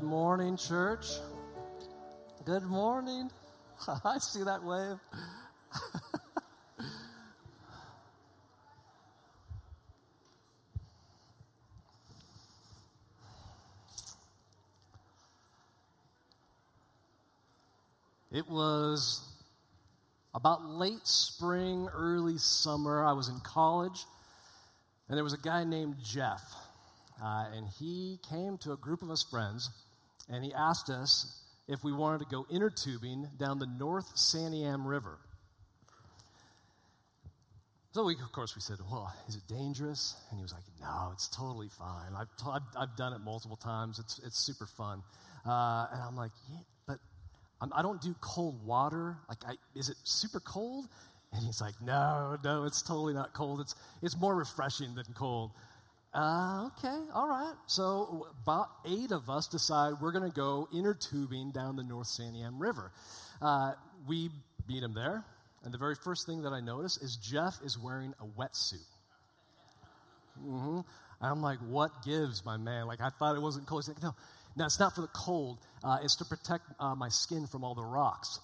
Good 0.00 0.08
morning, 0.08 0.56
church. 0.56 1.06
Good 2.46 2.62
morning. 2.62 3.30
I 4.04 4.16
see 4.16 4.42
that 4.44 4.64
wave. 4.64 4.96
it 18.32 18.48
was 18.48 19.28
about 20.34 20.64
late 20.64 21.06
spring, 21.06 21.90
early 21.92 22.38
summer. 22.38 23.04
I 23.04 23.12
was 23.12 23.28
in 23.28 23.38
college, 23.40 24.06
and 25.10 25.18
there 25.18 25.24
was 25.24 25.34
a 25.34 25.38
guy 25.38 25.64
named 25.64 25.96
Jeff. 26.02 26.54
Uh, 27.22 27.44
and 27.54 27.66
he 27.78 28.18
came 28.30 28.56
to 28.56 28.72
a 28.72 28.78
group 28.78 29.02
of 29.02 29.10
us 29.10 29.22
friends, 29.22 29.68
and 30.30 30.44
he 30.44 30.52
asked 30.54 30.88
us 30.88 31.42
if 31.68 31.84
we 31.84 31.92
wanted 31.92 32.18
to 32.20 32.26
go 32.26 32.46
inner 32.50 32.70
tubing 32.70 33.28
down 33.38 33.58
the 33.58 33.66
North 33.66 34.14
Santiam 34.16 34.86
River. 34.86 35.18
So, 37.92 38.04
we, 38.04 38.14
of 38.14 38.30
course, 38.30 38.54
we 38.54 38.60
said, 38.60 38.78
Well, 38.90 39.12
is 39.28 39.34
it 39.34 39.42
dangerous? 39.48 40.14
And 40.30 40.38
he 40.38 40.42
was 40.42 40.52
like, 40.52 40.62
No, 40.80 41.10
it's 41.12 41.28
totally 41.28 41.68
fine. 41.68 42.12
I've, 42.16 42.28
t- 42.36 42.44
I've, 42.48 42.62
I've 42.78 42.96
done 42.96 43.12
it 43.12 43.20
multiple 43.20 43.56
times. 43.56 43.98
It's, 43.98 44.20
it's 44.24 44.38
super 44.38 44.66
fun. 44.66 45.02
Uh, 45.44 45.86
and 45.92 46.02
I'm 46.02 46.16
like, 46.16 46.30
Yeah, 46.48 46.58
but 46.86 46.98
I'm, 47.60 47.72
I 47.74 47.82
do 47.82 47.88
not 47.88 48.00
do 48.00 48.14
cold 48.20 48.64
water. 48.64 49.16
Like, 49.28 49.38
I, 49.44 49.54
is 49.74 49.88
it 49.88 49.96
super 50.04 50.38
cold? 50.38 50.86
And 51.32 51.44
he's 51.44 51.60
like, 51.60 51.74
No, 51.82 52.38
no, 52.44 52.62
it's 52.62 52.80
totally 52.80 53.12
not 53.12 53.32
cold. 53.34 53.60
It's, 53.60 53.74
it's 54.02 54.16
more 54.16 54.36
refreshing 54.36 54.94
than 54.94 55.06
cold. 55.14 55.50
Uh, 56.12 56.68
okay, 56.78 56.98
all 57.14 57.28
right. 57.28 57.54
So 57.66 58.26
about 58.42 58.68
eight 58.84 59.12
of 59.12 59.30
us 59.30 59.46
decide 59.46 59.94
we're 60.00 60.12
going 60.12 60.28
to 60.28 60.34
go 60.34 60.68
inner 60.74 60.94
tubing 60.94 61.52
down 61.52 61.76
the 61.76 61.84
North 61.84 62.08
Santiam 62.08 62.60
River. 62.60 62.90
Uh, 63.40 63.72
we 64.08 64.30
meet 64.68 64.82
him 64.82 64.94
there, 64.94 65.24
and 65.64 65.72
the 65.72 65.78
very 65.78 65.94
first 65.94 66.26
thing 66.26 66.42
that 66.42 66.52
I 66.52 66.60
notice 66.60 66.96
is 66.96 67.16
Jeff 67.16 67.60
is 67.64 67.78
wearing 67.78 68.12
a 68.20 68.24
wetsuit. 68.40 68.78
Mm-hmm. 70.44 70.80
I'm 71.20 71.42
like, 71.42 71.58
what 71.58 71.90
gives, 72.04 72.44
my 72.44 72.56
man? 72.56 72.86
Like, 72.86 73.00
I 73.00 73.10
thought 73.10 73.36
it 73.36 73.42
wasn't 73.42 73.66
cold. 73.66 73.84
He's 73.84 73.94
like, 73.94 74.02
no, 74.02 74.14
no, 74.56 74.64
it's 74.64 74.80
not 74.80 74.94
for 74.94 75.02
the 75.02 75.08
cold. 75.08 75.58
Uh, 75.84 75.98
it's 76.02 76.16
to 76.16 76.24
protect 76.24 76.64
uh, 76.80 76.94
my 76.94 77.08
skin 77.08 77.46
from 77.46 77.62
all 77.62 77.74
the 77.74 77.84
rocks. 77.84 78.40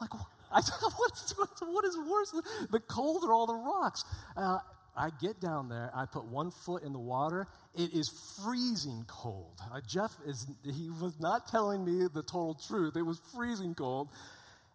I'm 0.00 0.08
like, 0.10 0.20
I, 0.52 0.60
what, 0.60 1.12
is, 1.12 1.34
what 1.60 1.84
is 1.84 1.98
worse, 1.98 2.42
the 2.70 2.80
cold 2.80 3.24
or 3.24 3.32
all 3.32 3.46
the 3.46 3.54
rocks? 3.54 4.04
Uh, 4.36 4.58
I 4.96 5.10
get 5.20 5.40
down 5.40 5.68
there, 5.68 5.90
I 5.94 6.06
put 6.06 6.24
one 6.26 6.50
foot 6.50 6.82
in 6.82 6.92
the 6.92 6.98
water. 6.98 7.48
It 7.74 7.92
is 7.92 8.08
freezing 8.44 9.04
cold. 9.08 9.60
Uh, 9.72 9.80
Jeff 9.86 10.12
is, 10.26 10.46
he 10.62 10.88
was 11.00 11.18
not 11.18 11.48
telling 11.48 11.84
me 11.84 12.06
the 12.12 12.22
total 12.22 12.54
truth. 12.68 12.96
It 12.96 13.02
was 13.02 13.20
freezing 13.34 13.74
cold. 13.74 14.08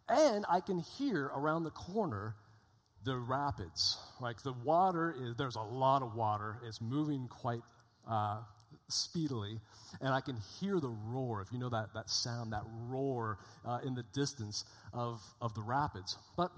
And 0.10 0.46
I 0.50 0.60
can 0.60 0.80
hear 0.80 1.32
around 1.36 1.64
the 1.64 1.72
corner 1.72 2.36
the 3.06 3.16
rapids. 3.16 3.98
Like 4.20 4.42
the 4.44 4.54
water 4.54 5.16
is, 5.18 5.36
there's 5.38 5.56
a 5.56 5.62
lot 5.62 6.02
of 6.02 6.16
water. 6.16 6.58
It's 6.68 6.82
moving 6.82 7.28
quite 7.30 7.62
uh, 8.10 8.40
speedily. 8.90 9.60
And 10.02 10.10
I 10.10 10.20
can 10.20 10.38
hear 10.60 10.80
the 10.80 10.90
roar, 10.90 11.42
if 11.42 11.52
you 11.54 11.60
know 11.60 11.70
that, 11.70 11.94
that 11.94 12.10
sound, 12.10 12.52
that 12.54 12.64
roar 12.88 13.38
uh, 13.66 13.80
in 13.86 13.96
the 13.96 14.04
distance 14.14 14.66
of, 14.94 15.22
of 15.42 15.54
the 15.56 15.62
rapids. 15.62 16.18
But 16.36 16.52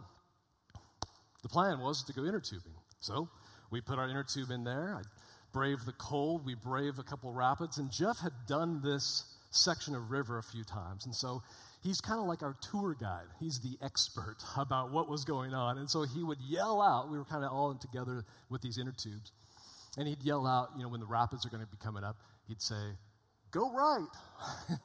the 1.43 1.49
plan 1.49 1.79
was 1.79 2.03
to 2.05 2.13
go 2.13 2.25
inner 2.25 2.39
tubing. 2.39 2.73
So 2.99 3.29
we 3.71 3.81
put 3.81 3.97
our 3.97 4.09
inner 4.09 4.23
tube 4.23 4.51
in 4.51 4.63
there. 4.63 4.99
I 4.99 5.01
braved 5.53 5.85
the 5.85 5.93
cold. 5.93 6.45
We 6.45 6.55
braved 6.55 6.99
a 6.99 7.03
couple 7.03 7.31
rapids. 7.33 7.77
And 7.77 7.91
Jeff 7.91 8.19
had 8.19 8.33
done 8.47 8.81
this 8.83 9.23
section 9.49 9.95
of 9.95 10.11
river 10.11 10.37
a 10.37 10.43
few 10.43 10.63
times. 10.63 11.05
And 11.05 11.15
so 11.15 11.41
he's 11.81 12.01
kind 12.01 12.19
of 12.19 12.25
like 12.25 12.43
our 12.43 12.55
tour 12.71 12.95
guide. 12.99 13.27
He's 13.39 13.59
the 13.59 13.77
expert 13.83 14.37
about 14.57 14.91
what 14.91 15.09
was 15.09 15.25
going 15.25 15.53
on. 15.53 15.77
And 15.77 15.89
so 15.89 16.03
he 16.03 16.23
would 16.23 16.39
yell 16.47 16.81
out. 16.81 17.09
We 17.09 17.17
were 17.17 17.25
kind 17.25 17.43
of 17.43 17.51
all 17.51 17.71
in 17.71 17.79
together 17.79 18.25
with 18.49 18.61
these 18.61 18.77
inner 18.77 18.93
tubes. 18.93 19.31
And 19.97 20.07
he'd 20.07 20.23
yell 20.23 20.47
out, 20.47 20.69
you 20.77 20.83
know, 20.83 20.89
when 20.89 21.01
the 21.01 21.05
rapids 21.05 21.45
are 21.45 21.49
going 21.49 21.63
to 21.63 21.69
be 21.69 21.77
coming 21.77 22.03
up, 22.03 22.17
he'd 22.47 22.61
say, 22.61 22.95
Go 23.51 23.69
right. 23.73 24.07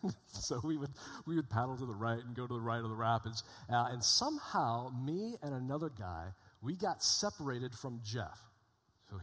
so 0.33 0.61
we 0.65 0.77
would, 0.77 0.91
we 1.25 1.37
would 1.37 1.49
paddle 1.49 1.77
to 1.77 1.87
the 1.87 1.95
right 1.95 2.19
and 2.19 2.35
go 2.35 2.49
to 2.49 2.55
the 2.55 2.61
right 2.61 2.83
of 2.83 2.89
the 2.89 2.97
rapids. 2.97 3.45
Uh, 3.73 3.87
and 3.91 4.03
somehow, 4.03 4.91
me 5.05 5.37
and 5.41 5.55
another 5.55 5.89
guy, 5.89 6.31
we 6.61 6.75
got 6.75 7.01
separated 7.01 7.73
from 7.75 8.01
Jeff. 8.05 8.41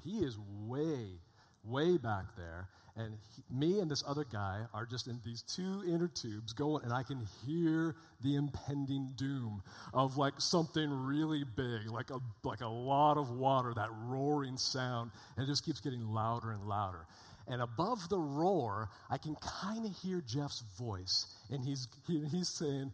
He 0.03 0.19
is 0.19 0.37
way, 0.65 1.19
way 1.63 1.97
back 1.97 2.35
there. 2.37 2.67
And 2.95 3.17
he, 3.35 3.43
me 3.49 3.79
and 3.79 3.89
this 3.89 4.03
other 4.07 4.23
guy 4.23 4.61
are 4.73 4.85
just 4.85 5.07
in 5.07 5.19
these 5.25 5.41
two 5.41 5.83
inner 5.87 6.07
tubes 6.07 6.53
going, 6.53 6.83
and 6.83 6.93
I 6.93 7.01
can 7.01 7.25
hear 7.45 7.95
the 8.21 8.35
impending 8.35 9.13
doom 9.15 9.63
of 9.93 10.15
like 10.15 10.35
something 10.37 10.91
really 10.91 11.43
big, 11.43 11.89
like 11.89 12.11
a, 12.11 12.19
like 12.43 12.61
a 12.61 12.67
lot 12.67 13.17
of 13.17 13.31
water, 13.31 13.73
that 13.73 13.89
roaring 14.05 14.57
sound. 14.57 15.11
And 15.35 15.45
it 15.45 15.47
just 15.47 15.65
keeps 15.65 15.81
getting 15.81 16.07
louder 16.07 16.51
and 16.51 16.67
louder. 16.67 17.07
And 17.47 17.61
above 17.61 18.09
the 18.09 18.19
roar, 18.19 18.89
I 19.09 19.17
can 19.17 19.35
kind 19.35 19.85
of 19.85 19.91
hear 19.97 20.21
Jeff's 20.21 20.63
voice. 20.77 21.25
And 21.49 21.65
he's, 21.65 21.87
he, 22.07 22.23
he's 22.25 22.47
saying, 22.47 22.93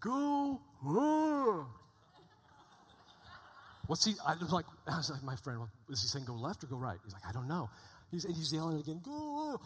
Go, 0.00 0.60
uh, 0.84 1.79
What's 3.90 4.04
he? 4.04 4.14
I 4.24 4.36
was 4.36 4.52
like, 4.52 4.66
I 4.86 4.98
was 4.98 5.10
like, 5.10 5.24
my 5.24 5.34
friend, 5.34 5.62
is 5.88 6.00
he 6.00 6.06
saying 6.06 6.24
go 6.24 6.34
left 6.34 6.62
or 6.62 6.68
go 6.68 6.76
right? 6.76 6.98
He's 7.02 7.12
like, 7.12 7.26
I 7.28 7.32
don't 7.32 7.48
know. 7.48 7.68
He's, 8.12 8.22
he's 8.24 8.52
yelling 8.52 8.78
again, 8.78 9.00
go. 9.04 9.60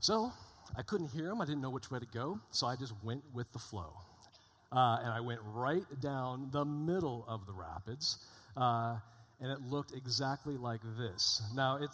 So 0.00 0.30
I 0.76 0.82
couldn't 0.82 1.08
hear 1.08 1.28
him. 1.28 1.40
I 1.40 1.46
didn't 1.46 1.62
know 1.62 1.70
which 1.70 1.90
way 1.90 1.98
to 1.98 2.04
go. 2.04 2.38
So 2.50 2.66
I 2.66 2.76
just 2.76 2.92
went 3.02 3.22
with 3.32 3.50
the 3.54 3.58
flow. 3.58 3.94
Uh, 4.70 4.98
and 5.02 5.10
I 5.14 5.20
went 5.20 5.40
right 5.42 5.84
down 5.98 6.50
the 6.52 6.66
middle 6.66 7.24
of 7.26 7.46
the 7.46 7.54
rapids. 7.54 8.18
Uh, 8.54 8.98
and 9.40 9.50
it 9.50 9.62
looked 9.62 9.94
exactly 9.96 10.58
like 10.58 10.82
this. 10.98 11.40
Now, 11.54 11.76
it, 11.76 11.88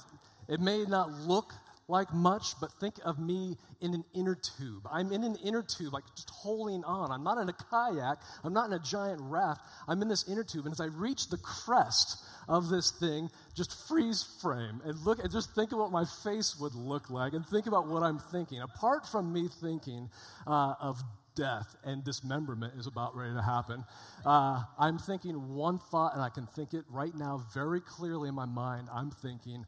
it 0.49 0.59
may 0.59 0.83
not 0.87 1.13
look 1.13 1.53
like 1.89 2.13
much, 2.13 2.55
but 2.61 2.73
think 2.81 2.95
of 3.05 3.19
me 3.19 3.57
in 3.81 3.95
an 3.95 4.05
inner 4.15 4.35
tube. 4.35 4.87
I'm 4.91 5.13
in 5.13 5.25
an 5.25 5.37
inner 5.45 5.63
tube, 5.63 5.93
like 5.93 6.05
just 6.17 6.31
holding 6.31 6.85
on. 6.85 7.11
I'm 7.11 7.25
not 7.25 7.39
in 7.39 7.49
a 7.49 7.53
kayak. 7.53 8.19
I'm 8.45 8.53
not 8.53 8.67
in 8.67 8.73
a 8.73 8.79
giant 8.79 9.21
raft. 9.23 9.61
I'm 9.89 10.01
in 10.03 10.09
this 10.09 10.29
inner 10.29 10.45
tube. 10.45 10.65
And 10.65 10.73
as 10.73 10.81
I 10.81 10.87
reach 10.87 11.29
the 11.29 11.39
crest 11.39 12.25
of 12.49 12.69
this 12.69 12.93
thing, 12.93 13.31
just 13.55 13.89
freeze 13.89 14.25
frame 14.41 14.81
and 14.85 14.99
look 15.05 15.19
and 15.19 15.31
just 15.31 15.55
think 15.55 15.73
of 15.73 15.79
what 15.79 15.91
my 15.91 16.05
face 16.23 16.57
would 16.61 16.75
look 16.75 17.11
like 17.11 17.33
and 17.33 17.47
think 17.47 17.67
about 17.67 17.89
what 17.89 18.03
I'm 18.03 18.19
thinking. 18.19 18.61
Apart 18.61 19.07
from 19.07 19.33
me 19.33 19.49
thinking 19.61 20.09
uh, 20.47 20.75
of 20.81 21.03
death 21.35 21.77
and 21.85 22.05
dismemberment 22.05 22.75
is 22.79 22.87
about 22.87 23.17
ready 23.17 23.35
to 23.35 23.43
happen. 23.43 23.85
Uh, 24.25 24.63
I'm 24.79 24.99
thinking 24.99 25.55
one 25.55 25.79
thought, 25.79 26.15
and 26.15 26.23
I 26.23 26.29
can 26.29 26.47
think 26.47 26.75
it 26.75 26.85
right 26.91 27.15
now 27.15 27.45
very 27.55 27.81
clearly 27.81 28.29
in 28.29 28.35
my 28.35 28.45
mind. 28.45 28.89
I'm 28.93 29.11
thinking, 29.11 29.65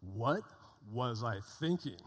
what 0.00 0.42
was 0.92 1.22
I 1.22 1.38
thinking? 1.60 2.00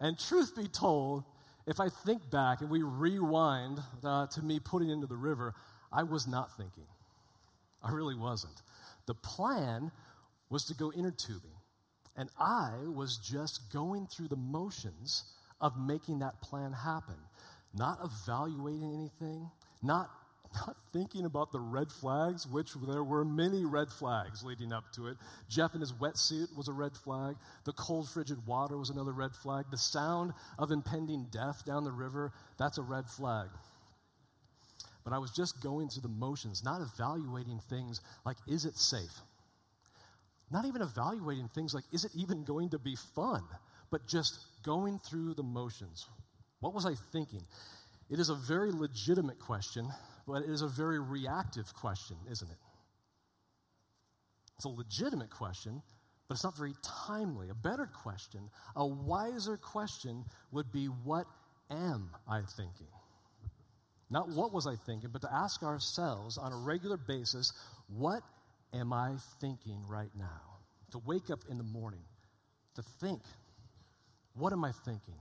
And 0.00 0.18
truth 0.18 0.54
be 0.56 0.66
told, 0.68 1.24
if 1.66 1.80
I 1.80 1.88
think 1.88 2.30
back 2.30 2.60
and 2.60 2.68
we 2.68 2.82
rewind 2.82 3.80
uh, 4.02 4.26
to 4.28 4.42
me 4.42 4.60
putting 4.60 4.90
into 4.90 5.06
the 5.06 5.16
river, 5.16 5.54
I 5.92 6.02
was 6.02 6.26
not 6.26 6.56
thinking. 6.56 6.86
I 7.82 7.90
really 7.90 8.16
wasn't. 8.16 8.62
The 9.06 9.14
plan 9.14 9.92
was 10.50 10.64
to 10.66 10.74
go 10.74 10.92
inner 10.92 11.10
tubing, 11.10 11.56
and 12.16 12.28
I 12.38 12.72
was 12.94 13.16
just 13.18 13.72
going 13.72 14.06
through 14.06 14.28
the 14.28 14.36
motions 14.36 15.24
of 15.60 15.78
making 15.78 16.18
that 16.18 16.40
plan 16.42 16.72
happen, 16.72 17.16
not 17.74 17.98
evaluating 18.02 18.92
anything, 18.92 19.50
not 19.82 20.10
not 20.54 20.76
thinking 20.92 21.24
about 21.24 21.52
the 21.52 21.60
red 21.60 21.90
flags, 21.90 22.46
which 22.46 22.74
there 22.74 23.04
were 23.04 23.24
many 23.24 23.64
red 23.64 23.90
flags 23.90 24.42
leading 24.42 24.72
up 24.72 24.84
to 24.92 25.08
it. 25.08 25.16
Jeff 25.48 25.74
in 25.74 25.80
his 25.80 25.92
wetsuit 25.92 26.56
was 26.56 26.68
a 26.68 26.72
red 26.72 26.96
flag. 26.96 27.36
The 27.64 27.72
cold, 27.72 28.08
frigid 28.08 28.46
water 28.46 28.76
was 28.76 28.90
another 28.90 29.12
red 29.12 29.34
flag. 29.34 29.66
The 29.70 29.78
sound 29.78 30.32
of 30.58 30.70
impending 30.70 31.26
death 31.30 31.64
down 31.64 31.84
the 31.84 31.92
river, 31.92 32.32
that's 32.58 32.78
a 32.78 32.82
red 32.82 33.08
flag. 33.08 33.48
But 35.04 35.12
I 35.12 35.18
was 35.18 35.30
just 35.30 35.62
going 35.62 35.88
through 35.88 36.02
the 36.02 36.08
motions, 36.08 36.64
not 36.64 36.80
evaluating 36.80 37.60
things 37.68 38.00
like, 38.24 38.36
is 38.46 38.64
it 38.64 38.76
safe? 38.76 39.20
Not 40.50 40.64
even 40.64 40.82
evaluating 40.82 41.48
things 41.48 41.74
like, 41.74 41.84
is 41.92 42.04
it 42.04 42.12
even 42.14 42.44
going 42.44 42.70
to 42.70 42.78
be 42.78 42.96
fun? 43.14 43.42
But 43.90 44.06
just 44.06 44.38
going 44.62 44.98
through 44.98 45.34
the 45.34 45.42
motions. 45.42 46.06
What 46.60 46.74
was 46.74 46.86
I 46.86 46.94
thinking? 47.12 47.44
It 48.08 48.18
is 48.18 48.30
a 48.30 48.34
very 48.34 48.72
legitimate 48.72 49.38
question 49.38 49.92
but 50.26 50.42
it 50.42 50.50
is 50.50 50.62
a 50.62 50.68
very 50.68 51.00
reactive 51.00 51.74
question, 51.74 52.16
isn't 52.30 52.50
it? 52.50 52.56
It's 54.56 54.64
a 54.64 54.68
legitimate 54.68 55.30
question, 55.30 55.82
but 56.28 56.34
it's 56.34 56.44
not 56.44 56.56
very 56.56 56.74
timely. 56.82 57.48
A 57.50 57.54
better 57.54 57.86
question, 57.86 58.50
a 58.76 58.86
wiser 58.86 59.56
question 59.56 60.24
would 60.52 60.72
be 60.72 60.86
what 60.86 61.26
am 61.70 62.10
I 62.28 62.40
thinking? 62.42 62.88
Not 64.10 64.28
what 64.28 64.52
was 64.52 64.66
I 64.66 64.76
thinking, 64.76 65.10
but 65.12 65.22
to 65.22 65.32
ask 65.32 65.62
ourselves 65.62 66.38
on 66.38 66.52
a 66.52 66.56
regular 66.56 66.96
basis, 66.96 67.52
what 67.88 68.22
am 68.72 68.92
I 68.92 69.16
thinking 69.40 69.84
right 69.88 70.10
now? 70.16 70.42
To 70.92 70.98
wake 71.04 71.30
up 71.30 71.40
in 71.50 71.58
the 71.58 71.64
morning, 71.64 72.04
to 72.76 72.82
think, 72.82 73.22
What 74.34 74.52
am 74.52 74.64
I 74.64 74.72
thinking? 74.72 75.14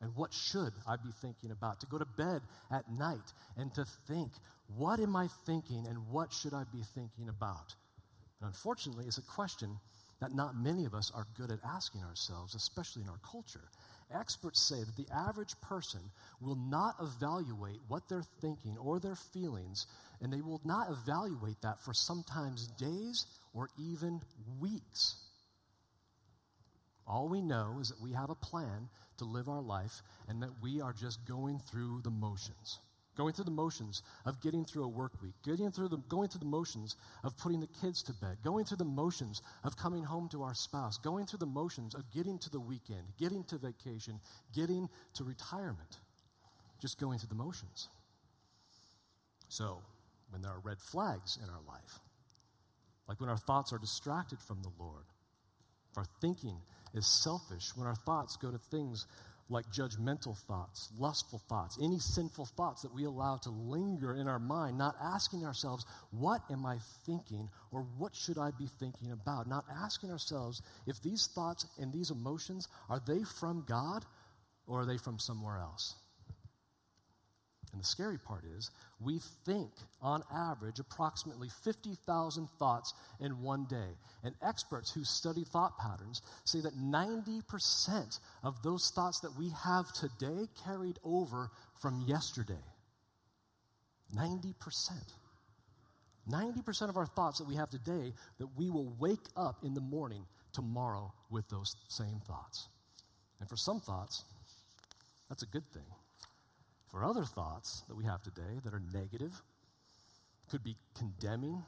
And 0.00 0.14
what 0.14 0.32
should 0.32 0.72
I 0.86 0.96
be 0.96 1.10
thinking 1.22 1.50
about? 1.50 1.80
To 1.80 1.86
go 1.86 1.98
to 1.98 2.04
bed 2.04 2.42
at 2.70 2.90
night 2.90 3.32
and 3.56 3.72
to 3.74 3.84
think, 4.06 4.32
what 4.76 5.00
am 5.00 5.16
I 5.16 5.28
thinking 5.46 5.86
and 5.88 6.08
what 6.10 6.32
should 6.32 6.52
I 6.52 6.64
be 6.70 6.82
thinking 6.94 7.28
about? 7.28 7.74
And 8.40 8.48
unfortunately, 8.48 9.06
it's 9.06 9.18
a 9.18 9.22
question 9.22 9.78
that 10.20 10.34
not 10.34 10.56
many 10.56 10.84
of 10.84 10.94
us 10.94 11.10
are 11.14 11.26
good 11.36 11.50
at 11.50 11.58
asking 11.64 12.02
ourselves, 12.02 12.54
especially 12.54 13.02
in 13.02 13.08
our 13.08 13.20
culture. 13.30 13.68
Experts 14.14 14.60
say 14.60 14.76
that 14.76 14.96
the 14.96 15.12
average 15.12 15.54
person 15.60 16.00
will 16.40 16.56
not 16.56 16.94
evaluate 17.00 17.80
what 17.88 18.08
they're 18.08 18.22
thinking 18.40 18.76
or 18.78 19.00
their 19.00 19.16
feelings, 19.16 19.86
and 20.20 20.32
they 20.32 20.40
will 20.40 20.60
not 20.64 20.90
evaluate 20.90 21.60
that 21.62 21.80
for 21.82 21.92
sometimes 21.92 22.68
days 22.78 23.26
or 23.52 23.68
even 23.78 24.20
weeks. 24.60 25.16
All 27.06 27.28
we 27.28 27.42
know 27.42 27.78
is 27.80 27.88
that 27.88 28.00
we 28.00 28.12
have 28.12 28.30
a 28.30 28.34
plan 28.34 28.88
to 29.18 29.24
live 29.24 29.48
our 29.48 29.62
life 29.62 30.02
and 30.28 30.42
that 30.42 30.50
we 30.62 30.80
are 30.80 30.92
just 30.92 31.24
going 31.26 31.58
through 31.58 32.00
the 32.02 32.10
motions. 32.10 32.78
Going 33.16 33.32
through 33.32 33.46
the 33.46 33.50
motions 33.50 34.02
of 34.26 34.42
getting 34.42 34.64
through 34.64 34.84
a 34.84 34.88
work 34.88 35.12
week, 35.22 35.32
getting 35.42 35.70
through 35.70 35.88
the, 35.88 35.96
going 35.96 36.28
through 36.28 36.40
the 36.40 36.44
motions 36.44 36.96
of 37.24 37.36
putting 37.38 37.60
the 37.60 37.68
kids 37.80 38.02
to 38.02 38.12
bed, 38.12 38.36
going 38.44 38.66
through 38.66 38.76
the 38.76 38.84
motions 38.84 39.40
of 39.64 39.76
coming 39.76 40.04
home 40.04 40.28
to 40.28 40.42
our 40.42 40.54
spouse, 40.54 40.98
going 40.98 41.24
through 41.24 41.38
the 41.38 41.46
motions 41.46 41.94
of 41.94 42.02
getting 42.12 42.38
to 42.38 42.50
the 42.50 42.60
weekend, 42.60 43.04
getting 43.18 43.42
to 43.44 43.56
vacation, 43.56 44.20
getting 44.54 44.88
to 45.14 45.24
retirement. 45.24 45.98
Just 46.78 47.00
going 47.00 47.18
through 47.18 47.30
the 47.30 47.42
motions. 47.42 47.88
So, 49.48 49.80
when 50.28 50.42
there 50.42 50.50
are 50.50 50.60
red 50.62 50.78
flags 50.78 51.38
in 51.42 51.48
our 51.48 51.60
life, 51.66 52.00
like 53.08 53.20
when 53.20 53.30
our 53.30 53.38
thoughts 53.38 53.72
are 53.72 53.78
distracted 53.78 54.40
from 54.40 54.62
the 54.62 54.72
Lord, 54.78 55.04
if 55.90 55.96
our 55.96 56.06
thinking 56.20 56.58
is 56.96 57.06
selfish, 57.06 57.76
when 57.76 57.86
our 57.86 57.94
thoughts 57.94 58.36
go 58.36 58.50
to 58.50 58.58
things 58.58 59.06
like 59.48 59.64
judgmental 59.70 60.36
thoughts, 60.36 60.90
lustful 60.98 61.40
thoughts, 61.48 61.78
any 61.80 61.98
sinful 61.98 62.46
thoughts 62.46 62.82
that 62.82 62.94
we 62.94 63.04
allow 63.04 63.36
to 63.36 63.50
linger 63.50 64.14
in 64.14 64.26
our 64.26 64.40
mind, 64.40 64.76
not 64.76 64.96
asking 65.00 65.44
ourselves, 65.44 65.86
what 66.10 66.42
am 66.50 66.66
I 66.66 66.78
thinking 67.04 67.48
or 67.70 67.82
what 67.96 68.14
should 68.14 68.38
I 68.38 68.50
be 68.58 68.66
thinking 68.66 69.12
about? 69.12 69.46
Not 69.46 69.64
asking 69.70 70.10
ourselves 70.10 70.62
if 70.86 71.00
these 71.00 71.28
thoughts 71.32 71.66
and 71.78 71.92
these 71.92 72.10
emotions, 72.10 72.66
are 72.88 73.00
they 73.06 73.22
from 73.22 73.64
God 73.68 74.04
or 74.66 74.80
are 74.80 74.86
they 74.86 74.98
from 74.98 75.18
somewhere 75.18 75.58
else? 75.58 75.94
And 77.76 77.82
the 77.82 77.86
scary 77.86 78.16
part 78.16 78.44
is, 78.56 78.70
we 79.04 79.18
think 79.44 79.70
on 80.00 80.22
average 80.34 80.78
approximately 80.78 81.50
50,000 81.62 82.48
thoughts 82.58 82.94
in 83.20 83.42
one 83.42 83.66
day. 83.66 83.98
And 84.24 84.34
experts 84.42 84.90
who 84.90 85.04
study 85.04 85.44
thought 85.44 85.76
patterns 85.76 86.22
say 86.46 86.62
that 86.62 86.74
90% 86.74 88.18
of 88.42 88.62
those 88.62 88.90
thoughts 88.94 89.20
that 89.20 89.36
we 89.38 89.50
have 89.62 89.92
today 89.92 90.48
carried 90.64 90.98
over 91.04 91.50
from 91.82 92.02
yesterday. 92.06 92.64
90%. 94.16 94.54
90% 96.30 96.88
of 96.88 96.96
our 96.96 97.04
thoughts 97.04 97.40
that 97.40 97.46
we 97.46 97.56
have 97.56 97.68
today 97.68 98.14
that 98.38 98.48
we 98.56 98.70
will 98.70 98.96
wake 98.98 99.28
up 99.36 99.56
in 99.62 99.74
the 99.74 99.82
morning 99.82 100.24
tomorrow 100.54 101.12
with 101.30 101.46
those 101.50 101.76
same 101.88 102.22
thoughts. 102.26 102.68
And 103.38 103.50
for 103.50 103.58
some 103.58 103.80
thoughts, 103.80 104.24
that's 105.28 105.42
a 105.42 105.46
good 105.46 105.70
thing. 105.74 105.84
For 106.96 107.04
other 107.04 107.26
thoughts 107.26 107.82
that 107.88 107.94
we 107.94 108.04
have 108.04 108.22
today 108.22 108.58
that 108.64 108.72
are 108.72 108.80
negative, 108.94 109.42
could 110.50 110.64
be 110.64 110.76
condemning, 110.96 111.62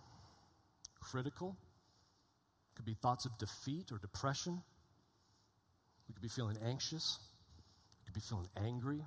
critical, 1.02 1.54
could 2.75 2.86
be 2.86 2.94
thoughts 2.94 3.26
of 3.26 3.36
defeat 3.36 3.92
or 3.92 3.98
depression. 3.98 4.62
We 6.08 6.14
could 6.14 6.22
be 6.22 6.30
feeling 6.30 6.56
anxious, 6.64 7.19
we 8.00 8.06
could 8.06 8.14
be 8.14 8.26
feeling 8.26 8.48
angry, 8.56 9.04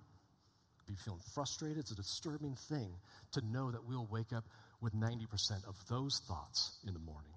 could 0.77 0.85
be 0.85 0.93
feeling 1.03 1.21
frustrated. 1.33 1.79
It's 1.79 1.91
a 1.91 1.95
disturbing 1.95 2.55
thing 2.69 2.91
to 3.31 3.41
know 3.41 3.71
that 3.71 3.87
we'll 3.87 4.07
wake 4.11 4.31
up 4.31 4.43
with 4.79 4.93
90% 4.93 5.67
of 5.67 5.75
those 5.89 6.21
thoughts 6.27 6.77
in 6.85 6.93
the 6.93 6.99
morning. 6.99 7.33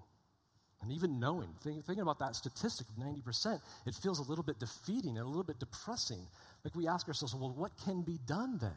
And 0.81 0.91
even 0.91 1.19
knowing, 1.19 1.49
think, 1.63 1.85
thinking 1.85 2.03
about 2.03 2.19
that 2.19 2.35
statistic 2.35 2.87
of 2.89 3.03
90%, 3.03 3.59
it 3.87 3.95
feels 3.95 4.19
a 4.19 4.29
little 4.29 4.43
bit 4.43 4.59
defeating 4.59 5.17
and 5.17 5.25
a 5.25 5.29
little 5.29 5.43
bit 5.43 5.59
depressing 5.59 6.27
like 6.65 6.75
we 6.75 6.87
ask 6.87 7.07
ourselves, 7.07 7.35
well, 7.35 7.53
what 7.55 7.71
can 7.85 8.01
be 8.01 8.17
done 8.25 8.57
then? 8.59 8.71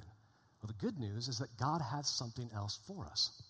Well, 0.62 0.68
the 0.68 0.86
good 0.86 0.98
news 0.98 1.26
is 1.26 1.38
that 1.38 1.56
God 1.58 1.80
has 1.80 2.06
something 2.06 2.50
else 2.54 2.78
for 2.86 3.06
us. 3.06 3.42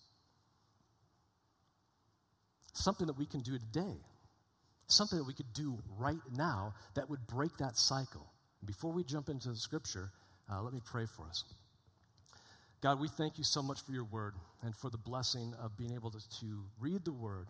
Something 2.73 3.07
that 3.07 3.17
we 3.17 3.25
can 3.25 3.41
do 3.41 3.57
today. 3.57 3.97
Something 4.87 5.19
that 5.19 5.27
we 5.27 5.33
could 5.33 5.51
do 5.53 5.77
right 5.97 6.21
now 6.35 6.73
that 6.95 7.09
would 7.09 7.27
break 7.27 7.57
that 7.57 7.77
cycle. 7.77 8.31
Before 8.65 8.93
we 8.93 9.03
jump 9.03 9.27
into 9.27 9.49
the 9.49 9.57
scripture, 9.57 10.11
uh, 10.51 10.61
let 10.61 10.73
me 10.73 10.79
pray 10.83 11.05
for 11.05 11.25
us. 11.25 11.43
God, 12.81 13.01
we 13.01 13.09
thank 13.09 13.37
you 13.37 13.43
so 13.43 13.61
much 13.61 13.81
for 13.81 13.91
your 13.91 14.05
word 14.05 14.35
and 14.63 14.73
for 14.73 14.89
the 14.89 14.97
blessing 14.97 15.53
of 15.61 15.77
being 15.77 15.93
able 15.93 16.11
to, 16.11 16.39
to 16.39 16.63
read 16.79 17.03
the 17.03 17.11
word. 17.11 17.47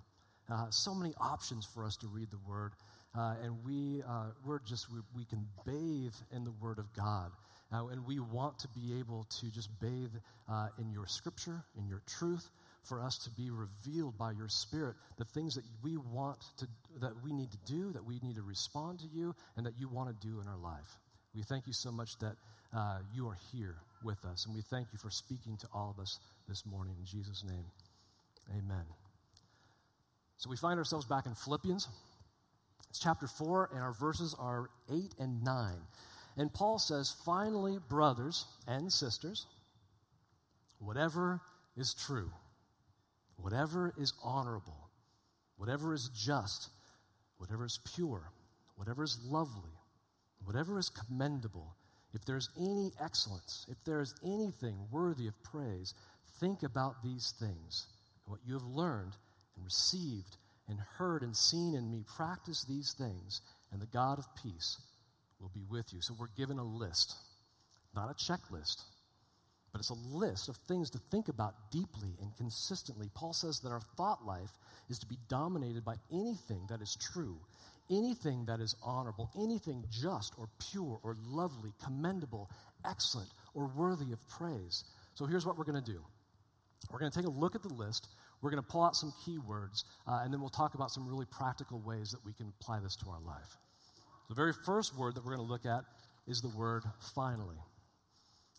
Uh, 0.51 0.69
so 0.69 0.93
many 0.93 1.13
options 1.19 1.65
for 1.65 1.85
us 1.85 1.95
to 1.97 2.07
read 2.07 2.29
the 2.31 2.39
word. 2.47 2.73
Uh, 3.17 3.35
and 3.43 3.55
we, 3.65 4.03
uh, 4.07 4.27
we're 4.45 4.59
just, 4.59 4.91
we, 4.91 4.99
we, 5.15 5.25
can 5.25 5.45
bathe 5.65 6.13
in 6.31 6.43
the 6.43 6.53
Word 6.61 6.77
of 6.77 6.91
God. 6.93 7.31
Uh, 7.71 7.87
and 7.87 8.05
we 8.05 8.19
want 8.19 8.57
to 8.59 8.67
be 8.69 8.99
able 8.99 9.25
to 9.39 9.47
just 9.51 9.69
bathe 9.79 10.13
uh, 10.49 10.67
in 10.79 10.91
your 10.91 11.07
Scripture, 11.07 11.63
in 11.77 11.87
your 11.87 12.01
truth, 12.07 12.49
for 12.83 13.01
us 13.01 13.17
to 13.17 13.29
be 13.31 13.49
revealed 13.49 14.17
by 14.17 14.31
your 14.31 14.47
Spirit 14.47 14.95
the 15.17 15.25
things 15.25 15.55
that 15.55 15.63
we 15.83 15.97
want 15.97 16.37
to, 16.57 16.67
that 17.01 17.13
we 17.23 17.33
need 17.33 17.51
to 17.51 17.57
do, 17.65 17.91
that 17.93 18.05
we 18.05 18.19
need 18.21 18.35
to 18.35 18.43
respond 18.43 18.99
to 18.99 19.07
you, 19.13 19.35
and 19.57 19.65
that 19.65 19.73
you 19.79 19.87
want 19.87 20.09
to 20.09 20.27
do 20.27 20.39
in 20.39 20.47
our 20.47 20.57
life. 20.57 20.97
We 21.35 21.41
thank 21.41 21.67
you 21.67 21.73
so 21.73 21.91
much 21.91 22.17
that 22.19 22.35
uh, 22.75 22.99
you 23.13 23.27
are 23.27 23.37
here 23.51 23.75
with 24.03 24.23
us, 24.25 24.45
and 24.45 24.55
we 24.55 24.61
thank 24.61 24.87
you 24.91 24.99
for 24.99 25.09
speaking 25.09 25.57
to 25.57 25.67
all 25.73 25.93
of 25.95 26.01
us 26.01 26.19
this 26.47 26.65
morning. 26.65 26.95
In 26.99 27.05
Jesus' 27.05 27.43
name, 27.43 27.65
amen. 28.51 28.98
So 30.39 30.49
we 30.49 30.55
find 30.55 30.79
ourselves 30.79 31.05
back 31.05 31.25
in 31.25 31.35
Philippians. 31.35 31.89
It's 32.89 32.97
chapter 32.97 33.27
4, 33.27 33.71
and 33.73 33.81
our 33.81 33.91
verses 33.91 34.33
are 34.39 34.69
8 34.89 35.13
and 35.19 35.43
9. 35.43 35.73
And 36.37 36.53
Paul 36.53 36.79
says, 36.79 37.13
Finally, 37.25 37.79
brothers 37.89 38.45
and 38.65 38.91
sisters, 38.91 39.47
whatever 40.79 41.41
is 41.75 41.93
true, 41.93 42.31
whatever 43.35 43.93
is 43.97 44.13
honorable, 44.23 44.89
whatever 45.57 45.93
is 45.93 46.09
just, 46.15 46.69
whatever 47.37 47.65
is 47.65 47.81
pure, 47.93 48.31
whatever 48.77 49.03
is 49.03 49.19
lovely, 49.25 49.77
whatever 50.45 50.79
is 50.79 50.89
commendable, 50.89 51.75
if 52.13 52.23
there's 52.23 52.49
any 52.57 52.93
excellence, 53.03 53.65
if 53.69 53.83
there 53.83 53.99
is 53.99 54.15
anything 54.23 54.87
worthy 54.89 55.27
of 55.27 55.43
praise, 55.43 55.93
think 56.39 56.63
about 56.63 57.03
these 57.03 57.33
things. 57.37 57.87
What 58.23 58.39
you 58.45 58.53
have 58.53 58.63
learned 58.63 59.17
and 59.59 59.65
received 59.65 60.37
and 60.69 60.79
heard 60.97 61.23
and 61.23 61.35
seen 61.35 61.75
in 61.75 61.91
me, 61.91 62.03
practice 62.15 62.63
these 62.63 62.93
things, 62.97 63.41
and 63.71 63.81
the 63.81 63.87
God 63.87 64.19
of 64.19 64.25
peace 64.35 64.77
will 65.39 65.51
be 65.53 65.63
with 65.69 65.91
you. 65.93 66.01
So 66.01 66.15
we're 66.17 66.27
given 66.37 66.59
a 66.59 66.63
list, 66.63 67.15
not 67.95 68.09
a 68.09 68.13
checklist, 68.13 68.83
but 69.71 69.79
it's 69.79 69.89
a 69.89 70.15
list 70.17 70.49
of 70.49 70.57
things 70.67 70.89
to 70.91 70.99
think 71.11 71.27
about 71.27 71.71
deeply 71.71 72.15
and 72.21 72.35
consistently. 72.37 73.09
Paul 73.13 73.33
says 73.33 73.59
that 73.61 73.71
our 73.71 73.81
thought 73.97 74.25
life 74.25 74.51
is 74.89 74.99
to 74.99 75.05
be 75.05 75.17
dominated 75.27 75.85
by 75.85 75.95
anything 76.11 76.65
that 76.69 76.81
is 76.81 76.97
true, 77.13 77.37
anything 77.89 78.45
that 78.45 78.59
is 78.59 78.75
honorable, 78.83 79.29
anything 79.37 79.85
just 79.91 80.33
or 80.37 80.49
pure 80.71 80.99
or 81.03 81.17
lovely, 81.21 81.71
commendable, 81.83 82.49
excellent, 82.85 83.29
or 83.53 83.67
worthy 83.67 84.11
of 84.11 84.27
praise. 84.27 84.83
So 85.13 85.25
here's 85.25 85.45
what 85.45 85.57
we're 85.57 85.65
going 85.65 85.83
to 85.83 85.91
do 85.91 86.01
we're 86.91 86.99
going 86.99 87.11
to 87.11 87.17
take 87.17 87.27
a 87.27 87.31
look 87.31 87.55
at 87.55 87.61
the 87.61 87.73
list. 87.73 88.07
We're 88.41 88.51
going 88.51 88.63
to 88.63 88.69
pull 88.69 88.83
out 88.83 88.95
some 88.95 89.13
keywords, 89.25 89.83
uh, 90.07 90.21
and 90.23 90.33
then 90.33 90.39
we'll 90.39 90.49
talk 90.49 90.73
about 90.75 90.91
some 90.91 91.07
really 91.07 91.25
practical 91.25 91.79
ways 91.79 92.11
that 92.11 92.25
we 92.25 92.33
can 92.33 92.53
apply 92.59 92.79
this 92.79 92.95
to 92.97 93.09
our 93.09 93.19
life. 93.19 93.57
The 94.29 94.35
very 94.35 94.53
first 94.65 94.97
word 94.97 95.15
that 95.15 95.25
we're 95.25 95.35
going 95.35 95.45
to 95.45 95.51
look 95.51 95.65
at 95.65 95.83
is 96.27 96.41
the 96.41 96.49
word 96.49 96.83
finally. 97.15 97.57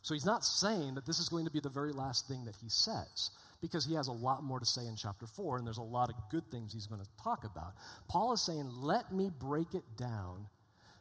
So 0.02 0.14
he's 0.14 0.26
not 0.26 0.44
saying 0.44 0.94
that 0.94 1.06
this 1.06 1.18
is 1.18 1.28
going 1.28 1.44
to 1.44 1.50
be 1.50 1.60
the 1.60 1.68
very 1.68 1.92
last 1.92 2.26
thing 2.26 2.44
that 2.46 2.56
he 2.56 2.68
says, 2.68 3.30
because 3.60 3.84
he 3.84 3.94
has 3.94 4.08
a 4.08 4.12
lot 4.12 4.42
more 4.42 4.58
to 4.58 4.66
say 4.66 4.86
in 4.86 4.96
chapter 4.96 5.26
4, 5.26 5.58
and 5.58 5.66
there's 5.66 5.78
a 5.78 5.82
lot 5.82 6.08
of 6.08 6.14
good 6.30 6.50
things 6.50 6.72
he's 6.72 6.86
going 6.86 7.02
to 7.02 7.08
talk 7.22 7.44
about. 7.44 7.72
Paul 8.08 8.32
is 8.32 8.40
saying, 8.40 8.68
let 8.80 9.12
me 9.12 9.30
break 9.38 9.74
it 9.74 9.84
down 9.96 10.46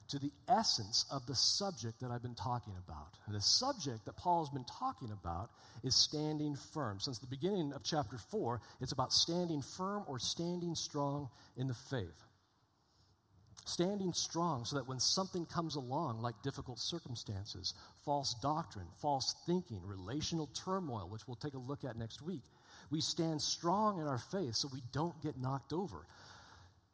to 0.09 0.19
the 0.19 0.31
essence 0.47 1.05
of 1.11 1.25
the 1.25 1.35
subject 1.35 1.99
that 2.01 2.11
I've 2.11 2.21
been 2.21 2.35
talking 2.35 2.73
about. 2.83 3.13
And 3.27 3.35
the 3.35 3.41
subject 3.41 4.05
that 4.05 4.17
Paul 4.17 4.43
has 4.43 4.49
been 4.49 4.65
talking 4.65 5.11
about 5.11 5.51
is 5.83 5.95
standing 5.95 6.55
firm. 6.55 6.99
Since 6.99 7.19
the 7.19 7.27
beginning 7.27 7.73
of 7.73 7.83
chapter 7.83 8.17
4, 8.17 8.59
it's 8.81 8.91
about 8.91 9.13
standing 9.13 9.61
firm 9.61 10.03
or 10.07 10.19
standing 10.19 10.75
strong 10.75 11.29
in 11.57 11.67
the 11.67 11.73
faith. 11.73 12.23
Standing 13.65 14.13
strong 14.13 14.65
so 14.65 14.77
that 14.77 14.87
when 14.87 14.99
something 14.99 15.45
comes 15.45 15.75
along, 15.75 16.21
like 16.21 16.41
difficult 16.41 16.79
circumstances, 16.79 17.75
false 18.03 18.33
doctrine, 18.41 18.87
false 18.99 19.35
thinking, 19.45 19.81
relational 19.85 20.47
turmoil, 20.47 21.07
which 21.07 21.27
we'll 21.27 21.35
take 21.35 21.53
a 21.53 21.59
look 21.59 21.83
at 21.83 21.97
next 21.97 22.23
week, 22.23 22.41
we 22.89 22.99
stand 22.99 23.39
strong 23.39 23.99
in 23.99 24.07
our 24.07 24.17
faith 24.17 24.55
so 24.55 24.69
we 24.73 24.81
don't 24.91 25.21
get 25.21 25.37
knocked 25.37 25.71
over. 25.71 26.07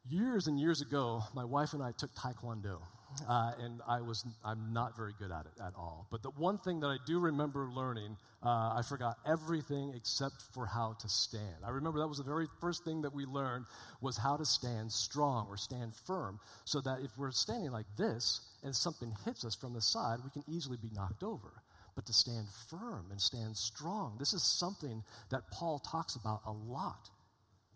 Years 0.08 0.46
and 0.46 0.60
years 0.60 0.82
ago, 0.82 1.22
my 1.34 1.44
wife 1.44 1.72
and 1.72 1.82
I 1.82 1.92
took 1.92 2.14
Taekwondo. 2.14 2.80
Uh, 3.28 3.52
and 3.62 3.80
I 3.88 4.00
was 4.00 4.24
I'm 4.44 4.72
not 4.72 4.96
very 4.96 5.12
good 5.18 5.30
at 5.30 5.46
it 5.46 5.60
at 5.60 5.74
all. 5.76 6.06
But 6.10 6.22
the 6.22 6.30
one 6.30 6.58
thing 6.58 6.80
that 6.80 6.88
I 6.88 6.96
do 7.06 7.18
remember 7.18 7.68
learning, 7.68 8.16
uh, 8.42 8.74
I 8.76 8.82
forgot 8.88 9.16
everything 9.26 9.92
except 9.96 10.42
for 10.52 10.66
how 10.66 10.96
to 11.00 11.08
stand. 11.08 11.64
I 11.64 11.70
remember 11.70 11.98
that 12.00 12.08
was 12.08 12.18
the 12.18 12.24
very 12.24 12.46
first 12.60 12.84
thing 12.84 13.02
that 13.02 13.14
we 13.14 13.24
learned 13.24 13.66
was 14.00 14.16
how 14.16 14.36
to 14.36 14.44
stand 14.44 14.92
strong 14.92 15.46
or 15.48 15.56
stand 15.56 15.94
firm, 16.06 16.38
so 16.64 16.80
that 16.82 17.00
if 17.02 17.16
we're 17.16 17.32
standing 17.32 17.70
like 17.70 17.86
this 17.96 18.40
and 18.62 18.74
something 18.74 19.12
hits 19.24 19.44
us 19.44 19.54
from 19.54 19.72
the 19.72 19.80
side, 19.80 20.18
we 20.24 20.30
can 20.30 20.44
easily 20.48 20.76
be 20.80 20.90
knocked 20.94 21.22
over. 21.22 21.62
But 21.94 22.06
to 22.06 22.12
stand 22.12 22.46
firm 22.68 23.06
and 23.10 23.20
stand 23.20 23.56
strong, 23.56 24.16
this 24.18 24.34
is 24.34 24.42
something 24.42 25.02
that 25.30 25.50
Paul 25.50 25.78
talks 25.78 26.14
about 26.14 26.42
a 26.46 26.52
lot. 26.52 27.08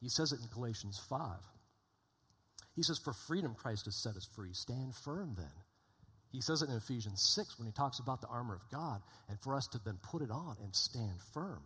He 0.01 0.09
says 0.09 0.33
it 0.33 0.41
in 0.41 0.47
Galatians 0.53 1.01
5. 1.09 1.21
He 2.75 2.83
says, 2.83 2.99
For 2.99 3.13
freedom 3.13 3.55
Christ 3.55 3.87
has 3.87 3.97
set 3.97 4.17
us 4.17 4.29
free. 4.35 4.53
Stand 4.53 4.95
firm 4.95 5.35
then. 5.37 5.53
He 6.33 6.41
says 6.41 6.63
it 6.63 6.69
in 6.69 6.77
Ephesians 6.77 7.21
6 7.35 7.59
when 7.59 7.67
he 7.67 7.73
talks 7.73 7.99
about 7.99 8.21
the 8.21 8.29
armor 8.29 8.55
of 8.55 8.69
God 8.71 9.03
and 9.29 9.39
for 9.41 9.55
us 9.55 9.67
to 9.69 9.81
then 9.85 9.99
put 10.03 10.23
it 10.23 10.31
on 10.31 10.57
and 10.63 10.75
stand 10.75 11.21
firm. 11.35 11.63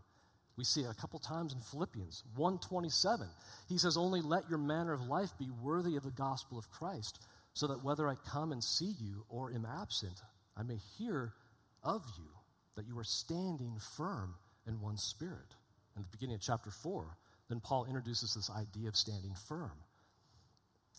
We 0.57 0.65
see 0.65 0.83
it 0.83 0.91
a 0.91 0.95
couple 0.95 1.19
times 1.19 1.53
in 1.53 1.61
Philippians 1.61 2.23
127. 2.37 3.27
He 3.69 3.77
says, 3.77 3.97
Only 3.97 4.21
let 4.21 4.49
your 4.49 4.59
manner 4.59 4.93
of 4.93 5.03
life 5.03 5.31
be 5.39 5.51
worthy 5.63 5.97
of 5.97 6.05
the 6.05 6.11
gospel 6.11 6.59
of 6.59 6.71
Christ, 6.71 7.19
so 7.55 7.67
that 7.67 7.85
whether 7.85 8.09
I 8.09 8.15
come 8.15 8.53
and 8.53 8.63
see 8.63 8.95
you 9.01 9.25
or 9.29 9.53
am 9.53 9.67
absent, 9.67 10.23
I 10.57 10.63
may 10.63 10.79
hear 10.97 11.35
of 11.83 12.03
you 12.17 12.29
that 12.77 12.87
you 12.87 12.99
are 12.99 13.05
standing 13.05 13.79
firm 13.97 14.35
in 14.67 14.81
one 14.81 14.97
spirit. 14.97 15.55
In 15.97 16.03
the 16.03 16.09
beginning 16.11 16.37
of 16.37 16.41
chapter 16.41 16.71
4, 16.71 17.17
then 17.49 17.61
Paul 17.61 17.85
introduces 17.85 18.35
this 18.35 18.51
idea 18.51 18.89
of 18.89 18.97
standing 18.97 19.35
firm. 19.49 19.73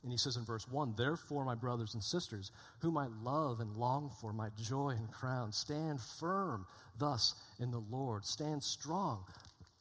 And 0.06 0.12
he 0.12 0.20
says 0.20 0.38
in 0.38 0.46
verse 0.46 0.68
1 0.70 0.94
Therefore, 0.96 1.44
my 1.46 1.56
brothers 1.56 1.96
and 1.96 2.04
sisters, 2.04 2.52
whom 2.80 2.96
I 2.96 3.08
love 3.24 3.60
and 3.60 3.76
long 3.76 4.12
for, 4.22 4.32
my 4.32 4.50
joy 4.56 4.90
and 4.90 5.12
crown, 5.12 5.52
stand 5.52 6.00
firm 6.00 6.68
thus 7.00 7.34
in 7.60 7.72
the 7.72 7.84
Lord. 7.90 8.24
Stand 8.24 8.62
strong, 8.62 9.24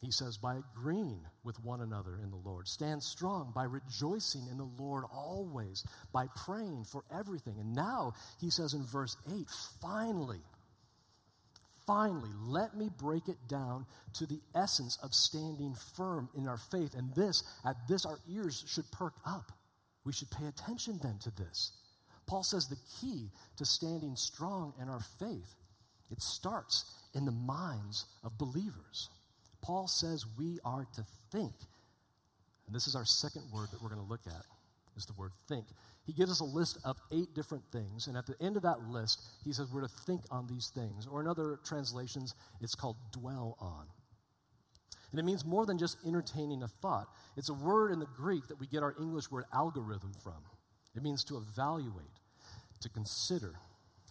he 0.00 0.10
says, 0.10 0.38
by 0.38 0.56
agreeing 0.56 1.20
with 1.44 1.62
one 1.62 1.82
another 1.82 2.18
in 2.22 2.30
the 2.30 2.40
Lord. 2.42 2.68
Stand 2.68 3.02
strong 3.02 3.52
by 3.54 3.64
rejoicing 3.64 4.46
in 4.50 4.56
the 4.56 4.70
Lord 4.78 5.04
always, 5.12 5.84
by 6.10 6.26
praying 6.34 6.86
for 6.90 7.04
everything. 7.14 7.56
And 7.60 7.74
now, 7.74 8.14
he 8.40 8.48
says 8.48 8.72
in 8.72 8.82
verse 8.82 9.18
8, 9.30 9.46
finally, 9.82 10.40
finally, 11.86 12.30
let 12.46 12.74
me 12.74 12.88
break 12.98 13.28
it 13.28 13.46
down 13.46 13.84
to 14.14 14.24
the 14.24 14.40
essence 14.54 14.98
of 15.02 15.12
standing 15.12 15.74
firm 15.98 16.30
in 16.34 16.48
our 16.48 16.56
faith. 16.56 16.94
And 16.94 17.14
this, 17.14 17.44
at 17.62 17.76
this, 17.88 18.06
our 18.06 18.20
ears 18.26 18.64
should 18.66 18.90
perk 18.90 19.12
up. 19.26 19.52
We 20.04 20.12
should 20.12 20.30
pay 20.30 20.46
attention 20.46 20.98
then 21.02 21.18
to 21.22 21.30
this. 21.30 21.72
Paul 22.26 22.42
says 22.42 22.68
the 22.68 22.78
key 23.00 23.30
to 23.56 23.64
standing 23.64 24.16
strong 24.16 24.74
in 24.80 24.88
our 24.88 25.00
faith, 25.18 25.54
it 26.10 26.22
starts 26.22 26.84
in 27.14 27.24
the 27.24 27.32
minds 27.32 28.06
of 28.22 28.38
believers. 28.38 29.08
Paul 29.62 29.88
says 29.88 30.24
we 30.38 30.58
are 30.64 30.86
to 30.94 31.04
think. 31.30 31.54
And 32.66 32.74
this 32.74 32.86
is 32.86 32.94
our 32.94 33.04
second 33.04 33.44
word 33.52 33.70
that 33.70 33.82
we're 33.82 33.88
going 33.88 34.02
to 34.02 34.08
look 34.08 34.26
at 34.26 34.44
is 34.96 35.06
the 35.06 35.12
word 35.14 35.32
think. 35.48 35.66
He 36.06 36.12
gives 36.12 36.30
us 36.30 36.40
a 36.40 36.44
list 36.44 36.78
of 36.84 36.96
eight 37.12 37.34
different 37.34 37.64
things, 37.72 38.06
and 38.06 38.16
at 38.16 38.26
the 38.26 38.36
end 38.40 38.56
of 38.56 38.62
that 38.62 38.88
list, 38.88 39.22
he 39.44 39.52
says 39.52 39.68
we're 39.72 39.80
to 39.80 39.88
think 39.88 40.22
on 40.30 40.46
these 40.46 40.70
things. 40.74 41.06
Or 41.06 41.20
in 41.20 41.26
other 41.26 41.58
translations, 41.64 42.34
it's 42.60 42.74
called 42.74 42.96
dwell 43.12 43.56
on. 43.58 43.86
And 45.14 45.20
it 45.20 45.24
means 45.24 45.44
more 45.44 45.64
than 45.64 45.78
just 45.78 45.96
entertaining 46.04 46.64
a 46.64 46.66
thought. 46.66 47.06
It's 47.36 47.48
a 47.48 47.54
word 47.54 47.92
in 47.92 48.00
the 48.00 48.08
Greek 48.16 48.48
that 48.48 48.58
we 48.58 48.66
get 48.66 48.82
our 48.82 48.96
English 49.00 49.30
word 49.30 49.44
algorithm 49.54 50.12
from. 50.24 50.42
It 50.96 51.04
means 51.04 51.22
to 51.26 51.36
evaluate, 51.36 52.18
to 52.80 52.88
consider, 52.88 53.54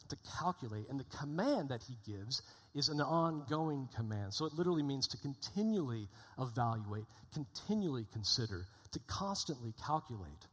to 0.08 0.16
calculate. 0.40 0.86
And 0.90 0.98
the 0.98 1.18
command 1.18 1.68
that 1.68 1.84
he 1.84 1.98
gives 2.10 2.42
is 2.74 2.88
an 2.88 3.02
ongoing 3.02 3.90
command. 3.94 4.34
So 4.34 4.46
it 4.46 4.54
literally 4.54 4.82
means 4.82 5.06
to 5.10 5.18
continually 5.18 6.08
evaluate, 6.40 7.04
continually 7.34 8.06
consider, 8.14 8.66
to 8.94 9.00
constantly 9.06 9.74
calculate. 9.86 10.48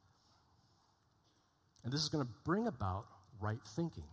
And 1.84 1.92
this 1.92 2.02
is 2.02 2.08
going 2.08 2.26
to 2.26 2.30
bring 2.44 2.66
about 2.66 3.04
right 3.40 3.62
thinking. 3.76 4.08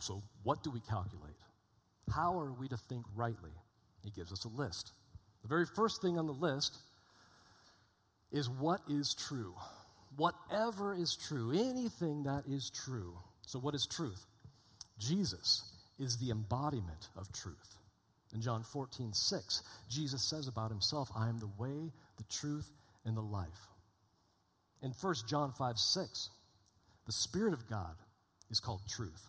So, 0.00 0.24
what 0.42 0.64
do 0.64 0.72
we 0.72 0.80
calculate? 0.80 1.38
How 2.12 2.40
are 2.40 2.50
we 2.50 2.66
to 2.66 2.76
think 2.76 3.04
rightly? 3.14 3.52
He 4.02 4.10
gives 4.10 4.32
us 4.32 4.44
a 4.44 4.48
list. 4.48 4.92
The 5.42 5.48
very 5.48 5.66
first 5.66 6.02
thing 6.02 6.18
on 6.18 6.26
the 6.26 6.32
list 6.32 6.76
is 8.32 8.48
what 8.48 8.80
is 8.88 9.14
true. 9.14 9.54
Whatever 10.16 10.94
is 10.94 11.16
true, 11.16 11.52
anything 11.52 12.24
that 12.24 12.44
is 12.48 12.70
true. 12.70 13.18
So, 13.46 13.58
what 13.58 13.74
is 13.74 13.86
truth? 13.86 14.26
Jesus 14.98 15.62
is 15.98 16.16
the 16.18 16.30
embodiment 16.30 17.08
of 17.16 17.32
truth. 17.32 17.76
In 18.34 18.42
John 18.42 18.62
14, 18.62 19.12
6, 19.12 19.62
Jesus 19.88 20.22
says 20.22 20.48
about 20.48 20.70
himself, 20.70 21.08
I 21.16 21.28
am 21.28 21.38
the 21.38 21.50
way, 21.58 21.92
the 22.16 22.24
truth, 22.30 22.70
and 23.04 23.16
the 23.16 23.22
life. 23.22 23.68
In 24.82 24.92
1 25.00 25.14
John 25.26 25.52
5, 25.52 25.78
6, 25.78 26.30
the 27.06 27.12
Spirit 27.12 27.54
of 27.54 27.68
God 27.68 27.96
is 28.50 28.60
called 28.60 28.82
truth. 28.88 29.28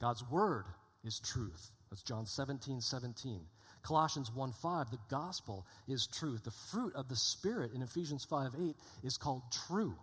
God's 0.00 0.22
Word 0.30 0.64
is 1.04 1.18
truth. 1.20 1.70
That's 1.90 2.02
John 2.02 2.26
17, 2.26 2.80
17. 2.80 3.40
Colossians 3.82 4.30
1 4.32 4.52
5, 4.52 4.90
the 4.90 4.98
gospel 5.08 5.66
is 5.88 6.06
truth. 6.06 6.44
The 6.44 6.50
fruit 6.50 6.94
of 6.94 7.08
the 7.08 7.16
Spirit 7.16 7.72
in 7.72 7.82
Ephesians 7.82 8.24
5 8.24 8.52
8 8.60 8.76
is 9.02 9.16
called 9.16 9.42
true. 9.68 9.94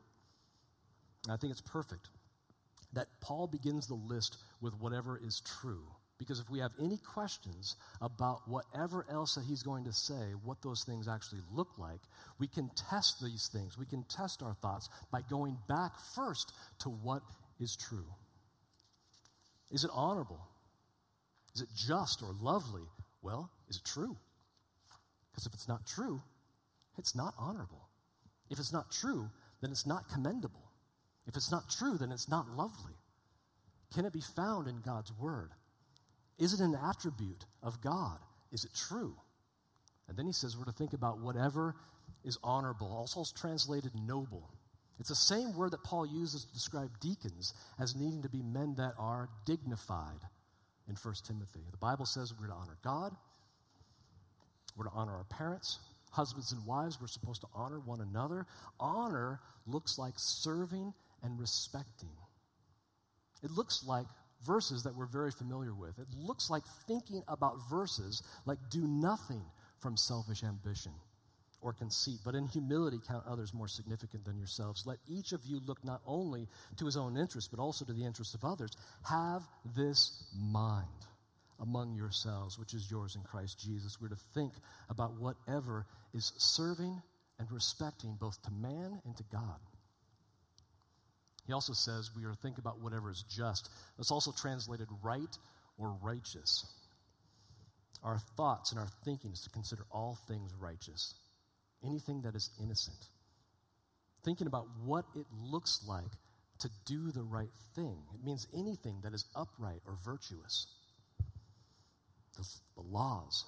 I 1.30 1.38
think 1.38 1.52
it's 1.52 1.62
perfect 1.62 2.10
that 2.94 3.08
Paul 3.22 3.48
begins 3.48 3.88
the 3.88 3.96
list 3.96 4.38
with 4.62 4.74
whatever 4.80 5.20
is 5.24 5.42
true. 5.62 5.84
Because 6.18 6.40
if 6.40 6.50
we 6.50 6.60
have 6.60 6.72
any 6.82 6.98
questions 6.98 7.76
about 8.02 8.42
whatever 8.48 9.06
else 9.12 9.36
that 9.36 9.44
he's 9.44 9.62
going 9.62 9.84
to 9.84 9.94
say, 9.94 10.34
what 10.44 10.64
those 10.64 10.84
things 10.84 11.08
actually 11.08 11.42
look 11.52 11.78
like, 11.78 12.00
we 12.40 12.48
can 12.48 12.72
test 12.90 13.22
these 13.24 13.50
things. 13.54 13.78
We 13.78 13.86
can 13.86 14.04
test 14.04 14.42
our 14.42 14.56
thoughts 14.56 14.90
by 15.12 15.22
going 15.30 15.58
back 15.68 15.92
first 16.16 16.54
to 16.80 16.90
what 16.90 17.22
is 17.60 17.76
true. 17.76 18.08
Is 19.70 19.84
it 19.84 19.92
honorable? 19.94 20.40
Is 21.58 21.64
it 21.64 21.70
just 21.76 22.22
or 22.22 22.36
lovely? 22.40 22.84
Well, 23.24 23.50
is 23.68 23.78
it 23.78 23.84
true? 23.84 24.16
Because 25.32 25.48
if 25.48 25.56
it's 25.56 25.68
not 25.68 25.88
true, 25.88 26.22
it's 27.00 27.16
not 27.16 27.34
honorable. 27.36 27.90
If 28.52 28.60
it's 28.60 28.72
not 28.72 28.92
true, 28.92 29.32
then 29.60 29.72
it's 29.72 29.88
not 29.88 30.08
commendable. 30.08 30.70
If 31.26 31.36
it's 31.36 31.52
not 31.52 31.68
true, 31.68 31.98
then 31.98 32.12
it's 32.12 32.30
not 32.30 32.48
lovely. 32.56 32.94
Can 33.92 34.06
it 34.06 34.14
be 34.14 34.22
found 34.22 34.68
in 34.68 34.82
God's 34.82 35.12
word? 35.12 35.50
Is 36.38 36.54
it 36.54 36.60
an 36.60 36.76
attribute 36.76 37.48
of 37.64 37.82
God? 37.82 38.20
Is 38.52 38.64
it 38.64 38.76
true? 38.76 39.16
And 40.08 40.16
then 40.16 40.28
he 40.28 40.34
says 40.34 40.56
we're 40.56 40.66
to 40.66 40.72
think 40.72 40.94
about 40.94 41.22
whatever 41.22 41.74
is 42.24 42.38
honorable, 42.44 42.96
also 42.96 43.22
is 43.22 43.32
translated 43.32 43.94
noble. 43.96 44.54
It's 45.00 45.10
the 45.10 45.16
same 45.16 45.58
word 45.58 45.72
that 45.72 45.84
Paul 45.84 46.06
uses 46.06 46.46
to 46.46 46.54
describe 46.54 47.00
deacons 47.00 47.56
as 47.80 47.96
needing 47.96 48.22
to 48.22 48.30
be 48.30 48.44
men 48.44 48.76
that 48.78 48.94
are 49.00 49.30
dignified 49.48 50.22
in 50.88 50.96
1 50.96 51.14
Timothy. 51.26 51.62
The 51.72 51.78
Bible 51.78 52.06
says 52.06 52.34
we're 52.40 52.48
to 52.48 52.54
honor 52.54 52.78
God, 52.84 53.16
we're 54.76 54.86
to 54.86 54.92
honor 54.94 55.14
our 55.14 55.26
parents. 55.26 55.80
Husbands 56.12 56.52
and 56.54 56.66
wives, 56.66 57.00
we're 57.02 57.08
supposed 57.08 57.42
to 57.42 57.48
honor 57.54 57.80
one 57.80 58.00
another. 58.02 58.46
Honor 58.80 59.42
looks 59.68 60.00
like 60.00 60.14
serving 60.16 60.94
and 61.22 61.38
respecting. 61.40 62.10
It 63.44 63.52
looks 63.52 63.84
like 63.86 64.08
verses 64.46 64.84
that 64.84 64.96
we're 64.96 65.06
very 65.06 65.32
familiar 65.32 65.74
with. 65.74 66.00
It 66.00 66.08
looks 66.16 66.50
like 66.50 66.64
thinking 66.88 67.24
about 67.28 67.58
verses 67.70 68.24
like 68.46 68.58
do 68.70 68.88
nothing 68.88 69.44
from 69.80 69.98
selfish 69.98 70.44
ambition 70.44 70.94
or 71.68 71.74
conceit, 71.74 72.20
but 72.24 72.34
in 72.34 72.48
humility 72.48 72.98
count 73.06 73.26
others 73.28 73.54
more 73.54 73.68
significant 73.68 74.24
than 74.24 74.38
yourselves. 74.38 74.86
Let 74.86 75.00
each 75.06 75.34
of 75.34 75.46
you 75.46 75.60
look 75.66 75.84
not 75.84 76.00
only 76.08 76.48
to 76.78 76.86
his 76.86 76.96
own 76.96 77.18
interest, 77.18 77.52
but 77.52 77.60
also 77.60 77.84
to 77.84 77.92
the 77.92 78.06
interests 78.06 78.34
of 78.34 78.46
others. 78.46 78.72
Have 79.04 79.44
this 79.76 80.24
mind 80.34 80.88
among 81.60 81.94
yourselves, 81.94 82.58
which 82.58 82.74
is 82.74 82.90
yours 82.90 83.18
in 83.18 83.22
Christ 83.24 83.60
Jesus. 83.60 84.00
We're 84.00 84.08
to 84.08 84.16
think 84.16 84.54
about 84.90 85.20
whatever 85.20 85.86
is 86.14 86.32
serving 86.38 87.02
and 87.38 87.52
respecting 87.52 88.16
both 88.18 88.42
to 88.44 88.52
man 88.52 89.02
and 89.04 89.18
to 89.18 89.24
God. 89.30 89.60
He 91.48 91.52
also 91.52 91.74
says 91.74 92.12
we 92.16 92.24
are 92.24 92.32
to 92.32 92.38
think 92.38 92.60
about 92.60 92.80
whatever 92.80 93.12
is 93.12 93.26
just. 93.30 93.70
That's 93.98 94.12
also 94.12 94.32
translated 94.32 94.88
right 95.04 95.38
or 95.78 95.98
righteous. 96.02 96.66
Our 98.04 98.20
thoughts 98.38 98.72
and 98.72 98.80
our 98.80 98.88
thinking 99.04 99.32
is 99.32 99.42
to 99.42 99.50
consider 99.50 99.86
all 99.92 100.18
things 100.30 100.54
righteous 100.58 101.14
anything 101.84 102.22
that 102.22 102.36
is 102.36 102.50
innocent. 102.62 102.98
Thinking 104.24 104.48
about 104.48 104.68
what 104.84 105.06
it 105.16 105.26
looks 105.32 105.84
like 105.88 106.12
to 106.60 106.70
do 106.86 107.12
the 107.12 107.24
right 107.24 107.52
thing. 107.76 107.98
It 108.14 108.24
means 108.24 108.48
anything 108.54 109.00
that 109.04 109.14
is 109.14 109.26
upright 109.36 109.82
or 109.86 109.96
virtuous. 110.04 110.68
The, 112.36 112.44
the 112.76 112.88
laws. 112.88 113.46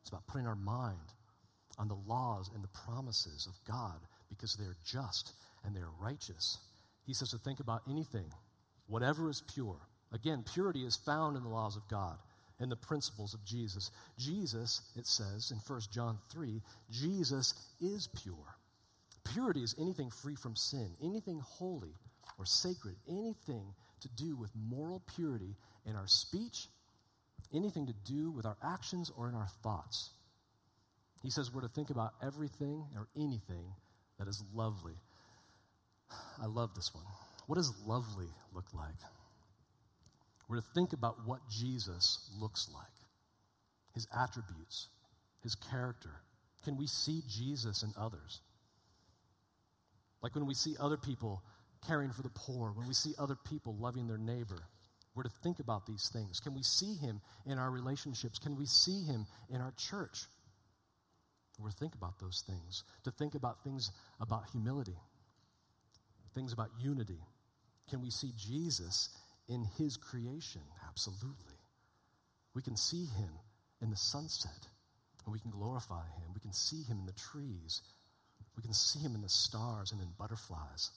It's 0.00 0.10
about 0.10 0.26
putting 0.26 0.46
our 0.46 0.56
mind 0.56 1.12
on 1.78 1.88
the 1.88 1.98
laws 2.06 2.50
and 2.54 2.62
the 2.62 2.68
promises 2.68 3.46
of 3.46 3.54
God 3.66 3.98
because 4.28 4.54
they're 4.54 4.76
just 4.84 5.32
and 5.64 5.74
they 5.74 5.80
are 5.80 5.92
righteous. 6.00 6.58
He 7.04 7.14
says 7.14 7.30
to 7.30 7.38
think 7.38 7.60
about 7.60 7.82
anything, 7.88 8.32
whatever 8.86 9.28
is 9.28 9.42
pure. 9.52 9.78
Again, 10.12 10.44
purity 10.52 10.84
is 10.84 10.96
found 10.96 11.36
in 11.36 11.42
the 11.42 11.48
laws 11.48 11.76
of 11.76 11.88
God 11.88 12.16
and 12.58 12.70
the 12.70 12.76
principles 12.76 13.34
of 13.34 13.44
Jesus. 13.44 13.90
Jesus, 14.18 14.82
it 14.96 15.06
says 15.06 15.50
in 15.50 15.58
1 15.58 15.80
John 15.92 16.18
3, 16.30 16.62
Jesus 16.90 17.54
is 17.80 18.08
pure. 18.22 18.56
Purity 19.32 19.62
is 19.62 19.74
anything 19.78 20.10
free 20.10 20.36
from 20.36 20.56
sin, 20.56 20.90
anything 21.02 21.40
holy 21.40 21.94
or 22.38 22.46
sacred, 22.46 22.96
anything 23.08 23.74
to 24.00 24.08
do 24.08 24.36
with 24.36 24.50
moral 24.54 25.02
purity 25.14 25.56
in 25.84 25.96
our 25.96 26.06
speech, 26.06 26.68
anything 27.52 27.86
to 27.86 27.94
do 28.04 28.30
with 28.30 28.46
our 28.46 28.56
actions 28.62 29.10
or 29.16 29.28
in 29.28 29.34
our 29.34 29.48
thoughts. 29.62 30.10
He 31.22 31.30
says 31.30 31.52
we're 31.52 31.62
to 31.62 31.68
think 31.68 31.90
about 31.90 32.12
everything 32.22 32.84
or 32.94 33.08
anything 33.16 33.74
that 34.18 34.28
is 34.28 34.42
lovely. 34.54 34.94
I 36.40 36.46
love 36.46 36.74
this 36.74 36.94
one. 36.94 37.04
What 37.46 37.56
does 37.56 37.72
lovely 37.86 38.28
look 38.54 38.72
like? 38.74 38.94
We're 40.48 40.56
to 40.56 40.66
think 40.74 40.92
about 40.92 41.26
what 41.26 41.40
Jesus 41.50 42.30
looks 42.38 42.68
like, 42.72 42.86
his 43.94 44.06
attributes, 44.16 44.88
his 45.42 45.54
character. 45.54 46.20
Can 46.64 46.76
we 46.76 46.86
see 46.86 47.22
Jesus 47.28 47.82
in 47.82 47.92
others? 47.96 48.40
Like 50.22 50.34
when 50.34 50.46
we 50.46 50.54
see 50.54 50.76
other 50.80 50.96
people 50.96 51.42
caring 51.86 52.10
for 52.10 52.22
the 52.22 52.30
poor, 52.30 52.72
when 52.72 52.88
we 52.88 52.94
see 52.94 53.14
other 53.18 53.36
people 53.36 53.76
loving 53.78 54.06
their 54.06 54.18
neighbor, 54.18 54.62
we're 55.14 55.22
to 55.22 55.30
think 55.42 55.60
about 55.60 55.86
these 55.86 56.10
things. 56.12 56.40
Can 56.40 56.54
we 56.54 56.62
see 56.62 56.94
him 56.94 57.20
in 57.46 57.58
our 57.58 57.70
relationships? 57.70 58.38
Can 58.38 58.56
we 58.56 58.66
see 58.66 59.02
him 59.02 59.26
in 59.48 59.60
our 59.60 59.72
church? 59.76 60.26
We're 61.58 61.70
to 61.70 61.76
think 61.76 61.94
about 61.94 62.18
those 62.20 62.44
things, 62.46 62.84
to 63.04 63.10
think 63.10 63.34
about 63.34 63.64
things 63.64 63.90
about 64.20 64.44
humility, 64.52 64.98
things 66.34 66.52
about 66.52 66.68
unity. 66.78 67.20
Can 67.88 68.02
we 68.02 68.10
see 68.10 68.32
Jesus 68.36 69.08
in 69.48 69.64
his 69.78 69.96
creation? 69.96 70.62
Absolutely. 70.88 71.54
We 72.54 72.62
can 72.62 72.76
see 72.76 73.04
him 73.04 73.30
in 73.82 73.90
the 73.90 73.96
sunset, 73.96 74.66
and 75.24 75.32
we 75.32 75.38
can 75.38 75.50
glorify 75.50 76.04
him. 76.04 76.32
We 76.34 76.40
can 76.40 76.52
see 76.52 76.82
him 76.82 77.00
in 77.00 77.06
the 77.06 77.12
trees. 77.12 77.82
We 78.56 78.62
can 78.62 78.72
see 78.72 78.98
him 78.98 79.14
in 79.14 79.22
the 79.22 79.28
stars 79.28 79.92
and 79.92 80.00
in 80.00 80.08
butterflies. 80.18 80.90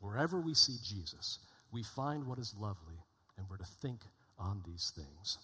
Wherever 0.00 0.40
we 0.40 0.54
see 0.54 0.76
Jesus, 0.84 1.38
we 1.72 1.82
find 1.82 2.26
what 2.26 2.38
is 2.38 2.54
lovely, 2.58 2.98
and 3.36 3.46
we're 3.48 3.56
to 3.56 3.64
think 3.64 4.00
on 4.38 4.62
these 4.66 4.92
things. 4.94 5.38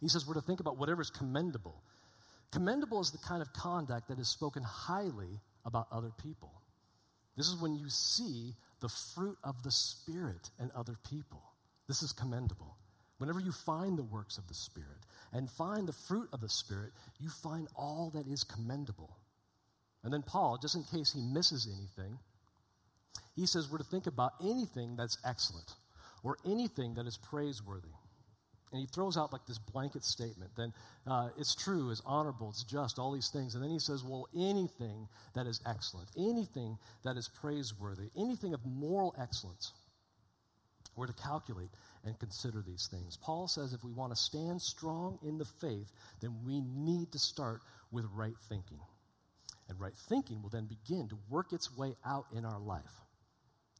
He 0.00 0.08
says 0.08 0.26
we're 0.26 0.34
to 0.34 0.40
think 0.40 0.60
about 0.60 0.78
whatever 0.78 1.02
is 1.02 1.10
commendable. 1.10 1.82
Commendable 2.50 3.00
is 3.00 3.10
the 3.10 3.18
kind 3.18 3.42
of 3.42 3.52
conduct 3.52 4.08
that 4.08 4.18
is 4.18 4.28
spoken 4.28 4.62
highly 4.62 5.40
about 5.64 5.86
other 5.92 6.10
people. 6.22 6.50
This 7.36 7.46
is 7.46 7.56
when 7.56 7.74
you 7.74 7.88
see 7.88 8.54
the 8.80 8.88
fruit 8.88 9.38
of 9.44 9.62
the 9.62 9.70
Spirit 9.70 10.50
in 10.58 10.70
other 10.74 10.96
people. 11.08 11.42
This 11.88 12.02
is 12.02 12.12
commendable. 12.12 12.76
Whenever 13.18 13.40
you 13.40 13.52
find 13.52 13.98
the 13.98 14.02
works 14.02 14.38
of 14.38 14.48
the 14.48 14.54
Spirit 14.54 15.04
and 15.32 15.50
find 15.50 15.86
the 15.86 15.92
fruit 15.92 16.28
of 16.32 16.40
the 16.40 16.48
Spirit, 16.48 16.92
you 17.18 17.28
find 17.28 17.68
all 17.76 18.10
that 18.14 18.26
is 18.26 18.44
commendable. 18.44 19.16
And 20.02 20.12
then 20.12 20.22
Paul, 20.22 20.58
just 20.60 20.74
in 20.74 20.84
case 20.84 21.12
he 21.12 21.20
misses 21.20 21.66
anything, 21.66 22.18
he 23.36 23.46
says 23.46 23.68
we're 23.70 23.78
to 23.78 23.84
think 23.84 24.06
about 24.06 24.32
anything 24.42 24.96
that's 24.96 25.18
excellent 25.24 25.74
or 26.22 26.38
anything 26.46 26.94
that 26.94 27.06
is 27.06 27.18
praiseworthy. 27.18 27.88
And 28.72 28.80
he 28.80 28.86
throws 28.86 29.16
out 29.16 29.32
like 29.32 29.46
this 29.46 29.58
blanket 29.58 30.04
statement. 30.04 30.52
Then 30.56 30.72
uh, 31.06 31.30
it's 31.36 31.54
true, 31.54 31.90
it's 31.90 32.02
honorable, 32.06 32.50
it's 32.50 32.62
just, 32.62 32.98
all 32.98 33.12
these 33.12 33.28
things. 33.28 33.54
And 33.54 33.64
then 33.64 33.70
he 33.70 33.80
says, 33.80 34.04
well, 34.04 34.28
anything 34.34 35.08
that 35.34 35.46
is 35.46 35.60
excellent, 35.66 36.08
anything 36.16 36.78
that 37.04 37.16
is 37.16 37.28
praiseworthy, 37.28 38.10
anything 38.16 38.54
of 38.54 38.64
moral 38.64 39.14
excellence, 39.20 39.72
we're 40.94 41.08
to 41.08 41.12
calculate 41.12 41.70
and 42.04 42.18
consider 42.18 42.62
these 42.62 42.86
things. 42.90 43.16
Paul 43.16 43.48
says 43.48 43.72
if 43.72 43.82
we 43.82 43.92
want 43.92 44.12
to 44.12 44.16
stand 44.16 44.62
strong 44.62 45.18
in 45.22 45.38
the 45.38 45.44
faith, 45.44 45.92
then 46.20 46.36
we 46.44 46.60
need 46.60 47.12
to 47.12 47.18
start 47.18 47.62
with 47.90 48.06
right 48.14 48.36
thinking. 48.48 48.80
And 49.68 49.80
right 49.80 49.96
thinking 49.96 50.42
will 50.42 50.50
then 50.50 50.66
begin 50.66 51.08
to 51.08 51.18
work 51.28 51.52
its 51.52 51.76
way 51.76 51.94
out 52.04 52.26
in 52.32 52.44
our 52.44 52.58
life 52.58 53.02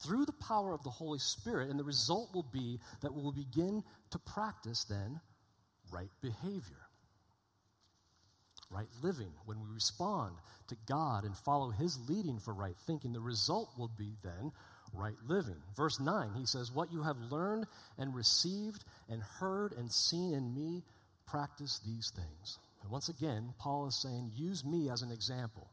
through 0.02 0.24
the 0.24 0.32
power 0.32 0.72
of 0.72 0.82
the 0.82 0.90
Holy 0.90 1.18
Spirit, 1.18 1.70
and 1.70 1.78
the 1.78 1.84
result 1.84 2.34
will 2.34 2.46
be 2.52 2.78
that 3.02 3.14
we 3.14 3.22
will 3.22 3.32
begin 3.32 3.82
to 4.10 4.18
practice 4.18 4.84
then 4.84 5.20
right 5.92 6.10
behavior, 6.22 6.86
right 8.70 8.88
living. 9.02 9.32
When 9.44 9.60
we 9.60 9.74
respond 9.74 10.36
to 10.68 10.76
God 10.86 11.24
and 11.24 11.36
follow 11.36 11.70
His 11.70 11.98
leading 12.08 12.38
for 12.38 12.54
right 12.54 12.76
thinking, 12.86 13.12
the 13.12 13.20
result 13.20 13.70
will 13.76 13.90
be 13.98 14.14
then 14.22 14.52
right 14.92 15.16
living. 15.26 15.62
Verse 15.76 16.00
9, 16.00 16.30
he 16.36 16.46
says, 16.46 16.72
What 16.72 16.92
you 16.92 17.02
have 17.02 17.18
learned 17.30 17.66
and 17.98 18.14
received 18.14 18.84
and 19.08 19.22
heard 19.22 19.72
and 19.72 19.90
seen 19.90 20.34
in 20.34 20.54
me, 20.54 20.82
practice 21.26 21.80
these 21.86 22.12
things. 22.14 22.58
And 22.82 22.90
once 22.90 23.08
again, 23.08 23.52
Paul 23.58 23.86
is 23.86 24.00
saying, 24.00 24.32
Use 24.34 24.64
me 24.64 24.90
as 24.90 25.02
an 25.02 25.12
example. 25.12 25.70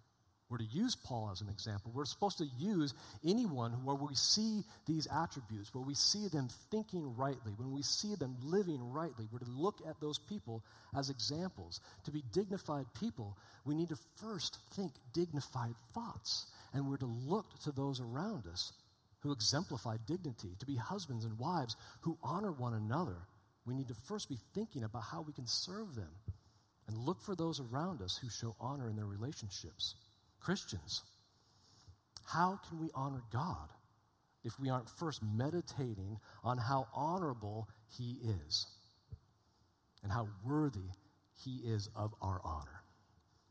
We're 0.49 0.59
to 0.59 0.63
use 0.63 0.95
Paul 0.95 1.29
as 1.31 1.41
an 1.41 1.49
example. 1.49 1.91
We're 1.93 2.05
supposed 2.05 2.37
to 2.37 2.47
use 2.57 2.93
anyone 3.25 3.83
where 3.83 3.95
we 3.95 4.15
see 4.15 4.63
these 4.85 5.05
attributes, 5.13 5.73
where 5.73 5.83
we 5.83 5.93
see 5.93 6.29
them 6.29 6.47
thinking 6.71 7.15
rightly, 7.17 7.51
when 7.57 7.73
we 7.73 7.81
see 7.81 8.15
them 8.15 8.37
living 8.41 8.79
rightly. 8.93 9.27
We're 9.29 9.39
to 9.39 9.49
look 9.49 9.81
at 9.85 9.99
those 9.99 10.19
people 10.19 10.63
as 10.95 11.09
examples. 11.09 11.81
To 12.05 12.11
be 12.11 12.23
dignified 12.31 12.85
people, 12.97 13.37
we 13.65 13.75
need 13.75 13.89
to 13.89 13.97
first 14.21 14.57
think 14.73 14.93
dignified 15.13 15.75
thoughts. 15.93 16.45
And 16.73 16.89
we're 16.89 16.97
to 16.97 17.05
look 17.05 17.59
to 17.63 17.71
those 17.73 17.99
around 17.99 18.45
us 18.47 18.71
who 19.19 19.33
exemplify 19.33 19.97
dignity. 20.07 20.55
To 20.59 20.65
be 20.65 20.77
husbands 20.77 21.25
and 21.25 21.37
wives 21.37 21.75
who 22.01 22.17
honor 22.23 22.53
one 22.53 22.73
another, 22.73 23.17
we 23.65 23.73
need 23.73 23.89
to 23.89 23.95
first 24.07 24.29
be 24.29 24.37
thinking 24.53 24.83
about 24.83 25.03
how 25.03 25.21
we 25.21 25.33
can 25.33 25.45
serve 25.45 25.93
them 25.95 26.11
and 26.87 26.97
look 26.97 27.21
for 27.21 27.35
those 27.35 27.59
around 27.59 28.01
us 28.01 28.17
who 28.17 28.29
show 28.29 28.55
honor 28.61 28.89
in 28.89 28.95
their 28.95 29.05
relationships. 29.05 29.95
Christians, 30.47 31.03
how 32.25 32.57
can 32.69 32.79
we 32.79 32.89
honor 32.95 33.21
God 33.33 33.67
if 34.45 34.57
we 34.57 34.69
aren't 34.69 34.89
first 34.89 35.21
meditating 35.21 36.19
on 36.41 36.57
how 36.57 36.87
honorable 36.95 37.67
He 37.97 38.15
is 38.45 38.65
and 40.03 40.09
how 40.09 40.29
worthy 40.45 40.89
He 41.43 41.57
is 41.65 41.89
of 41.97 42.13
our 42.21 42.39
honor? 42.45 42.81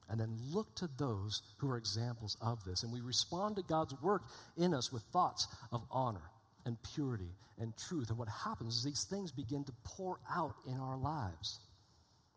And 0.09 0.19
then 0.19 0.39
look 0.51 0.75
to 0.77 0.89
those 0.97 1.43
who 1.59 1.69
are 1.69 1.77
examples 1.77 2.39
of 2.41 2.65
this. 2.65 2.83
And 2.83 2.91
we 2.91 3.03
respond 3.03 3.57
to 3.57 3.63
God's 3.63 3.95
work 4.01 4.23
in 4.57 4.73
us 4.73 4.91
with 4.91 5.03
thoughts 5.13 5.49
of 5.73 5.83
honor 5.91 6.31
and 6.65 6.79
purity 6.95 7.37
and 7.59 7.75
truth. 7.77 8.09
And 8.09 8.17
what 8.17 8.31
happens 8.31 8.75
is 8.75 8.85
these 8.85 9.05
things 9.05 9.33
begin 9.33 9.65
to 9.65 9.73
pour 9.85 10.19
out 10.35 10.55
in 10.67 10.81
our 10.81 10.97
lives. 10.97 11.61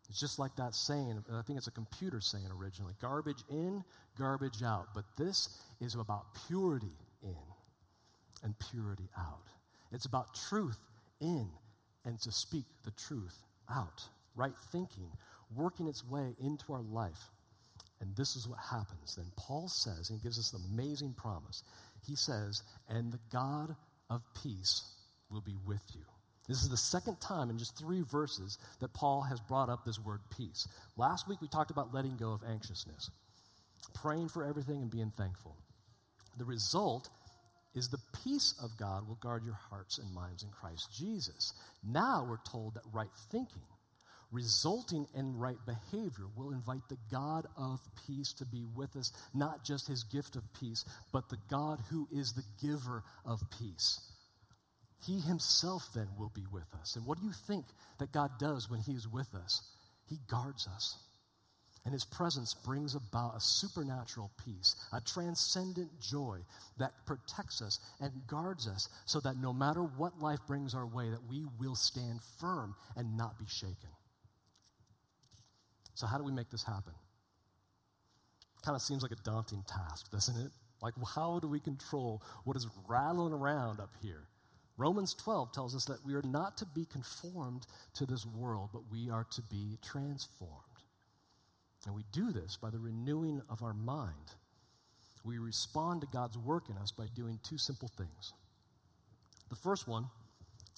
It's 0.10 0.19
just 0.19 0.39
like 0.39 0.56
that 0.56 0.74
saying, 0.74 1.24
uh, 1.32 1.38
I 1.38 1.41
think 1.43 1.58
it's 1.58 1.67
a 1.67 1.72
computer 1.72 2.19
saying 2.19 2.48
originally 2.60 2.93
garbage 3.00 3.43
in, 3.50 3.84
garbage 4.17 4.63
out. 4.63 4.88
But 4.95 5.06
this 5.17 5.50
is 5.80 5.95
about 5.95 6.26
purity 6.48 6.98
in 7.22 7.36
and 8.43 8.56
purity 8.72 9.10
out. 9.17 9.45
It's 9.91 10.06
about 10.06 10.36
truth 10.50 10.80
in 11.22 11.48
and 12.06 12.19
to 12.22 12.32
speak 12.32 12.65
the 12.86 12.91
truth 12.91 13.38
out. 13.69 14.04
Right 14.36 14.56
thinking, 14.72 15.12
working 15.56 15.88
its 15.88 16.06
way 16.06 16.36
into 16.39 16.74
our 16.74 16.82
life. 16.82 17.30
And 18.02 18.15
this 18.15 18.36
is 18.36 18.48
what 18.48 18.60
happens. 18.60 19.15
Then 19.15 19.32
Paul 19.36 19.67
says, 19.67 20.10
and 20.10 20.19
he 20.19 20.24
gives 20.24 20.39
us 20.39 20.54
an 20.54 20.62
amazing 20.74 21.13
promise. 21.13 21.63
He 22.08 22.15
says, 22.15 22.63
And 22.88 23.12
the 23.12 23.19
God 23.32 23.76
of 24.10 24.24
peace 24.41 24.84
will 25.30 25.41
be 25.41 25.56
with 25.67 25.84
you. 25.93 26.06
This 26.49 26.63
is 26.63 26.69
the 26.69 26.77
second 26.77 27.21
time 27.21 27.51
in 27.51 27.59
just 27.59 27.77
three 27.77 28.01
verses 28.01 28.57
that 28.79 28.91
Paul 28.91 29.21
has 29.21 29.39
brought 29.39 29.69
up 29.69 29.85
this 29.85 29.99
word 30.03 30.21
peace. 30.35 30.67
Last 30.97 31.27
week 31.27 31.41
we 31.41 31.47
talked 31.47 31.69
about 31.69 31.93
letting 31.93 32.17
go 32.17 32.31
of 32.31 32.41
anxiousness, 32.43 33.12
praying 33.93 34.29
for 34.29 34.43
everything 34.43 34.81
and 34.81 34.89
being 34.89 35.13
thankful. 35.15 35.55
The 36.39 36.45
result 36.45 37.09
is 37.75 37.89
the 37.89 38.01
peace 38.23 38.55
of 38.63 38.71
God 38.79 39.07
will 39.07 39.19
guard 39.21 39.45
your 39.45 39.59
hearts 39.69 39.99
and 39.99 40.12
minds 40.12 40.41
in 40.41 40.49
Christ 40.49 40.89
Jesus. 40.91 41.53
Now 41.88 42.25
we're 42.27 42.38
told 42.51 42.73
that 42.73 42.83
right 42.91 43.13
thinking, 43.31 43.62
resulting 44.31 45.05
in 45.13 45.38
right 45.38 45.59
behavior, 45.67 46.25
will 46.35 46.51
invite 46.51 46.89
the 46.89 46.97
God 47.12 47.45
of 47.57 47.79
peace 48.07 48.33
to 48.33 48.45
be 48.45 48.65
with 48.75 48.95
us, 48.95 49.12
not 49.35 49.63
just 49.63 49.88
his 49.88 50.03
gift 50.03 50.35
of 50.35 50.41
peace, 50.59 50.83
but 51.13 51.29
the 51.29 51.38
God 51.47 51.79
who 51.91 52.07
is 52.12 52.33
the 52.33 52.67
giver 52.67 53.03
of 53.23 53.43
peace. 53.59 54.09
He 55.05 55.19
himself 55.19 55.89
then 55.93 56.07
will 56.17 56.31
be 56.33 56.45
with 56.51 56.73
us. 56.79 56.95
And 56.95 57.05
what 57.05 57.19
do 57.19 57.25
you 57.25 57.31
think 57.31 57.65
that 57.99 58.12
God 58.12 58.31
does 58.39 58.69
when 58.69 58.81
he 58.81 58.93
is 58.93 59.07
with 59.07 59.33
us? 59.33 59.62
He 60.07 60.17
guards 60.27 60.67
us. 60.67 60.97
And 61.85 61.93
his 61.93 62.03
presence 62.03 62.53
brings 62.53 62.93
about 62.93 63.38
a 63.38 63.39
supernatural 63.39 64.31
peace, 64.43 64.75
a 64.91 64.99
transcendent 64.99 65.99
joy 66.01 66.39
that 66.77 66.91
protects 67.05 67.62
us 67.62 67.79
and 68.01 68.12
guards 68.27 68.67
us 68.67 68.89
so 69.05 69.21
that 69.21 69.38
no 69.38 69.53
matter 69.53 69.81
what 69.81 70.21
life 70.21 70.39
brings 70.45 70.75
our 70.75 70.85
way 70.85 71.09
that 71.09 71.29
we 71.29 71.45
will 71.59 71.75
stand 71.75 72.19
firm 72.39 72.75
and 72.97 73.15
not 73.15 73.39
be 73.39 73.45
shaken. 73.47 73.89
So 75.93 76.05
how 76.05 76.17
do 76.17 76.23
we 76.23 76.33
make 76.33 76.49
this 76.49 76.63
happen? 76.63 76.93
Kind 78.63 78.75
of 78.75 78.81
seems 78.81 79.01
like 79.01 79.12
a 79.12 79.23
daunting 79.23 79.63
task, 79.65 80.12
doesn't 80.12 80.38
it? 80.38 80.51
Like, 80.81 80.93
how 81.15 81.39
do 81.39 81.47
we 81.47 81.59
control 81.59 82.21
what 82.43 82.57
is 82.57 82.67
rattling 82.88 83.33
around 83.33 83.79
up 83.79 83.91
here? 84.01 84.27
Romans 84.80 85.13
12 85.13 85.52
tells 85.52 85.76
us 85.76 85.84
that 85.86 86.06
we 86.06 86.13
are 86.13 86.22
not 86.22 86.56
to 86.58 86.65
be 86.65 86.86
conformed 86.86 87.68
to 87.96 88.06
this 88.06 88.26
world, 88.26 88.70
but 88.72 88.84
we 88.89 89.10
are 89.10 89.26
to 89.32 89.42
be 89.42 89.78
transformed. 89.84 90.54
And 91.86 91.94
we 91.94 92.06
do 92.13 92.32
this 92.32 92.56
by 92.56 92.70
the 92.70 92.80
renewing 92.80 93.42
of 93.50 93.62
our 93.62 93.74
mind. 93.74 94.13
We 95.26 95.38
respond 95.38 96.00
to 96.02 96.08
God's 96.08 96.38
work 96.38 96.70
in 96.70 96.78
us 96.78 96.92
by 96.92 97.08
doing 97.13 97.39
two 97.44 97.58
simple 97.58 97.89
things. 97.98 98.34
The 99.50 99.58
first 99.58 99.86
one 99.86 100.06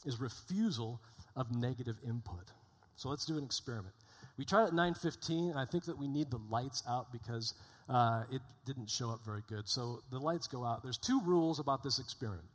is 0.03 0.19
refusal 0.19 0.99
of 1.35 1.55
negative 1.55 1.97
input. 2.03 2.51
So 2.97 3.09
let's 3.09 3.25
do 3.25 3.37
an 3.37 3.43
experiment. 3.43 3.93
We 4.35 4.45
tried 4.45 4.67
at 4.67 4.73
9:15, 4.73 5.51
and 5.51 5.59
I 5.59 5.65
think 5.65 5.85
that 5.85 5.99
we 5.99 6.07
need 6.07 6.31
the 6.31 6.41
lights 6.49 6.81
out 6.87 7.11
because 7.11 7.53
uh, 7.87 8.23
it 8.31 8.41
didn't 8.65 8.89
show 8.89 9.11
up 9.11 9.23
very 9.23 9.43
good. 9.47 9.69
So 9.69 10.01
the 10.09 10.19
lights 10.19 10.47
go 10.47 10.65
out. 10.65 10.81
There's 10.81 10.97
two 10.97 11.21
rules 11.21 11.59
about 11.59 11.83
this 11.83 11.99
experiment. 11.99 12.47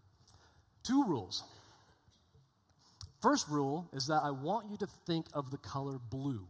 Two 0.87 1.05
rules. 1.05 1.43
First 3.21 3.49
rule 3.49 3.89
is 3.93 4.07
that 4.07 4.21
I 4.23 4.31
want 4.31 4.71
you 4.71 4.77
to 4.79 4.87
think 5.07 5.27
of 5.33 5.51
the 5.51 5.57
color 5.59 5.99
blue. 6.11 6.47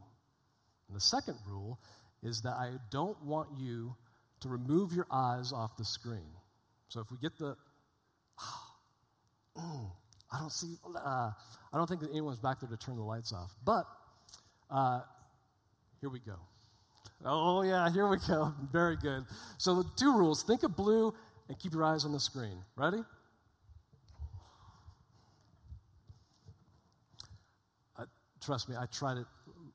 And 0.89 0.97
the 0.97 1.01
second 1.01 1.37
rule 1.47 1.79
is 2.23 2.43
that 2.43 2.55
I 2.55 2.73
don't 2.91 3.21
want 3.23 3.49
you 3.59 3.95
to 4.41 4.49
remove 4.49 4.93
your 4.93 5.07
eyes 5.11 5.53
off 5.53 5.77
the 5.77 5.85
screen. 5.85 6.31
So 6.89 7.01
if 7.01 7.11
we 7.11 7.17
get 7.19 7.37
the, 7.39 7.57
I 9.57 10.39
don't 10.39 10.53
see, 10.53 10.77
uh, 10.95 11.31
I 11.73 11.77
don't 11.77 11.89
think 11.89 12.01
that 12.03 12.11
anyone's 12.11 12.39
back 12.39 12.61
there 12.61 12.69
to 12.69 12.77
turn 12.77 12.97
the 12.97 13.03
lights 13.03 13.33
off. 13.33 13.55
But 13.65 13.87
uh, 14.71 15.01
here 16.01 16.11
we 16.11 16.21
go. 16.21 16.37
Oh, 17.25 17.63
yeah, 17.63 17.91
here 17.91 18.09
we 18.09 18.19
go. 18.29 18.55
Very 18.73 18.97
good. 18.97 19.25
So 19.59 19.83
the 19.83 19.89
two 19.97 20.17
rules 20.17 20.43
think 20.43 20.63
of 20.63 20.77
blue 20.77 21.15
and 21.49 21.59
keep 21.59 21.73
your 21.73 21.85
eyes 21.85 22.05
on 22.05 22.13
the 22.13 22.21
screen. 22.21 22.59
Ready? 22.77 23.03
Uh, 27.99 28.05
trust 28.47 28.69
me, 28.69 28.77
I 28.79 28.87
tried 28.87 29.19
it. 29.19 29.27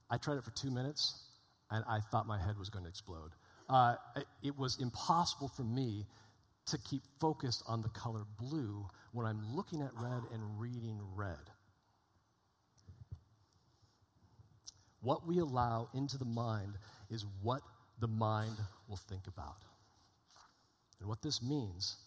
I 0.09 0.17
tried 0.17 0.37
it 0.37 0.43
for 0.43 0.51
two 0.51 0.71
minutes, 0.71 1.21
and 1.69 1.83
I 1.87 1.99
thought 1.99 2.25
my 2.25 2.39
head 2.39 2.57
was 2.57 2.69
going 2.69 2.85
to 2.85 2.89
explode. 2.89 3.31
Uh, 3.69 3.95
it, 4.15 4.25
it 4.43 4.57
was 4.57 4.79
impossible 4.81 5.49
for 5.49 5.63
me 5.63 6.05
to 6.67 6.77
keep 6.77 7.01
focused 7.19 7.63
on 7.67 7.81
the 7.81 7.89
color 7.89 8.23
blue 8.39 8.87
when 9.11 9.25
I'm 9.25 9.55
looking 9.55 9.81
at 9.81 9.91
red 9.95 10.23
and 10.33 10.59
reading 10.59 10.99
red. 11.15 11.49
What 15.01 15.27
we 15.27 15.39
allow 15.39 15.89
into 15.93 16.17
the 16.17 16.25
mind 16.25 16.73
is 17.09 17.25
what 17.41 17.61
the 17.99 18.07
mind 18.07 18.55
will 18.87 18.97
think 18.97 19.27
about. 19.27 19.57
And 20.99 21.09
what 21.09 21.21
this 21.21 21.41
means 21.41 21.97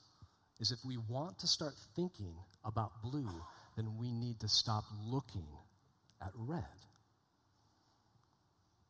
is 0.61 0.71
if 0.71 0.79
we 0.85 0.97
want 0.97 1.39
to 1.41 1.47
start 1.47 1.75
thinking 1.97 2.35
about 2.65 3.03
blue, 3.03 3.29
then 3.77 3.97
we 3.99 4.13
need 4.13 4.41
to 4.41 4.49
stop 4.49 4.85
looking 5.05 5.47
at 6.25 6.33
red. 6.35 6.65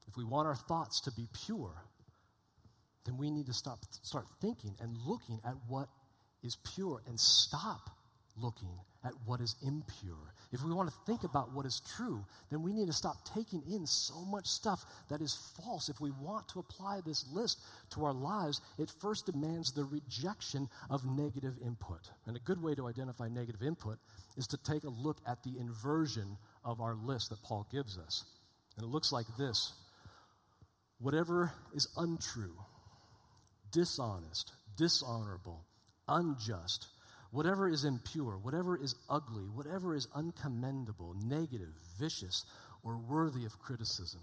If 0.07 0.17
we 0.17 0.25
want 0.25 0.47
our 0.47 0.55
thoughts 0.55 1.01
to 1.03 1.11
be 1.13 1.27
pure, 1.47 1.75
then 3.05 3.17
we 3.19 3.31
need 3.31 3.47
to 3.47 3.53
stop, 3.53 3.79
start 4.03 4.27
thinking 4.41 4.75
and 4.81 4.97
looking 5.07 5.41
at 5.45 5.55
what 5.69 5.89
is 6.43 6.57
pure 6.75 7.03
and 7.07 7.19
stop 7.19 7.91
looking 8.37 8.81
at 9.05 9.13
what 9.27 9.41
is 9.41 9.55
impure. 9.63 10.33
If 10.53 10.63
we 10.63 10.73
want 10.73 10.89
to 10.89 10.95
think 11.07 11.25
about 11.25 11.53
what 11.53 11.67
is 11.67 11.83
true, 11.97 12.25
then 12.51 12.63
we 12.63 12.73
need 12.73 12.87
to 12.87 12.93
stop 12.93 13.17
taking 13.35 13.63
in 13.71 13.87
so 13.87 14.25
much 14.25 14.47
stuff 14.47 14.85
that 15.11 15.21
is 15.21 15.37
false. 15.63 15.89
If 15.89 16.01
we 16.01 16.11
want 16.11 16.49
to 16.49 16.59
apply 16.59 17.01
this 17.05 17.27
list 17.33 17.61
to 17.91 18.05
our 18.05 18.15
lives, 18.15 18.61
it 18.79 18.91
first 19.01 19.27
demands 19.27 19.73
the 19.73 19.85
rejection 19.85 20.69
of 20.91 21.05
negative 21.05 21.55
input. 21.65 22.11
And 22.27 22.37
a 22.37 22.41
good 22.41 22.63
way 22.63 22.75
to 22.75 22.87
identify 22.87 23.29
negative 23.29 23.63
input 23.63 23.99
is 24.37 24.47
to 24.49 24.57
take 24.57 24.85
a 24.85 24.91
look 24.91 25.19
at 25.27 25.43
the 25.43 25.59
inversion 25.59 26.37
of 26.65 26.81
our 26.81 26.95
list 26.95 27.31
that 27.31 27.43
Paul 27.43 27.67
gives 27.71 27.99
us. 27.99 28.25
And 28.77 28.85
it 28.85 28.89
looks 28.89 29.13
like 29.13 29.27
this 29.39 29.73
whatever 30.99 31.53
is 31.75 31.89
untrue, 31.97 32.57
dishonest, 33.71 34.53
dishonorable, 34.77 35.65
unjust, 36.09 36.89
whatever 37.31 37.69
is 37.69 37.85
impure, 37.85 38.39
whatever 38.39 38.77
is 38.77 38.95
ugly, 39.09 39.45
whatever 39.45 39.95
is 39.95 40.07
uncommendable, 40.17 41.15
negative, 41.25 41.75
vicious, 41.99 42.45
or 42.83 42.97
worthy 42.97 43.45
of 43.45 43.59
criticism. 43.59 44.21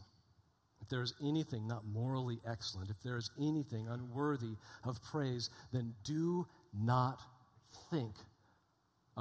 If 0.82 0.90
there 0.90 1.04
is 1.04 1.14
anything 1.22 1.68
not 1.68 1.86
morally 1.86 2.40
excellent, 2.48 2.90
if 2.90 3.02
there 3.04 3.18
is 3.18 3.30
anything 3.40 3.88
unworthy 3.88 4.56
of 4.84 5.02
praise, 5.04 5.50
then 5.72 5.94
do 6.04 6.48
not 6.74 7.20
think 7.92 8.16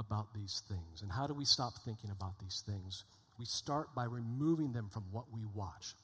about 0.01 0.33
these 0.33 0.61
things. 0.67 1.01
And 1.01 1.11
how 1.11 1.27
do 1.27 1.33
we 1.33 1.45
stop 1.45 1.73
thinking 1.85 2.09
about 2.11 2.39
these 2.39 2.61
things? 2.65 3.05
We 3.39 3.45
start 3.45 3.95
by 3.95 4.03
removing 4.03 4.73
them 4.73 4.89
from 4.91 5.05
what 5.11 5.31
we 5.31 5.45
watch. 5.55 5.95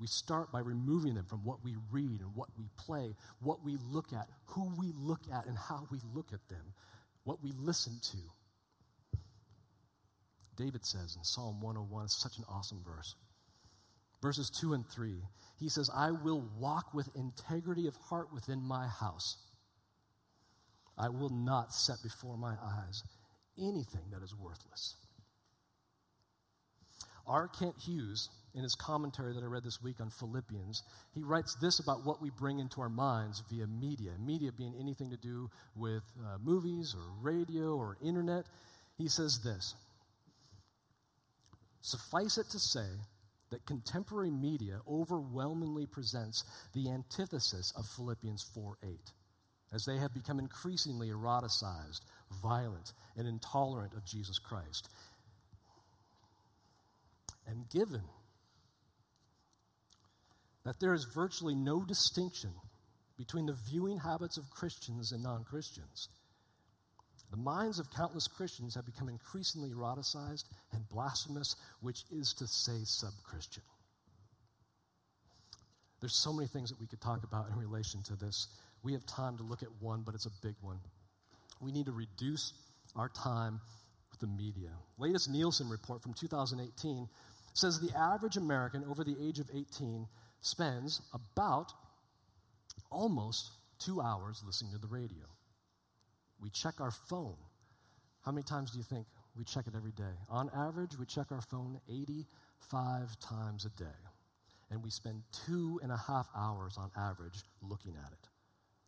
We 0.00 0.06
start 0.06 0.50
by 0.50 0.60
removing 0.60 1.14
them 1.14 1.26
from 1.26 1.44
what 1.44 1.62
we 1.62 1.76
read 1.92 2.20
and 2.20 2.34
what 2.34 2.48
we 2.58 2.64
play, 2.78 3.14
what 3.40 3.64
we 3.64 3.76
look 3.90 4.12
at, 4.12 4.26
who 4.46 4.72
we 4.78 4.92
look 4.96 5.20
at, 5.32 5.46
and 5.46 5.56
how 5.56 5.86
we 5.90 5.98
look 6.14 6.32
at 6.32 6.48
them, 6.48 6.72
what 7.24 7.42
we 7.42 7.52
listen 7.56 8.00
to. 8.10 8.18
David 10.56 10.84
says 10.84 11.16
in 11.16 11.24
Psalm 11.24 11.60
101, 11.60 12.04
it's 12.04 12.22
such 12.22 12.38
an 12.38 12.44
awesome 12.48 12.82
verse. 12.84 13.14
Verses 14.22 14.50
2 14.50 14.72
and 14.72 14.88
3, 14.88 15.16
he 15.60 15.68
says, 15.68 15.90
I 15.94 16.10
will 16.10 16.44
walk 16.58 16.94
with 16.94 17.14
integrity 17.14 17.86
of 17.86 17.96
heart 17.96 18.32
within 18.32 18.60
my 18.62 18.86
house. 18.86 19.36
I 20.98 21.08
will 21.08 21.30
not 21.30 21.72
set 21.72 21.96
before 22.02 22.36
my 22.36 22.54
eyes 22.62 23.02
anything 23.58 24.10
that 24.12 24.22
is 24.22 24.34
worthless. 24.34 24.96
R. 27.26 27.48
Kent 27.48 27.76
Hughes 27.78 28.28
in 28.54 28.62
his 28.62 28.74
commentary 28.74 29.32
that 29.32 29.42
I 29.42 29.46
read 29.46 29.64
this 29.64 29.82
week 29.82 30.00
on 30.00 30.10
Philippians, 30.10 30.82
he 31.12 31.22
writes 31.22 31.56
this 31.60 31.80
about 31.80 32.04
what 32.04 32.22
we 32.22 32.30
bring 32.30 32.58
into 32.58 32.80
our 32.80 32.88
minds 32.88 33.42
via 33.50 33.66
media. 33.66 34.12
Media 34.18 34.52
being 34.52 34.74
anything 34.78 35.10
to 35.10 35.16
do 35.16 35.50
with 35.74 36.02
uh, 36.20 36.38
movies 36.42 36.94
or 36.96 37.02
radio 37.20 37.76
or 37.76 37.96
internet. 38.02 38.44
He 38.96 39.08
says 39.08 39.40
this 39.42 39.74
Suffice 41.80 42.38
it 42.38 42.48
to 42.50 42.58
say 42.58 42.86
that 43.50 43.66
contemporary 43.66 44.30
media 44.30 44.80
overwhelmingly 44.88 45.86
presents 45.86 46.44
the 46.74 46.90
antithesis 46.90 47.72
of 47.76 47.86
Philippians 47.86 48.42
4 48.54 48.78
8, 48.82 48.90
as 49.74 49.84
they 49.84 49.96
have 49.98 50.14
become 50.14 50.38
increasingly 50.38 51.08
eroticized, 51.08 52.00
violent, 52.42 52.92
and 53.16 53.26
intolerant 53.26 53.92
of 53.94 54.04
Jesus 54.04 54.38
Christ. 54.38 54.88
And 57.46 57.68
given 57.68 58.02
that 60.64 60.80
there 60.80 60.94
is 60.94 61.04
virtually 61.04 61.54
no 61.54 61.84
distinction 61.84 62.50
between 63.18 63.46
the 63.46 63.56
viewing 63.70 63.98
habits 63.98 64.36
of 64.36 64.50
Christians 64.50 65.12
and 65.12 65.22
non 65.22 65.44
Christians. 65.44 66.08
The 67.30 67.36
minds 67.36 67.78
of 67.78 67.90
countless 67.90 68.28
Christians 68.28 68.74
have 68.74 68.86
become 68.86 69.08
increasingly 69.08 69.70
eroticized 69.70 70.44
and 70.72 70.88
blasphemous, 70.88 71.56
which 71.80 72.04
is 72.10 72.32
to 72.34 72.46
say, 72.46 72.84
sub 72.84 73.12
Christian. 73.24 73.62
There's 76.00 76.14
so 76.22 76.32
many 76.32 76.48
things 76.48 76.70
that 76.70 76.80
we 76.80 76.86
could 76.86 77.00
talk 77.00 77.24
about 77.24 77.48
in 77.48 77.56
relation 77.56 78.02
to 78.04 78.16
this. 78.16 78.48
We 78.84 78.92
have 78.92 79.06
time 79.06 79.38
to 79.38 79.42
look 79.42 79.62
at 79.62 79.70
one, 79.80 80.02
but 80.02 80.14
it's 80.14 80.26
a 80.26 80.30
big 80.42 80.54
one. 80.60 80.78
We 81.60 81.72
need 81.72 81.86
to 81.86 81.92
reduce 81.92 82.52
our 82.94 83.08
time 83.08 83.60
with 84.10 84.20
the 84.20 84.26
media. 84.26 84.70
Latest 84.98 85.30
Nielsen 85.30 85.70
report 85.70 86.02
from 86.02 86.12
2018 86.12 87.08
says 87.54 87.80
the 87.80 87.96
average 87.96 88.36
American 88.36 88.84
over 88.84 89.02
the 89.02 89.16
age 89.20 89.38
of 89.38 89.48
18 89.52 90.06
spends 90.42 91.00
about 91.14 91.72
almost 92.90 93.52
two 93.78 94.02
hours 94.02 94.42
listening 94.44 94.72
to 94.72 94.78
the 94.78 94.86
radio. 94.86 95.24
We 96.40 96.50
check 96.50 96.80
our 96.80 96.90
phone. 96.90 97.36
How 98.22 98.32
many 98.32 98.42
times 98.42 98.72
do 98.72 98.78
you 98.78 98.84
think 98.84 99.06
we 99.34 99.44
check 99.44 99.66
it 99.66 99.74
every 99.74 99.92
day? 99.92 100.14
On 100.28 100.50
average, 100.54 100.98
we 100.98 101.06
check 101.06 101.32
our 101.32 101.40
phone 101.40 101.80
85 101.88 103.18
times 103.18 103.64
a 103.64 103.70
day. 103.70 103.98
And 104.70 104.82
we 104.82 104.90
spend 104.90 105.22
two 105.46 105.80
and 105.82 105.90
a 105.90 105.96
half 105.96 106.28
hours 106.36 106.76
on 106.76 106.90
average 106.96 107.42
looking 107.62 107.94
at 108.04 108.12
it. 108.12 108.28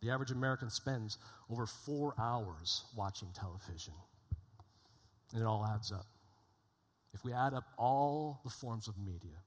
The 0.01 0.11
average 0.11 0.31
American 0.31 0.69
spends 0.69 1.17
over 1.49 1.65
four 1.65 2.13
hours 2.19 2.83
watching 2.95 3.29
television. 3.33 3.93
And 5.33 5.41
it 5.41 5.45
all 5.45 5.65
adds 5.65 5.91
up. 5.91 6.05
If 7.13 7.23
we 7.23 7.33
add 7.33 7.53
up 7.53 7.63
all 7.77 8.39
the 8.43 8.49
forms 8.49 8.87
of 8.87 8.97
media, 8.97 9.37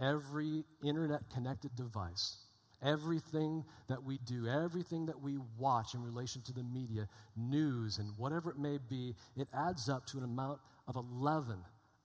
every 0.00 0.64
internet 0.82 1.30
connected 1.32 1.74
device, 1.76 2.38
everything 2.82 3.64
that 3.88 4.02
we 4.02 4.18
do, 4.18 4.48
everything 4.48 5.06
that 5.06 5.20
we 5.20 5.38
watch 5.58 5.94
in 5.94 6.02
relation 6.02 6.42
to 6.42 6.52
the 6.52 6.64
media, 6.64 7.08
news, 7.36 7.98
and 7.98 8.10
whatever 8.16 8.50
it 8.50 8.58
may 8.58 8.78
be, 8.88 9.14
it 9.36 9.48
adds 9.54 9.88
up 9.88 10.04
to 10.06 10.18
an 10.18 10.24
amount 10.24 10.58
of 10.88 10.96
11 10.96 11.58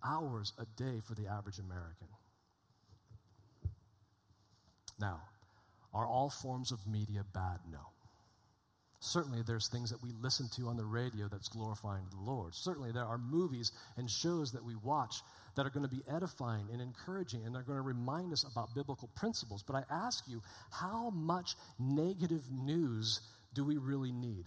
hours 0.06 0.54
a 0.60 0.66
day 0.82 1.00
for 1.04 1.16
the 1.16 1.28
average 1.28 1.60
American. 1.60 2.08
Now, 5.00 5.22
are 5.94 6.06
all 6.06 6.30
forms 6.30 6.72
of 6.72 6.80
media 6.88 7.24
bad? 7.34 7.60
No. 7.72 7.80
Certainly, 9.04 9.42
there's 9.48 9.68
things 9.68 9.90
that 9.90 10.04
we 10.04 10.12
listen 10.22 10.48
to 10.58 10.68
on 10.68 10.78
the 10.78 10.86
radio 10.86 11.28
that's 11.28 11.50
glorifying 11.50 12.04
the 12.12 12.32
Lord. 12.32 12.54
Certainly, 12.54 12.92
there 12.92 13.06
are 13.06 13.18
movies 13.18 13.72
and 13.98 14.10
shows 14.10 14.52
that 14.52 14.64
we 14.64 14.76
watch 14.76 15.16
that 15.56 15.66
are 15.66 15.72
going 15.72 15.88
to 15.88 15.94
be 15.94 16.04
edifying 16.08 16.68
and 16.72 16.82
encouraging 16.82 17.44
and 17.46 17.54
they're 17.54 17.64
going 17.64 17.80
to 17.80 17.84
remind 17.84 18.32
us 18.32 18.46
about 18.50 18.76
biblical 18.76 19.10
principles. 19.16 19.64
But 19.64 19.76
I 19.76 19.84
ask 19.90 20.24
you, 20.28 20.42
how 20.70 21.10
much 21.10 21.56
negative 21.80 22.44
news 22.52 23.20
do 23.54 23.66
we 23.66 23.78
really 23.78 24.12
need? 24.12 24.46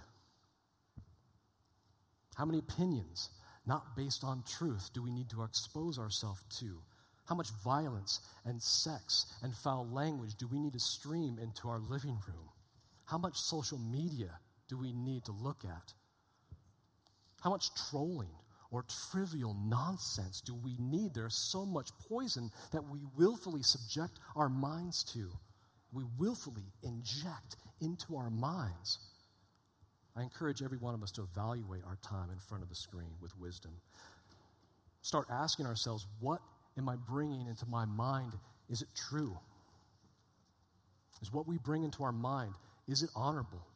How 2.37 2.45
many 2.45 2.59
opinions, 2.59 3.31
not 3.67 3.97
based 3.97 4.25
on 4.25 4.45
truth, 4.47 4.91
do 4.95 5.03
we 5.03 5.11
need 5.11 5.31
to 5.31 5.43
expose 5.43 5.99
ourselves 5.99 6.43
to? 6.61 6.79
How 7.27 7.35
much 7.35 7.49
violence 7.65 8.21
and 8.45 8.63
sex 8.63 9.27
and 9.43 9.55
foul 9.55 9.89
language 9.89 10.35
do 10.35 10.47
we 10.47 10.59
need 10.59 10.75
to 10.75 10.81
stream 10.81 11.39
into 11.41 11.69
our 11.69 11.79
living 11.79 12.19
room? 12.27 12.51
How 13.07 13.19
much 13.19 13.37
social 13.37 13.79
media 13.79 14.39
do 14.69 14.79
we 14.79 14.93
need 14.93 15.25
to 15.25 15.33
look 15.33 15.65
at? 15.65 15.93
How 17.41 17.51
much 17.51 17.71
trolling 17.91 18.35
or 18.71 18.85
trivial 19.13 19.57
nonsense 19.67 20.41
do 20.41 20.55
we 20.55 20.77
need? 20.79 21.15
There's 21.15 21.37
so 21.37 21.65
much 21.65 21.91
poison 22.09 22.51
that 22.73 22.89
we 22.89 23.01
willfully 23.17 23.63
subject 23.63 24.19
our 24.37 24.49
minds 24.49 25.05
to. 25.15 25.31
We 25.93 26.05
willfully 26.19 26.73
inject 26.83 27.57
into 27.81 28.17
our 28.17 28.31
minds. 28.31 28.99
I 30.17 30.23
encourage 30.23 30.63
every 30.63 30.79
one 30.79 30.95
of 30.95 31.03
us 31.03 31.11
to 31.13 31.23
evaluate 31.23 31.83
our 31.87 31.99
time 32.03 32.31
in 32.31 32.39
front 32.39 32.63
of 32.63 32.69
the 32.69 32.75
screen 32.75 33.13
with 33.21 33.37
wisdom. 33.39 33.73
Start 35.03 35.27
asking 35.31 35.67
ourselves, 35.67 36.07
what 36.21 36.41
am 36.79 36.89
I 36.89 36.97
bringing 36.97 37.47
into 37.47 37.67
my 37.67 37.85
mind? 37.85 38.33
Is 38.69 38.83
it 38.83 38.89
true? 39.09 39.37
Is 41.23 41.33
what 41.33 41.49
we 41.49 41.59
bring 41.59 41.85
into 41.85 42.03
our 42.03 42.13
mind, 42.13 42.55
is 42.89 43.03
it 43.03 43.11
honorable? 43.15 43.67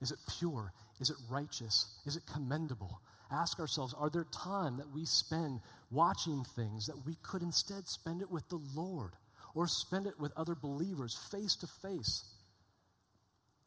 Is 0.00 0.10
it 0.10 0.18
pure? 0.38 0.72
Is 1.00 1.10
it 1.10 1.16
righteous? 1.30 1.86
Is 2.06 2.16
it 2.16 2.22
commendable? 2.32 3.00
Ask 3.30 3.60
ourselves 3.60 3.94
are 3.96 4.10
there 4.10 4.26
time 4.32 4.78
that 4.78 4.92
we 4.92 5.04
spend 5.04 5.60
watching 5.90 6.44
things 6.56 6.86
that 6.86 7.06
we 7.06 7.16
could 7.22 7.42
instead 7.42 7.86
spend 7.88 8.22
it 8.22 8.30
with 8.30 8.48
the 8.48 8.60
Lord 8.74 9.12
or 9.54 9.68
spend 9.68 10.06
it 10.06 10.18
with 10.18 10.32
other 10.36 10.54
believers 10.54 11.18
face 11.30 11.54
to 11.56 11.66
face? 11.66 12.24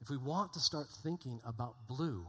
If 0.02 0.10
we 0.10 0.18
want 0.18 0.54
to 0.54 0.60
start 0.60 0.88
thinking 1.02 1.40
about 1.46 1.88
blue, 1.88 2.28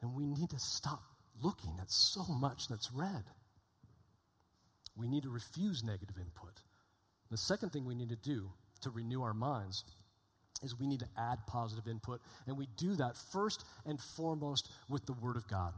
then 0.00 0.14
we 0.14 0.24
need 0.24 0.50
to 0.50 0.58
stop 0.58 1.02
looking 1.42 1.78
at 1.80 1.90
so 1.90 2.24
much 2.24 2.68
that's 2.68 2.92
red. 2.92 3.24
We 4.96 5.08
need 5.08 5.22
to 5.22 5.30
refuse 5.30 5.82
negative 5.84 6.16
input. 6.18 6.60
The 7.30 7.36
second 7.36 7.70
thing 7.70 7.84
we 7.84 7.94
need 7.94 8.10
to 8.10 8.16
do 8.16 8.50
to 8.82 8.90
renew 8.90 9.22
our 9.22 9.34
minds 9.34 9.84
is 10.62 10.78
we 10.78 10.86
need 10.86 11.00
to 11.00 11.08
add 11.16 11.38
positive 11.46 11.86
input. 11.88 12.20
And 12.46 12.58
we 12.58 12.66
do 12.76 12.96
that 12.96 13.16
first 13.32 13.64
and 13.86 14.00
foremost 14.00 14.70
with 14.88 15.06
the 15.06 15.14
Word 15.14 15.36
of 15.36 15.48
God. 15.48 15.72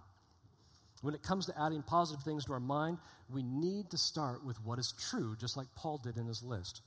When 1.02 1.14
it 1.14 1.22
comes 1.22 1.46
to 1.46 1.60
adding 1.60 1.82
positive 1.82 2.24
things 2.24 2.44
to 2.44 2.52
our 2.52 2.60
mind, 2.60 2.98
we 3.28 3.42
need 3.42 3.90
to 3.90 3.98
start 3.98 4.44
with 4.44 4.56
what 4.64 4.78
is 4.78 4.94
true, 5.10 5.36
just 5.38 5.56
like 5.56 5.66
Paul 5.74 5.98
did 6.02 6.16
in 6.16 6.26
his 6.26 6.42
list. 6.42 6.82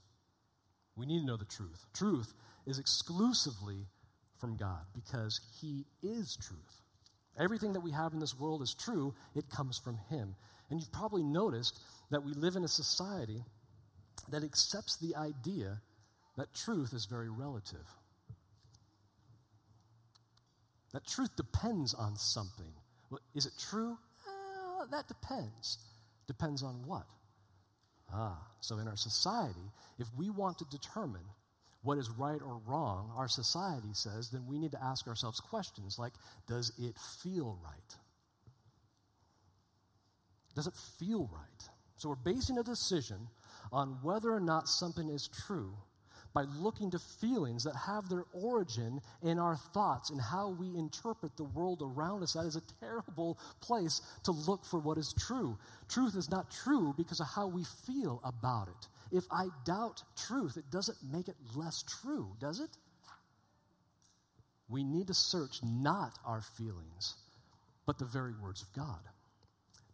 We 0.96 1.06
need 1.06 1.20
to 1.20 1.26
know 1.26 1.36
the 1.36 1.44
truth. 1.44 1.84
Truth 1.94 2.32
is 2.66 2.78
exclusively 2.78 3.86
from 4.38 4.56
God 4.56 4.80
because 4.94 5.40
He 5.60 5.84
is 6.02 6.36
truth. 6.36 6.82
Everything 7.38 7.74
that 7.74 7.80
we 7.80 7.92
have 7.92 8.14
in 8.14 8.20
this 8.20 8.38
world 8.38 8.62
is 8.62 8.74
true, 8.74 9.14
it 9.34 9.50
comes 9.50 9.78
from 9.78 9.98
Him. 10.08 10.34
And 10.70 10.80
you've 10.80 10.92
probably 10.92 11.22
noticed 11.22 11.78
that 12.10 12.24
we 12.24 12.32
live 12.32 12.56
in 12.56 12.64
a 12.64 12.68
society 12.68 13.44
that 14.30 14.44
accepts 14.44 14.96
the 14.96 15.14
idea 15.16 15.80
that 16.36 16.54
truth 16.54 16.92
is 16.92 17.06
very 17.06 17.28
relative. 17.28 17.86
That 20.92 21.06
truth 21.06 21.34
depends 21.36 21.94
on 21.94 22.16
something. 22.16 22.72
Well, 23.10 23.20
is 23.34 23.46
it 23.46 23.52
true? 23.58 23.98
That 24.90 25.08
depends. 25.08 25.78
Depends 26.26 26.62
on 26.62 26.86
what? 26.86 27.06
Ah, 28.12 28.38
so 28.60 28.78
in 28.78 28.86
our 28.86 28.96
society, 28.96 29.72
if 29.98 30.06
we 30.16 30.30
want 30.30 30.58
to 30.58 30.64
determine 30.70 31.24
what 31.82 31.98
is 31.98 32.08
right 32.10 32.40
or 32.40 32.60
wrong, 32.66 33.12
our 33.16 33.28
society 33.28 33.92
says, 33.92 34.30
then 34.30 34.46
we 34.46 34.58
need 34.58 34.72
to 34.72 34.82
ask 34.82 35.06
ourselves 35.06 35.40
questions 35.40 35.98
like 35.98 36.12
Does 36.46 36.72
it 36.78 36.96
feel 37.22 37.58
right? 37.64 37.96
Does 40.54 40.66
it 40.66 40.74
feel 40.98 41.28
right? 41.32 41.68
So 41.96 42.10
we're 42.10 42.16
basing 42.16 42.58
a 42.58 42.62
decision 42.62 43.28
on 43.72 43.98
whether 44.02 44.30
or 44.30 44.40
not 44.40 44.68
something 44.68 45.08
is 45.08 45.28
true 45.28 45.72
by 46.34 46.44
looking 46.58 46.90
to 46.90 46.98
feelings 46.98 47.64
that 47.64 47.74
have 47.74 48.10
their 48.10 48.24
origin 48.34 49.00
in 49.22 49.38
our 49.38 49.56
thoughts 49.56 50.10
and 50.10 50.20
how 50.20 50.50
we 50.50 50.76
interpret 50.76 51.34
the 51.38 51.44
world 51.44 51.80
around 51.82 52.22
us. 52.22 52.34
That 52.34 52.44
is 52.44 52.56
a 52.56 52.62
terrible 52.78 53.38
place 53.62 54.02
to 54.24 54.32
look 54.32 54.62
for 54.66 54.78
what 54.78 54.98
is 54.98 55.14
true. 55.18 55.56
Truth 55.88 56.14
is 56.14 56.30
not 56.30 56.50
true 56.50 56.92
because 56.94 57.20
of 57.20 57.28
how 57.34 57.46
we 57.46 57.64
feel 57.86 58.20
about 58.22 58.68
it. 58.68 58.88
If 59.10 59.24
I 59.30 59.46
doubt 59.64 60.02
truth, 60.14 60.58
it 60.58 60.70
doesn't 60.70 60.98
make 61.10 61.28
it 61.28 61.36
less 61.54 61.82
true, 62.02 62.36
does 62.38 62.60
it? 62.60 62.76
We 64.68 64.84
need 64.84 65.06
to 65.06 65.14
search 65.14 65.62
not 65.62 66.18
our 66.26 66.42
feelings, 66.42 67.14
but 67.86 67.98
the 67.98 68.04
very 68.04 68.34
words 68.42 68.60
of 68.60 68.70
God 68.74 69.00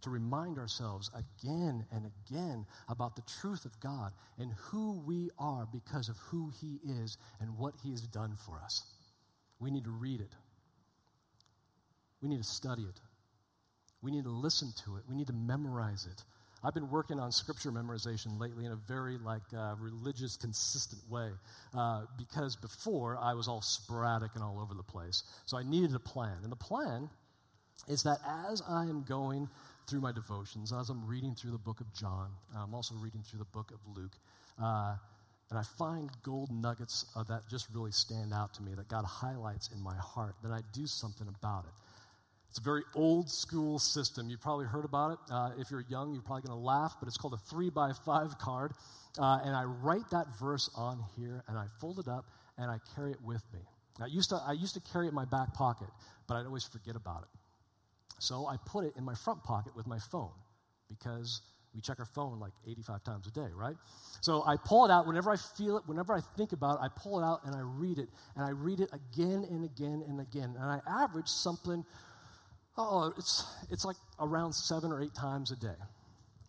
to 0.02 0.10
remind 0.10 0.58
ourselves 0.58 1.10
again 1.14 1.84
and 1.92 2.06
again 2.06 2.66
about 2.88 3.16
the 3.16 3.22
truth 3.40 3.64
of 3.64 3.78
God 3.80 4.12
and 4.38 4.52
who 4.52 5.02
we 5.06 5.30
are 5.38 5.66
because 5.72 6.08
of 6.08 6.16
who 6.18 6.52
He 6.60 6.80
is 6.84 7.16
and 7.40 7.56
what 7.56 7.74
He 7.82 7.90
has 7.90 8.02
done 8.02 8.36
for 8.46 8.60
us. 8.62 8.84
We 9.58 9.70
need 9.70 9.84
to 9.84 9.90
read 9.90 10.20
it. 10.20 10.34
We 12.20 12.28
need 12.28 12.38
to 12.38 12.48
study 12.48 12.82
it. 12.82 13.00
We 14.02 14.10
need 14.10 14.24
to 14.24 14.30
listen 14.30 14.72
to 14.84 14.96
it. 14.96 15.04
We 15.08 15.14
need 15.14 15.28
to 15.28 15.32
memorize 15.32 16.06
it. 16.10 16.22
I've 16.64 16.74
been 16.74 16.90
working 16.90 17.18
on 17.18 17.32
scripture 17.32 17.72
memorization 17.72 18.38
lately 18.38 18.64
in 18.64 18.72
a 18.72 18.76
very 18.76 19.18
like 19.18 19.42
uh, 19.56 19.74
religious, 19.80 20.36
consistent 20.36 21.02
way 21.10 21.30
uh, 21.76 22.02
because 22.16 22.54
before 22.54 23.18
I 23.20 23.34
was 23.34 23.48
all 23.48 23.60
sporadic 23.60 24.30
and 24.34 24.44
all 24.44 24.60
over 24.60 24.74
the 24.74 24.82
place. 24.82 25.24
So 25.44 25.56
I 25.56 25.64
needed 25.64 25.94
a 25.94 25.98
plan, 25.98 26.36
and 26.44 26.52
the 26.52 26.56
plan 26.56 27.10
is 27.88 28.04
that 28.04 28.18
as 28.48 28.62
I 28.68 28.82
am 28.82 29.02
going 29.02 29.48
through 29.92 30.00
my 30.00 30.10
devotions, 30.10 30.72
as 30.72 30.88
I'm 30.88 31.06
reading 31.06 31.34
through 31.34 31.50
the 31.50 31.58
book 31.58 31.82
of 31.82 31.92
John, 31.92 32.30
I'm 32.56 32.74
also 32.74 32.94
reading 32.94 33.20
through 33.20 33.40
the 33.40 33.44
book 33.44 33.70
of 33.72 33.78
Luke, 33.94 34.16
uh, 34.58 34.94
and 35.50 35.58
I 35.58 35.62
find 35.76 36.08
gold 36.22 36.50
nuggets 36.50 37.04
that 37.14 37.42
just 37.50 37.66
really 37.74 37.92
stand 37.92 38.32
out 38.32 38.54
to 38.54 38.62
me, 38.62 38.72
that 38.74 38.88
God 38.88 39.04
highlights 39.04 39.68
in 39.70 39.82
my 39.82 39.94
heart, 39.96 40.34
then 40.42 40.50
I 40.50 40.60
do 40.72 40.86
something 40.86 41.28
about 41.28 41.64
it. 41.66 41.72
It's 42.48 42.58
a 42.58 42.62
very 42.62 42.84
old 42.94 43.28
school 43.28 43.78
system. 43.78 44.30
You've 44.30 44.40
probably 44.40 44.64
heard 44.64 44.86
about 44.86 45.12
it. 45.12 45.18
Uh, 45.30 45.50
if 45.58 45.70
you're 45.70 45.84
young, 45.90 46.14
you're 46.14 46.22
probably 46.22 46.48
going 46.48 46.58
to 46.58 46.64
laugh, 46.64 46.96
but 46.98 47.06
it's 47.06 47.18
called 47.18 47.34
a 47.34 47.50
three 47.50 47.68
by 47.68 47.92
five 48.06 48.38
card. 48.38 48.72
Uh, 49.18 49.40
and 49.44 49.54
I 49.54 49.64
write 49.64 50.08
that 50.10 50.26
verse 50.40 50.70
on 50.74 51.04
here, 51.18 51.44
and 51.48 51.58
I 51.58 51.66
fold 51.82 51.98
it 51.98 52.08
up, 52.08 52.24
and 52.56 52.70
I 52.70 52.78
carry 52.94 53.10
it 53.10 53.22
with 53.22 53.42
me. 53.52 53.60
I 54.00 54.06
used, 54.06 54.30
to, 54.30 54.36
I 54.36 54.52
used 54.52 54.72
to 54.72 54.80
carry 54.90 55.04
it 55.04 55.10
in 55.10 55.14
my 55.14 55.26
back 55.26 55.52
pocket, 55.52 55.88
but 56.26 56.36
I'd 56.36 56.46
always 56.46 56.64
forget 56.64 56.96
about 56.96 57.24
it. 57.24 57.41
So 58.22 58.46
I 58.46 58.56
put 58.56 58.84
it 58.84 58.92
in 58.96 59.02
my 59.04 59.14
front 59.14 59.42
pocket 59.42 59.74
with 59.74 59.88
my 59.88 59.98
phone 59.98 60.30
because 60.88 61.42
we 61.74 61.80
check 61.80 61.98
our 61.98 62.06
phone 62.06 62.38
like 62.38 62.52
85 62.64 63.02
times 63.02 63.26
a 63.26 63.32
day, 63.32 63.48
right? 63.52 63.74
So 64.20 64.44
I 64.46 64.56
pull 64.64 64.84
it 64.84 64.92
out 64.92 65.08
whenever 65.08 65.28
I 65.32 65.36
feel 65.36 65.76
it, 65.76 65.82
whenever 65.86 66.14
I 66.14 66.20
think 66.36 66.52
about 66.52 66.78
it, 66.78 66.84
I 66.84 66.88
pull 66.94 67.18
it 67.18 67.24
out 67.24 67.40
and 67.44 67.56
I 67.56 67.62
read 67.62 67.98
it. 67.98 68.08
And 68.36 68.44
I 68.44 68.50
read 68.50 68.78
it 68.78 68.90
again 68.92 69.44
and 69.50 69.64
again 69.64 70.04
and 70.06 70.20
again. 70.20 70.54
And 70.56 70.70
I 70.70 70.78
average 70.88 71.26
something, 71.26 71.84
oh, 72.78 73.12
it's, 73.18 73.44
it's 73.72 73.84
like 73.84 73.96
around 74.20 74.52
seven 74.52 74.92
or 74.92 75.02
eight 75.02 75.16
times 75.16 75.50
a 75.50 75.56
day. 75.56 75.80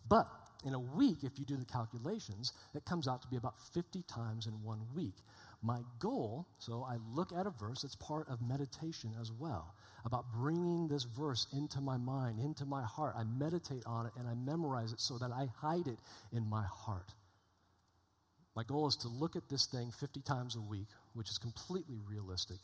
But 0.07 0.27
in 0.67 0.75
a 0.75 0.79
week, 0.79 1.23
if 1.23 1.39
you 1.39 1.45
do 1.45 1.57
the 1.57 1.65
calculations, 1.65 2.53
it 2.75 2.85
comes 2.85 3.07
out 3.07 3.23
to 3.23 3.27
be 3.29 3.37
about 3.37 3.55
50 3.73 4.03
times 4.03 4.45
in 4.45 4.53
one 4.61 4.81
week. 4.93 5.15
My 5.63 5.79
goal, 5.97 6.45
so 6.59 6.85
I 6.87 6.97
look 7.15 7.31
at 7.33 7.47
a 7.47 7.49
verse, 7.49 7.83
it's 7.83 7.95
part 7.95 8.29
of 8.29 8.47
meditation 8.47 9.15
as 9.19 9.31
well 9.31 9.73
about 10.05 10.25
bringing 10.33 10.87
this 10.87 11.03
verse 11.03 11.47
into 11.53 11.79
my 11.79 11.97
mind, 11.97 12.39
into 12.39 12.65
my 12.65 12.83
heart. 12.83 13.15
I 13.17 13.23
meditate 13.23 13.83
on 13.85 14.05
it 14.05 14.11
and 14.17 14.27
I 14.27 14.33
memorize 14.33 14.91
it 14.91 14.99
so 14.99 15.17
that 15.17 15.31
I 15.31 15.47
hide 15.59 15.87
it 15.87 15.99
in 16.31 16.49
my 16.49 16.63
heart. 16.63 17.13
My 18.55 18.63
goal 18.63 18.87
is 18.87 18.95
to 18.97 19.07
look 19.07 19.35
at 19.35 19.49
this 19.49 19.65
thing 19.65 19.91
50 19.91 20.21
times 20.21 20.55
a 20.55 20.61
week, 20.61 20.87
which 21.13 21.29
is 21.29 21.37
completely 21.37 21.99
realistic. 22.07 22.57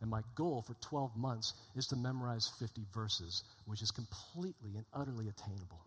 And 0.00 0.10
my 0.10 0.22
goal 0.34 0.62
for 0.62 0.74
12 0.80 1.16
months 1.16 1.54
is 1.76 1.86
to 1.88 1.96
memorize 1.96 2.50
50 2.58 2.82
verses, 2.92 3.44
which 3.66 3.82
is 3.82 3.90
completely 3.90 4.76
and 4.76 4.84
utterly 4.92 5.28
attainable. 5.28 5.80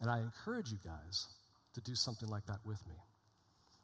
And 0.00 0.10
I 0.10 0.20
encourage 0.20 0.70
you 0.70 0.78
guys 0.84 1.26
to 1.74 1.80
do 1.80 1.94
something 1.94 2.28
like 2.28 2.46
that 2.46 2.60
with 2.64 2.84
me. 2.86 2.94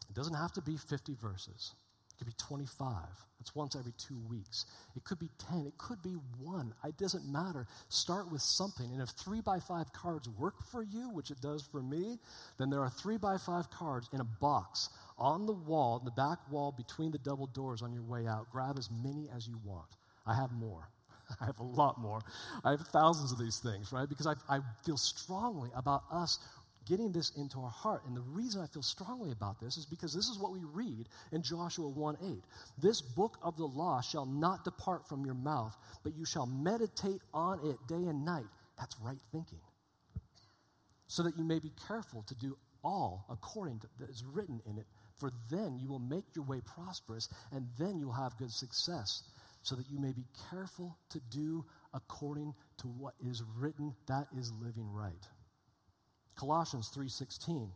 It 0.08 0.14
doesn't 0.14 0.34
have 0.34 0.52
to 0.52 0.62
be 0.62 0.76
50 0.76 1.14
verses. 1.20 1.72
It 2.14 2.18
could 2.18 2.26
be 2.26 2.34
25. 2.38 2.92
That's 3.38 3.54
once 3.54 3.76
every 3.76 3.92
two 3.98 4.18
weeks. 4.30 4.64
It 4.96 5.04
could 5.04 5.18
be 5.18 5.28
10. 5.50 5.66
It 5.66 5.76
could 5.76 6.02
be 6.02 6.16
one. 6.40 6.72
It 6.84 6.96
doesn't 6.96 7.26
matter. 7.26 7.66
Start 7.88 8.30
with 8.30 8.40
something. 8.40 8.90
And 8.92 9.02
if 9.02 9.10
three 9.10 9.40
by 9.40 9.58
five 9.60 9.92
cards 9.92 10.28
work 10.28 10.62
for 10.70 10.82
you, 10.82 11.10
which 11.10 11.30
it 11.30 11.40
does 11.40 11.62
for 11.62 11.82
me, 11.82 12.18
then 12.58 12.70
there 12.70 12.80
are 12.80 12.88
three 12.88 13.18
by 13.18 13.36
five 13.36 13.70
cards 13.70 14.08
in 14.12 14.20
a 14.20 14.24
box 14.24 14.88
on 15.18 15.46
the 15.46 15.52
wall, 15.52 16.00
the 16.02 16.10
back 16.12 16.38
wall 16.50 16.72
between 16.72 17.10
the 17.10 17.18
double 17.18 17.46
doors 17.46 17.82
on 17.82 17.92
your 17.92 18.02
way 18.02 18.26
out. 18.26 18.50
Grab 18.50 18.78
as 18.78 18.88
many 18.90 19.28
as 19.34 19.46
you 19.46 19.58
want. 19.64 19.88
I 20.26 20.34
have 20.34 20.52
more. 20.52 20.88
I 21.40 21.46
have 21.46 21.58
a 21.58 21.64
lot 21.64 22.00
more. 22.00 22.20
I 22.64 22.70
have 22.70 22.80
thousands 22.88 23.32
of 23.32 23.38
these 23.38 23.58
things, 23.58 23.92
right? 23.92 24.08
Because 24.08 24.26
I, 24.26 24.34
I 24.48 24.60
feel 24.84 24.96
strongly 24.96 25.70
about 25.74 26.04
us 26.10 26.38
getting 26.86 27.12
this 27.12 27.30
into 27.36 27.60
our 27.60 27.70
heart. 27.70 28.02
And 28.06 28.16
the 28.16 28.22
reason 28.22 28.60
I 28.60 28.66
feel 28.66 28.82
strongly 28.82 29.32
about 29.32 29.60
this 29.60 29.76
is 29.76 29.86
because 29.86 30.12
this 30.12 30.28
is 30.28 30.38
what 30.38 30.52
we 30.52 30.60
read 30.72 31.08
in 31.32 31.42
Joshua 31.42 31.88
1 31.88 32.16
8. 32.22 32.44
This 32.78 33.00
book 33.00 33.38
of 33.42 33.56
the 33.56 33.66
law 33.66 34.00
shall 34.00 34.26
not 34.26 34.64
depart 34.64 35.08
from 35.08 35.24
your 35.24 35.34
mouth, 35.34 35.76
but 36.02 36.14
you 36.16 36.24
shall 36.24 36.46
meditate 36.46 37.20
on 37.32 37.60
it 37.64 37.76
day 37.88 38.08
and 38.08 38.24
night. 38.24 38.46
That's 38.78 38.96
right 39.02 39.20
thinking. 39.32 39.60
So 41.06 41.22
that 41.22 41.36
you 41.36 41.44
may 41.44 41.58
be 41.58 41.72
careful 41.86 42.24
to 42.28 42.34
do 42.34 42.56
all 42.82 43.24
according 43.30 43.80
to 43.80 43.86
that 43.98 44.10
is 44.10 44.24
written 44.24 44.60
in 44.66 44.78
it. 44.78 44.86
For 45.16 45.30
then 45.50 45.78
you 45.78 45.88
will 45.88 46.00
make 46.00 46.24
your 46.34 46.44
way 46.44 46.60
prosperous, 46.60 47.28
and 47.52 47.68
then 47.78 47.98
you'll 47.98 48.12
have 48.12 48.36
good 48.36 48.50
success, 48.50 49.22
so 49.62 49.74
that 49.76 49.88
you 49.88 49.98
may 49.98 50.12
be 50.12 50.26
careful 50.50 50.98
to 51.10 51.20
do 51.30 51.64
according 51.94 52.54
to 52.78 52.88
what 52.88 53.14
is 53.24 53.42
written. 53.56 53.94
That 54.06 54.26
is 54.36 54.52
living 54.60 54.90
right. 54.92 55.26
Colossians 56.36 56.88
3:16, 56.88 57.72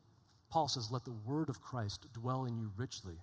Paul 0.51 0.69
says, 0.69 0.91
"Let 0.91 1.05
the 1.05 1.13
word 1.13 1.49
of 1.49 1.61
Christ 1.61 2.13
dwell 2.13 2.45
in 2.45 2.59
you 2.59 2.73
richly." 2.77 3.23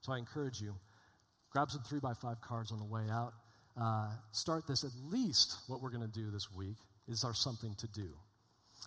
So 0.00 0.12
I 0.12 0.18
encourage 0.18 0.60
you, 0.60 0.78
grab 1.50 1.70
some 1.70 1.82
three 1.82 2.00
by 2.00 2.14
five 2.14 2.40
cards 2.40 2.72
on 2.72 2.78
the 2.78 2.84
way 2.84 3.08
out. 3.10 3.34
Uh, 3.76 4.12
start 4.32 4.66
this. 4.66 4.84
At 4.84 4.94
least 5.10 5.58
what 5.66 5.80
we're 5.80 5.90
going 5.90 6.08
to 6.08 6.20
do 6.20 6.30
this 6.30 6.52
week 6.52 6.76
is 7.08 7.24
our 7.24 7.34
something 7.34 7.74
to 7.76 7.88
do. 7.88 8.14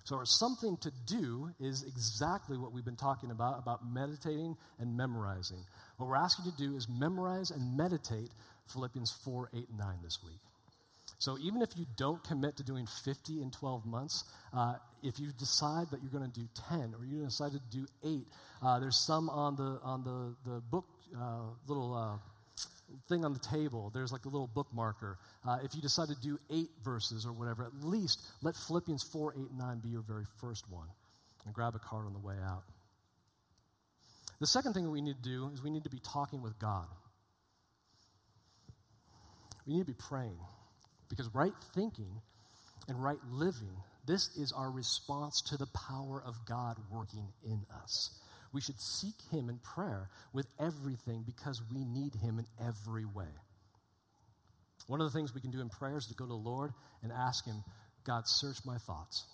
So 0.03 0.15
our 0.15 0.25
something 0.25 0.77
to 0.77 0.91
do 1.05 1.49
is 1.59 1.83
exactly 1.83 2.57
what 2.57 2.71
we've 2.71 2.85
been 2.85 2.95
talking 2.95 3.31
about 3.31 3.59
about 3.59 3.85
meditating 3.85 4.55
and 4.79 4.95
memorizing. 4.95 5.65
What 5.97 6.07
we're 6.07 6.15
asking 6.15 6.45
you 6.45 6.51
to 6.51 6.57
do 6.57 6.75
is 6.75 6.87
memorize 6.87 7.51
and 7.51 7.75
meditate 7.75 8.29
Philippians 8.71 9.11
4, 9.23 9.49
8, 9.53 9.69
and 9.69 9.77
9 9.77 9.95
this 10.03 10.19
week. 10.23 10.39
So 11.19 11.37
even 11.39 11.61
if 11.61 11.69
you 11.75 11.85
don't 11.95 12.23
commit 12.23 12.57
to 12.57 12.63
doing 12.63 12.85
50 13.03 13.41
in 13.41 13.49
12 13.49 13.85
months, 13.85 14.23
uh, 14.53 14.75
if 15.01 15.19
you 15.19 15.31
decide 15.37 15.87
that 15.91 16.01
you're 16.01 16.11
going 16.11 16.29
to 16.29 16.39
do 16.39 16.47
10 16.69 16.93
or 16.97 17.05
you 17.05 17.23
decide 17.25 17.53
to 17.53 17.61
do 17.71 17.87
8, 18.03 18.19
uh, 18.61 18.79
there's 18.79 18.97
some 18.97 19.29
on 19.29 19.55
the, 19.55 19.79
on 19.83 20.03
the, 20.03 20.51
the 20.51 20.61
book 20.61 20.85
uh, 21.19 21.41
little 21.67 21.95
uh, 21.95 22.17
thing 23.09 23.25
on 23.25 23.33
the 23.33 23.39
table. 23.39 23.91
There's 23.93 24.11
like 24.11 24.25
a 24.25 24.29
little 24.29 24.47
bookmarker. 24.47 25.15
Uh, 25.47 25.57
if 25.63 25.73
you 25.73 25.81
decide 25.81 26.09
to 26.09 26.15
do 26.21 26.37
8 26.51 26.69
verses 26.83 27.25
or 27.25 27.33
whatever, 27.33 27.65
at 27.65 27.83
least 27.83 28.21
let 28.43 28.55
Philippians 28.55 29.03
4, 29.03 29.33
8, 29.33 29.39
9 29.57 29.79
be 29.79 29.89
your 29.89 30.01
very 30.01 30.25
first 30.39 30.69
one. 30.69 30.87
And 31.45 31.53
grab 31.53 31.75
a 31.75 31.79
card 31.79 32.05
on 32.05 32.13
the 32.13 32.19
way 32.19 32.35
out. 32.45 32.63
The 34.39 34.47
second 34.47 34.73
thing 34.73 34.83
that 34.83 34.91
we 34.91 35.01
need 35.01 35.15
to 35.15 35.29
do 35.29 35.49
is 35.53 35.63
we 35.63 35.71
need 35.71 35.85
to 35.85 35.89
be 35.89 35.99
talking 35.99 36.43
with 36.43 36.59
God. 36.59 36.85
We 39.65 39.73
need 39.73 39.79
to 39.79 39.85
be 39.85 39.97
praying. 39.97 40.37
Because 41.09 41.29
right 41.33 41.53
thinking 41.73 42.21
and 42.87 43.01
right 43.01 43.19
living, 43.31 43.75
this 44.05 44.35
is 44.37 44.51
our 44.51 44.71
response 44.71 45.41
to 45.49 45.57
the 45.57 45.67
power 45.67 46.21
of 46.25 46.45
God 46.45 46.77
working 46.91 47.27
in 47.43 47.65
us. 47.83 48.19
We 48.53 48.61
should 48.61 48.79
seek 48.79 49.15
Him 49.31 49.49
in 49.49 49.59
prayer 49.59 50.09
with 50.33 50.47
everything 50.59 51.23
because 51.25 51.61
we 51.73 51.83
need 51.83 52.15
Him 52.15 52.39
in 52.39 52.45
every 52.65 53.05
way. 53.05 53.25
One 54.87 55.01
of 55.01 55.11
the 55.11 55.17
things 55.17 55.35
we 55.35 55.41
can 55.41 55.51
do 55.51 55.59
in 55.59 55.69
prayer 55.69 55.97
is 55.97 56.07
to 56.07 56.15
go 56.15 56.25
to 56.25 56.29
the 56.29 56.33
Lord 56.33 56.71
and 57.03 57.11
ask 57.11 57.45
Him, 57.45 57.63
God, 58.05 58.23
search 58.25 58.59
my 58.65 58.77
thoughts, 58.77 59.25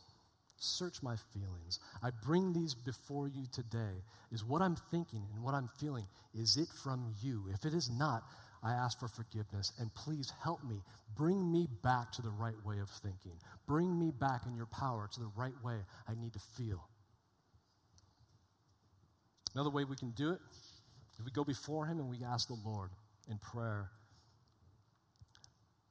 search 0.58 1.04
my 1.04 1.16
feelings. 1.34 1.80
I 2.02 2.10
bring 2.26 2.54
these 2.54 2.74
before 2.74 3.28
you 3.28 3.46
today. 3.54 4.02
Is 4.32 4.44
what 4.44 4.64
I'm 4.64 4.76
thinking 4.90 5.28
and 5.36 5.44
what 5.44 5.54
I'm 5.54 5.70
feeling, 5.80 6.06
is 6.34 6.58
it 6.58 6.70
from 6.84 7.14
you? 7.22 7.44
If 7.54 7.66
it 7.66 7.76
is 7.76 7.92
not, 7.92 8.24
I 8.64 8.72
ask 8.72 9.00
for 9.00 9.10
forgiveness 9.10 9.74
and 9.80 9.94
please 9.94 10.32
help 10.42 10.64
me. 10.64 10.82
Bring 11.16 11.52
me 11.52 11.68
back 11.84 12.12
to 12.14 12.22
the 12.22 12.30
right 12.30 12.56
way 12.66 12.80
of 12.80 12.90
thinking. 12.90 13.34
Bring 13.68 14.00
me 14.00 14.12
back 14.12 14.46
in 14.48 14.56
your 14.56 14.66
power 14.68 15.10
to 15.14 15.20
the 15.20 15.32
right 15.36 15.54
way 15.64 15.76
I 16.08 16.16
need 16.16 16.34
to 16.34 16.40
feel. 16.40 16.88
Another 19.54 19.70
way 19.70 19.84
we 19.84 19.96
can 19.96 20.12
do 20.12 20.32
it 20.32 20.40
is 21.20 21.26
we 21.26 21.32
go 21.32 21.44
before 21.44 21.86
Him 21.86 22.00
and 22.00 22.10
we 22.10 22.24
ask 22.24 22.48
the 22.48 22.58
Lord 22.66 22.90
in 23.30 23.38
prayer. 23.38 23.90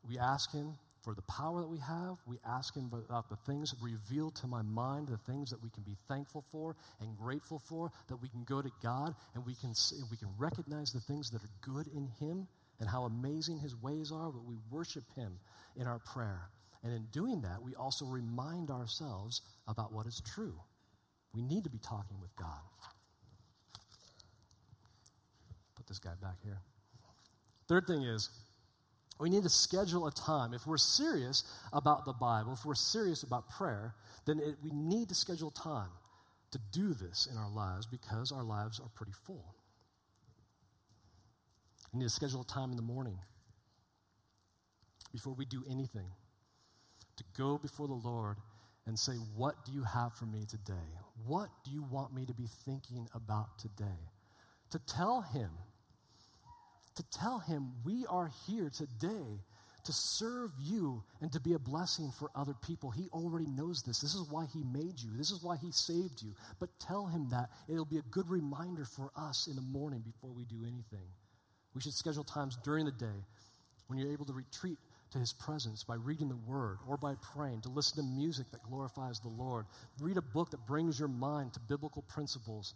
We 0.09 0.19
ask 0.19 0.51
Him 0.51 0.75
for 1.05 1.15
the 1.15 1.23
power 1.23 1.61
that 1.61 1.69
we 1.69 1.79
have. 1.79 2.17
We 2.27 2.39
ask 2.47 2.75
Him 2.75 2.91
about 2.93 3.29
the 3.29 3.37
things 3.37 3.75
revealed 3.81 4.35
to 4.37 4.47
my 4.47 4.63
mind, 4.63 5.09
the 5.09 5.17
things 5.19 5.51
that 5.51 5.63
we 5.63 5.71
can 5.71 5.83
be 5.83 5.97
thankful 6.09 6.45
for 6.51 6.75
and 7.01 7.17
grateful 7.17 7.61
for, 7.69 7.93
that 8.09 8.17
we 8.17 8.29
can 8.29 8.45
go 8.45 8.63
to 8.63 8.71
God 8.83 9.15
and 9.35 9.45
we 9.45 9.55
can, 9.55 9.75
we 10.11 10.17
can 10.17 10.29
recognize 10.39 10.93
the 10.93 11.01
things 11.01 11.31
that 11.31 11.43
are 11.43 11.51
good 11.61 11.87
in 11.95 12.09
Him 12.19 12.49
and 12.83 12.91
how 12.91 13.05
amazing 13.05 13.59
his 13.59 13.77
ways 13.81 14.11
are, 14.11 14.33
but 14.33 14.45
we 14.45 14.57
worship 14.69 15.05
him 15.15 15.39
in 15.77 15.87
our 15.87 16.01
prayer. 16.01 16.51
And 16.83 16.93
in 16.93 17.05
doing 17.13 17.43
that, 17.43 17.63
we 17.63 17.77
also 17.77 18.05
remind 18.05 18.71
ourselves 18.71 19.43
about 19.69 19.93
what 19.93 20.05
is 20.09 20.21
true. 20.35 20.55
We 21.33 21.43
need 21.43 21.63
to 21.63 21.71
be 21.71 21.79
talking 21.79 22.21
with 22.21 22.35
God. 22.35 22.49
Put 25.77 25.87
this 25.87 26.01
guy 26.01 26.11
back 26.21 26.39
here. 26.43 26.59
Third 27.69 27.87
thing 27.87 28.03
is, 28.03 28.31
we 29.21 29.31
need 29.31 29.45
to 29.45 29.49
schedule 29.49 30.09
a 30.09 30.11
time. 30.11 30.53
If 30.53 30.67
we're 30.67 30.77
serious 30.77 31.45
about 31.73 32.05
the 32.05 32.13
Bible, 32.13 32.53
if 32.55 32.65
we're 32.65 32.75
serious 32.75 33.23
about 33.23 33.49
prayer, 33.49 33.95
then 34.27 34.41
it, 34.41 34.57
we 34.61 34.73
need 34.73 35.09
to 35.11 35.15
schedule 35.15 35.53
time 35.53 35.91
to 36.51 36.59
do 36.73 36.95
this 36.95 37.29
in 37.31 37.39
our 37.39 37.49
lives 37.49 37.87
because 37.87 38.33
our 38.33 38.43
lives 38.43 38.81
are 38.81 38.89
pretty 38.97 39.13
full. 39.25 39.55
Need 41.95 42.05
to 42.05 42.11
schedule 42.11 42.41
a 42.41 42.45
time 42.45 42.71
in 42.71 42.77
the 42.77 42.83
morning 42.83 43.19
before 45.13 45.35
we 45.35 45.45
do 45.45 45.63
anything 45.71 46.11
to 47.17 47.25
go 47.37 47.59
before 47.59 47.87
the 47.87 47.93
Lord 47.95 48.39
and 48.87 48.99
say, 48.99 49.13
What 49.37 49.65
do 49.67 49.73
you 49.73 49.85
have 49.85 50.15
for 50.15 50.25
me 50.25 50.47
today? 50.49 50.89
What 51.27 51.51
do 51.65 51.71
you 51.71 51.83
want 51.83 52.15
me 52.15 52.25
to 52.27 52.35
be 52.35 52.47
thinking 52.65 53.09
about 53.15 53.59
today? 53.59 54.09
To 54.71 54.79
tell 54.79 55.21
Him, 55.21 55.51
to 56.97 57.03
tell 57.11 57.41
Him, 57.41 57.73
we 57.85 58.07
are 58.09 58.31
here 58.47 58.71
today 58.71 59.41
to 59.85 59.93
serve 59.93 60.53
you 60.63 61.03
and 61.21 61.33
to 61.33 61.41
be 61.41 61.55
a 61.55 61.59
blessing 61.59 62.13
for 62.17 62.31
other 62.35 62.55
people. 62.55 62.91
He 62.91 63.09
already 63.13 63.47
knows 63.47 63.83
this. 63.83 64.01
This 64.01 64.15
is 64.15 64.27
why 64.31 64.47
He 64.47 64.63
made 64.63 64.99
you, 64.99 65.11
this 65.17 65.31
is 65.31 65.43
why 65.43 65.57
He 65.57 65.73
saved 65.73 66.23
you. 66.23 66.35
But 66.59 66.71
tell 66.79 67.07
Him 67.07 67.29
that. 67.31 67.51
It'll 67.69 67.85
be 67.85 67.99
a 67.99 68.11
good 68.11 68.31
reminder 68.31 68.85
for 68.85 69.11
us 69.17 69.47
in 69.47 69.57
the 69.57 69.63
morning 69.63 70.01
before 70.01 70.31
we 70.31 70.45
do 70.45 70.63
anything. 70.63 71.09
We 71.75 71.81
should 71.81 71.95
schedule 71.95 72.25
times 72.25 72.59
during 72.63 72.85
the 72.85 72.93
day 72.93 73.25
when 73.87 73.99
you're 73.99 74.13
able 74.13 74.27
to 74.27 74.33
retreat 74.33 74.79
to 75.13 75.19
his 75.19 75.33
presence 75.33 75.85
by 75.85 75.95
reading 75.95 76.29
the 76.29 76.51
word 76.51 76.79
or 76.89 76.97
by 76.97 77.15
praying, 77.35 77.61
to 77.63 77.69
listen 77.69 78.03
to 78.03 78.11
music 78.11 78.47
that 78.51 78.63
glorifies 78.63 79.21
the 79.21 79.29
Lord, 79.29 79.67
read 80.01 80.17
a 80.17 80.23
book 80.23 80.51
that 80.51 80.67
brings 80.67 80.99
your 80.99 81.09
mind 81.09 81.53
to 81.55 81.61
biblical 81.61 82.03
principles. 82.03 82.75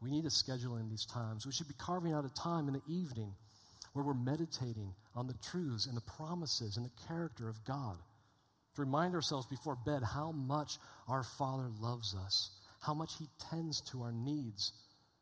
We 0.00 0.10
need 0.10 0.24
to 0.24 0.30
schedule 0.30 0.76
in 0.76 0.88
these 0.88 1.06
times. 1.06 1.46
We 1.46 1.52
should 1.52 1.68
be 1.68 1.74
carving 1.78 2.12
out 2.12 2.24
a 2.24 2.34
time 2.34 2.66
in 2.68 2.74
the 2.74 2.82
evening 2.88 3.34
where 3.92 4.04
we're 4.04 4.14
meditating 4.14 4.94
on 5.14 5.26
the 5.26 5.34
truths 5.50 5.86
and 5.86 5.96
the 5.96 6.00
promises 6.02 6.76
and 6.76 6.86
the 6.86 7.06
character 7.06 7.48
of 7.48 7.64
God. 7.64 7.96
To 8.76 8.82
remind 8.82 9.14
ourselves 9.14 9.46
before 9.46 9.76
bed 9.84 10.02
how 10.02 10.32
much 10.32 10.78
our 11.08 11.24
Father 11.24 11.68
loves 11.80 12.14
us, 12.14 12.50
how 12.80 12.94
much 12.94 13.12
He 13.18 13.26
tends 13.50 13.80
to 13.90 14.02
our 14.02 14.12
needs 14.12 14.72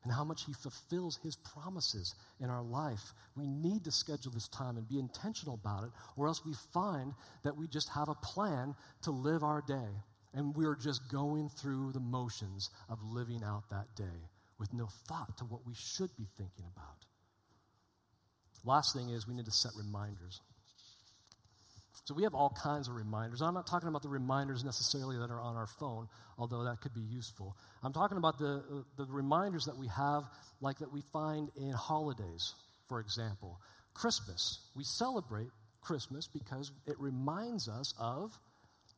and 0.05 0.13
how 0.13 0.25
much 0.25 0.45
He 0.45 0.53
fulfills 0.53 1.19
His 1.23 1.37
promises 1.37 2.15
in 2.41 2.51
our 2.51 2.63
life. 2.63 3.13
We 3.37 3.47
need 3.47 3.85
to 3.85 3.91
schedule 3.91 4.33
this 4.33 4.49
time 4.49 4.77
and 4.77 4.89
be 4.89 4.99
intentional 4.99 5.55
about 5.55 5.85
it, 5.85 5.91
or 6.17 6.29
else 6.29 6.45
we 6.45 6.55
find 6.73 7.15
that 7.45 7.57
we 7.57 7.67
just 7.67 7.89
have 7.91 8.09
a 8.09 8.15
plan 8.15 8.75
to 9.03 9.11
live 9.11 9.43
our 9.43 9.63
day, 9.67 10.03
and 10.35 10.55
we're 10.57 10.77
just 10.77 11.11
going 11.11 11.49
through 11.49 11.93
the 11.93 12.01
motions 12.01 12.71
of 12.89 13.03
living 13.03 13.43
out 13.45 13.69
that 13.71 13.95
day 13.97 14.29
with 14.59 14.73
no 14.73 14.89
thought 15.07 15.37
to 15.39 15.45
what 15.45 15.67
we 15.67 15.75
should 15.75 16.11
be 16.17 16.27
thinking 16.37 16.65
about. 16.75 17.05
Last 18.65 18.95
thing 18.95 19.11
is 19.11 19.27
we 19.27 19.35
need 19.35 19.47
to 19.47 19.53
set 19.53 19.73
reminders. 19.77 20.41
So 22.09 22.15
we 22.15 22.23
have 22.23 22.35
all 22.35 22.49
kinds 22.49 22.89
of 22.89 22.95
reminders. 22.95 23.43
I'm 23.43 23.53
not 23.53 23.67
talking 23.67 23.91
about 23.91 24.01
the 24.01 24.09
reminders 24.09 24.65
necessarily 24.65 25.19
that 25.19 25.31
are 25.31 25.43
on 25.43 25.57
our 25.57 25.67
phone, 25.67 26.09
although 26.39 26.65
that 26.65 26.81
could 26.81 26.95
be 26.95 27.03
useful. 27.03 27.55
I'm 27.83 27.93
talking 27.93 28.17
about 28.17 28.39
the, 28.39 28.83
the 28.97 29.05
reminders 29.11 29.67
that 29.67 29.77
we 29.77 29.89
have, 29.89 30.25
like 30.63 30.79
that 30.79 30.91
we 30.91 31.03
find 31.13 31.51
in 31.55 31.71
holidays, 31.73 32.55
for 32.89 33.01
example. 33.01 33.61
Christmas. 33.93 34.61
We 34.75 34.85
celebrate 34.85 35.49
Christmas 35.83 36.27
because 36.27 36.73
it 36.87 36.99
reminds 36.99 37.69
us 37.69 37.93
of 38.01 38.33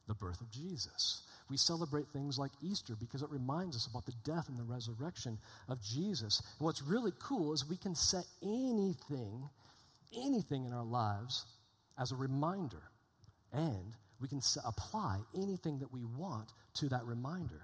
the 0.07 0.15
birth 0.15 0.41
of 0.41 0.49
Jesus. 0.53 1.25
We 1.51 1.57
celebrate 1.57 2.07
things 2.11 2.39
like 2.39 2.53
Easter 2.63 2.95
because 2.95 3.23
it 3.23 3.31
reminds 3.31 3.75
us 3.75 3.89
about 3.89 4.07
the 4.07 4.15
death 4.23 4.49
and 4.49 4.57
the 4.57 4.63
resurrection 4.63 5.37
of 5.69 5.83
Jesus. 5.83 6.41
And 6.61 6.65
what's 6.65 6.81
really 6.81 7.13
cool 7.19 7.55
is 7.55 7.69
we 7.69 7.77
can 7.77 7.97
set 7.97 8.27
anything, 8.41 9.51
anything 10.17 10.65
in 10.65 10.73
our 10.73 10.85
lives 10.85 11.45
as 11.99 12.13
a 12.13 12.15
reminder. 12.17 12.85
And 13.53 13.95
we 14.21 14.29
can 14.29 14.41
apply 14.65 15.21
anything 15.35 15.79
that 15.79 15.93
we 15.93 16.05
want 16.05 16.53
to 16.75 16.89
that 16.91 17.05
reminder. 17.05 17.63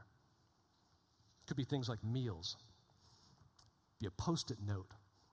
It 1.43 1.47
could 1.49 1.57
be 1.57 1.64
things 1.64 1.89
like 1.89 2.03
meals, 2.05 2.57
be 4.01 4.07
a 4.07 4.11
post 4.11 4.51
it 4.51 4.59
note 4.66 4.89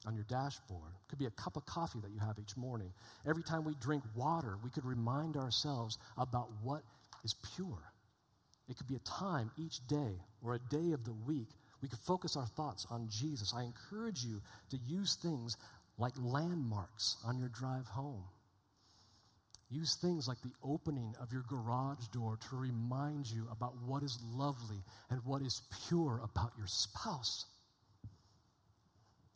on 0.06 0.16
your 0.16 0.26
dashboard. 0.26 0.92
Could 1.08 1.20
be 1.20 1.26
a 1.26 1.32
cup 1.32 1.56
of 1.58 1.66
coffee 1.66 2.00
that 2.02 2.12
you 2.12 2.20
have 2.20 2.38
each 2.40 2.58
morning. 2.58 2.92
Every 3.28 3.44
time 3.44 3.64
we 3.64 3.74
drink 3.80 4.04
water, 4.16 4.58
we 4.64 4.70
could 4.70 4.86
remind 4.86 5.38
ourselves 5.38 5.98
about 6.18 6.50
what 6.62 6.84
is 7.24 7.36
pure. 7.56 7.94
It 8.70 8.78
could 8.78 8.88
be 8.88 8.96
a 8.96 9.00
time 9.00 9.52
each 9.58 9.86
day 9.88 10.16
or 10.42 10.56
a 10.56 10.60
day 10.60 10.92
of 10.92 11.04
the 11.04 11.14
week. 11.14 11.50
We 11.82 11.90
could 11.90 12.00
focus 12.00 12.36
our 12.38 12.46
thoughts 12.48 12.86
on 12.90 13.08
Jesus. 13.10 13.54
I 13.56 13.64
encourage 13.64 14.24
you 14.24 14.42
to 14.70 14.78
use 14.88 15.16
things 15.16 15.58
like 15.98 16.14
landmarks 16.22 17.18
on 17.26 17.38
your 17.38 17.50
drive 17.50 17.88
home. 17.88 18.24
Use 19.70 19.96
things 19.96 20.28
like 20.28 20.42
the 20.42 20.52
opening 20.64 21.16
of 21.20 21.32
your 21.32 21.44
garage 21.50 22.08
door 22.12 22.38
to 22.50 22.56
remind 22.56 23.28
you 23.28 23.48
about 23.52 23.74
what 23.86 24.04
is 24.04 24.20
lovely 24.24 24.84
and 25.10 25.20
what 25.26 25.42
is 25.42 25.64
pure 25.88 26.22
about 26.24 26.52
your 26.58 26.68
spouse. 26.68 27.46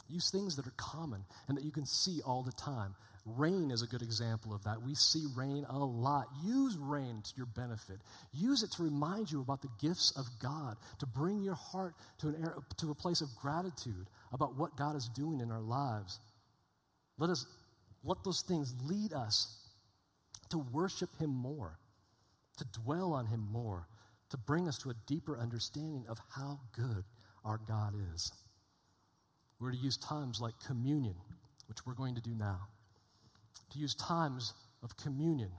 Use 0.10 0.30
things 0.30 0.56
that 0.56 0.68
are 0.68 0.74
common 0.78 1.26
and 1.48 1.58
that 1.58 1.66
you 1.66 1.72
can 1.72 1.86
see 1.86 2.22
all 2.26 2.44
the 2.44 2.52
time. 2.52 2.96
Rain 3.26 3.72
is 3.72 3.82
a 3.82 3.88
good 3.88 4.02
example 4.02 4.54
of 4.54 4.64
that. 4.64 4.82
We 4.82 4.96
see 4.96 5.26
rain 5.36 5.66
a 5.70 5.78
lot. 5.78 6.28
Use 6.46 6.78
rain 6.78 7.22
to 7.24 7.32
your 7.36 7.46
benefit. 7.46 7.98
Use 8.32 8.64
it 8.64 8.72
to 8.74 8.84
remind 8.84 9.30
you 9.30 9.42
about 9.42 9.62
the 9.62 9.70
gifts 9.82 10.14
of 10.16 10.26
God, 10.42 10.78
to 11.00 11.06
bring 11.06 11.42
your 11.42 11.56
heart 11.56 11.94
to, 12.20 12.30
an, 12.30 12.50
to 12.78 12.92
a 12.92 12.96
place 12.96 13.20
of 13.20 13.28
gratitude 13.42 14.08
about 14.32 14.56
what 14.56 14.78
God 14.78 14.96
is 14.96 15.10
doing 15.10 15.42
in 15.42 15.52
our 15.52 15.62
lives. 15.62 16.20
Let 17.18 17.30
us 17.30 17.46
let 18.04 18.24
those 18.24 18.44
things 18.48 18.74
lead 18.84 19.12
us 19.12 19.58
to 20.50 20.58
worship 20.58 21.10
Him 21.20 21.30
more, 21.30 21.78
to 22.58 22.66
dwell 22.84 23.14
on 23.14 23.28
Him 23.28 23.48
more, 23.52 23.88
to 24.30 24.38
bring 24.38 24.68
us 24.68 24.78
to 24.80 24.90
a 24.90 24.96
deeper 25.06 25.38
understanding 25.38 26.06
of 26.10 26.20
how 26.36 26.60
good 26.76 27.04
our 27.46 27.60
God 27.68 27.94
is. 28.14 28.32
We're 29.60 29.72
to 29.72 29.78
use 29.78 29.98
times 29.98 30.40
like 30.42 30.54
communion, 30.66 31.16
which 31.68 31.86
we're 31.86 31.94
going 31.94 32.16
to 32.16 32.22
do 32.22 32.36
now, 32.38 32.62
to 33.72 33.80
use 33.80 33.96
times 33.96 34.54
of 34.84 34.96
communion, 34.98 35.52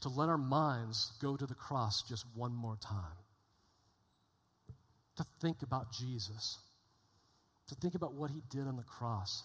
to 0.00 0.08
let 0.08 0.28
our 0.28 0.38
minds 0.38 1.12
go 1.20 1.36
to 1.36 1.46
the 1.46 1.54
cross 1.54 2.02
just 2.02 2.24
one 2.34 2.54
more 2.54 2.76
time, 2.76 3.16
to 5.16 5.24
think 5.40 5.62
about 5.62 5.92
Jesus, 5.92 6.58
to 7.68 7.74
think 7.74 7.94
about 7.94 8.14
what 8.14 8.30
he 8.30 8.42
did 8.50 8.66
on 8.68 8.76
the 8.76 8.84
cross. 8.84 9.42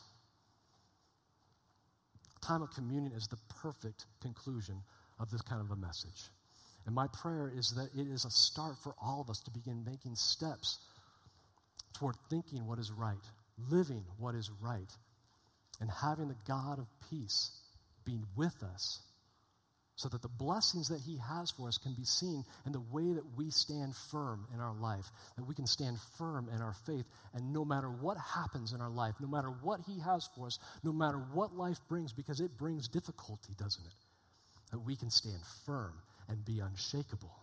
Time 2.41 2.61
of 2.61 2.71
communion 2.71 3.13
is 3.13 3.27
the 3.27 3.37
perfect 3.61 4.05
conclusion 4.21 4.81
of 5.19 5.29
this 5.29 5.41
kind 5.41 5.61
of 5.61 5.71
a 5.71 5.75
message. 5.75 6.29
And 6.85 6.95
my 6.95 7.07
prayer 7.07 7.51
is 7.55 7.71
that 7.71 7.89
it 7.95 8.07
is 8.07 8.25
a 8.25 8.31
start 8.31 8.75
for 8.83 8.95
all 9.01 9.21
of 9.21 9.29
us 9.29 9.39
to 9.41 9.51
begin 9.51 9.85
making 9.85 10.15
steps 10.15 10.79
toward 11.93 12.15
thinking 12.29 12.65
what 12.65 12.79
is 12.79 12.91
right, 12.91 13.23
living 13.69 14.03
what 14.17 14.33
is 14.33 14.49
right, 14.59 14.91
and 15.79 15.89
having 15.89 16.29
the 16.29 16.35
God 16.47 16.79
of 16.79 16.87
peace 17.09 17.51
being 18.05 18.25
with 18.35 18.63
us 18.63 19.01
so 20.01 20.09
that 20.09 20.23
the 20.23 20.27
blessings 20.27 20.89
that 20.89 20.99
He 20.99 21.17
has 21.17 21.51
for 21.51 21.67
us 21.67 21.77
can 21.77 21.93
be 21.93 22.03
seen 22.03 22.43
in 22.65 22.71
the 22.71 22.79
way 22.79 23.13
that 23.13 23.37
we 23.37 23.51
stand 23.51 23.95
firm 23.95 24.47
in 24.53 24.59
our 24.59 24.73
life, 24.73 25.11
that 25.37 25.47
we 25.47 25.53
can 25.53 25.67
stand 25.67 25.97
firm 26.17 26.49
in 26.53 26.59
our 26.59 26.73
faith, 26.73 27.05
and 27.35 27.53
no 27.53 27.63
matter 27.63 27.89
what 27.89 28.17
happens 28.17 28.73
in 28.73 28.81
our 28.81 28.89
life, 28.89 29.13
no 29.19 29.27
matter 29.27 29.49
what 29.49 29.81
He 29.85 29.99
has 29.99 30.27
for 30.35 30.47
us, 30.47 30.57
no 30.83 30.91
matter 30.91 31.19
what 31.33 31.53
life 31.53 31.79
brings, 31.87 32.13
because 32.13 32.39
it 32.39 32.57
brings 32.57 32.87
difficulty, 32.87 33.53
doesn't 33.57 33.85
it? 33.85 33.93
That 34.71 34.79
we 34.79 34.95
can 34.95 35.11
stand 35.11 35.41
firm 35.65 35.93
and 36.27 36.43
be 36.43 36.61
unshakable. 36.61 37.40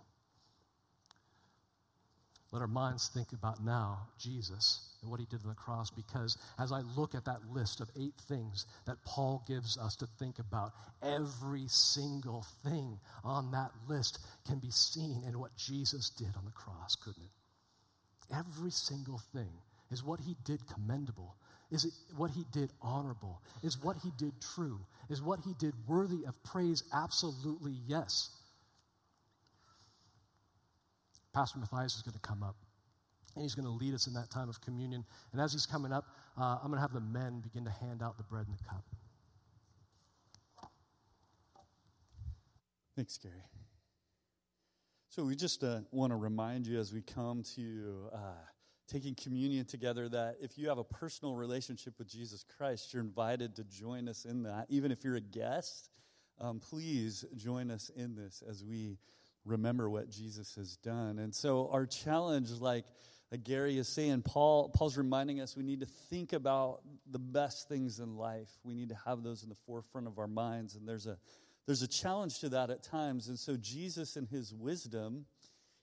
Let 2.51 2.62
our 2.62 2.68
minds 2.68 3.11
think 3.12 3.32
about 3.32 3.62
now 3.62 4.09
Jesus 4.18 4.80
and 5.03 5.11
what 5.11 5.20
he 5.20 5.26
did 5.26 5.42
on 5.42 5.51
the 5.51 5.55
cross 5.55 5.90
because 5.90 6.38
as 6.59 6.72
I 6.72 6.80
look 6.96 7.14
at 7.14 7.26
that 7.26 7.40
list 7.53 7.80
of 7.80 7.90
eight 7.94 8.14
things 8.26 8.64
that 8.86 9.05
Paul 9.05 9.44
gives 9.46 9.76
us 9.76 9.96
to 9.96 10.07
think 10.18 10.38
about, 10.38 10.72
every 11.03 11.66
single 11.68 12.46
thing 12.64 12.99
on 13.22 13.51
that 13.51 13.70
list 13.86 14.18
can 14.46 14.59
be 14.59 14.70
seen 14.70 15.24
in 15.26 15.38
what 15.38 15.57
Jesus 15.57 16.09
did 16.09 16.34
on 16.38 16.46
the 16.46 16.53
cross, 16.53 16.96
couldn't 16.96 17.22
it? 17.22 18.34
Every 18.34 18.70
single 18.70 19.20
thing. 19.32 19.53
Is 19.90 20.05
what 20.05 20.20
he 20.20 20.36
did 20.44 20.61
commendable? 20.66 21.36
Is 21.70 21.84
it 21.84 21.92
what 22.16 22.30
he 22.30 22.44
did 22.53 22.70
honorable? 22.82 23.42
Is 23.62 23.82
what 23.82 23.96
he 24.03 24.11
did 24.18 24.32
true? 24.55 24.80
Is 25.11 25.22
what 25.22 25.40
he 25.44 25.55
did 25.59 25.74
worthy 25.86 26.24
of 26.26 26.42
praise? 26.44 26.82
Absolutely 26.92 27.74
yes. 27.86 28.30
Pastor 31.32 31.58
Matthias 31.58 31.96
is 31.96 32.02
going 32.02 32.14
to 32.14 32.20
come 32.20 32.42
up. 32.42 32.56
And 33.34 33.42
he's 33.44 33.54
going 33.54 33.66
to 33.66 33.72
lead 33.72 33.94
us 33.94 34.06
in 34.06 34.14
that 34.14 34.30
time 34.30 34.48
of 34.48 34.60
communion. 34.60 35.04
And 35.32 35.40
as 35.40 35.52
he's 35.52 35.66
coming 35.66 35.92
up, 35.92 36.06
uh, 36.36 36.58
I'm 36.62 36.68
going 36.68 36.74
to 36.74 36.80
have 36.80 36.92
the 36.92 37.00
men 37.00 37.40
begin 37.40 37.64
to 37.64 37.70
hand 37.70 38.02
out 38.02 38.16
the 38.16 38.24
bread 38.24 38.46
and 38.48 38.58
the 38.58 38.64
cup. 38.64 38.84
Thanks, 42.96 43.16
Gary. 43.16 43.34
So 45.08 45.24
we 45.24 45.36
just 45.36 45.62
uh, 45.62 45.80
want 45.92 46.10
to 46.10 46.16
remind 46.16 46.66
you 46.66 46.80
as 46.80 46.92
we 46.92 47.00
come 47.00 47.44
to 47.54 48.08
uh, 48.12 48.18
taking 48.88 49.14
communion 49.14 49.66
together 49.66 50.08
that 50.08 50.36
if 50.40 50.58
you 50.58 50.68
have 50.68 50.78
a 50.78 50.84
personal 50.84 51.34
relationship 51.34 51.94
with 51.98 52.08
Jesus 52.08 52.44
Christ, 52.56 52.92
you're 52.92 53.02
invited 53.02 53.54
to 53.56 53.64
join 53.64 54.08
us 54.08 54.24
in 54.24 54.42
that. 54.44 54.66
Even 54.68 54.90
if 54.90 55.04
you're 55.04 55.16
a 55.16 55.20
guest, 55.20 55.90
um, 56.40 56.58
please 56.58 57.24
join 57.36 57.70
us 57.70 57.90
in 57.94 58.14
this 58.14 58.42
as 58.48 58.64
we 58.64 58.98
remember 59.49 59.88
what 59.88 60.11
Jesus 60.11 60.55
has 60.57 60.76
done. 60.76 61.18
And 61.18 61.34
so 61.34 61.68
our 61.72 61.86
challenge, 61.86 62.51
like, 62.51 62.84
Gary 63.44 63.76
is 63.76 63.88
saying, 63.88 64.22
Paul, 64.22 64.70
Paul's 64.70 64.96
reminding 64.96 65.40
us 65.40 65.57
we 65.57 65.62
need 65.62 65.80
to 65.80 65.86
think 65.86 66.32
about 66.32 66.80
the 67.11 67.18
best 67.18 67.68
things 67.68 67.99
in 67.99 68.16
life. 68.16 68.49
We 68.64 68.74
need 68.74 68.88
to 68.88 68.96
have 69.05 69.22
those 69.22 69.42
in 69.42 69.51
the 69.51 69.57
forefront 69.66 70.07
of 70.07 70.18
our 70.18 70.26
minds. 70.26 70.76
And 70.76 70.88
there's 70.88 71.07
a 71.07 71.18
there's 71.66 71.82
a 71.82 71.88
challenge 71.88 72.38
to 72.38 72.49
that 72.49 72.70
at 72.70 72.82
times. 72.82 73.28
And 73.28 73.38
so 73.38 73.55
Jesus 73.59 74.16
in 74.16 74.24
his 74.24 74.55
wisdom, 74.55 75.26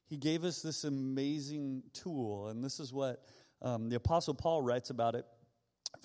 he 0.07 0.17
gave 0.17 0.43
us 0.43 0.63
this 0.63 0.83
amazing 0.83 1.83
tool. 1.93 2.47
And 2.47 2.63
this 2.63 2.79
is 2.79 2.91
what 2.91 3.21
um, 3.61 3.89
the 3.89 3.95
Apostle 3.95 4.33
Paul 4.33 4.63
writes 4.63 4.89
about 4.89 5.13
it 5.13 5.25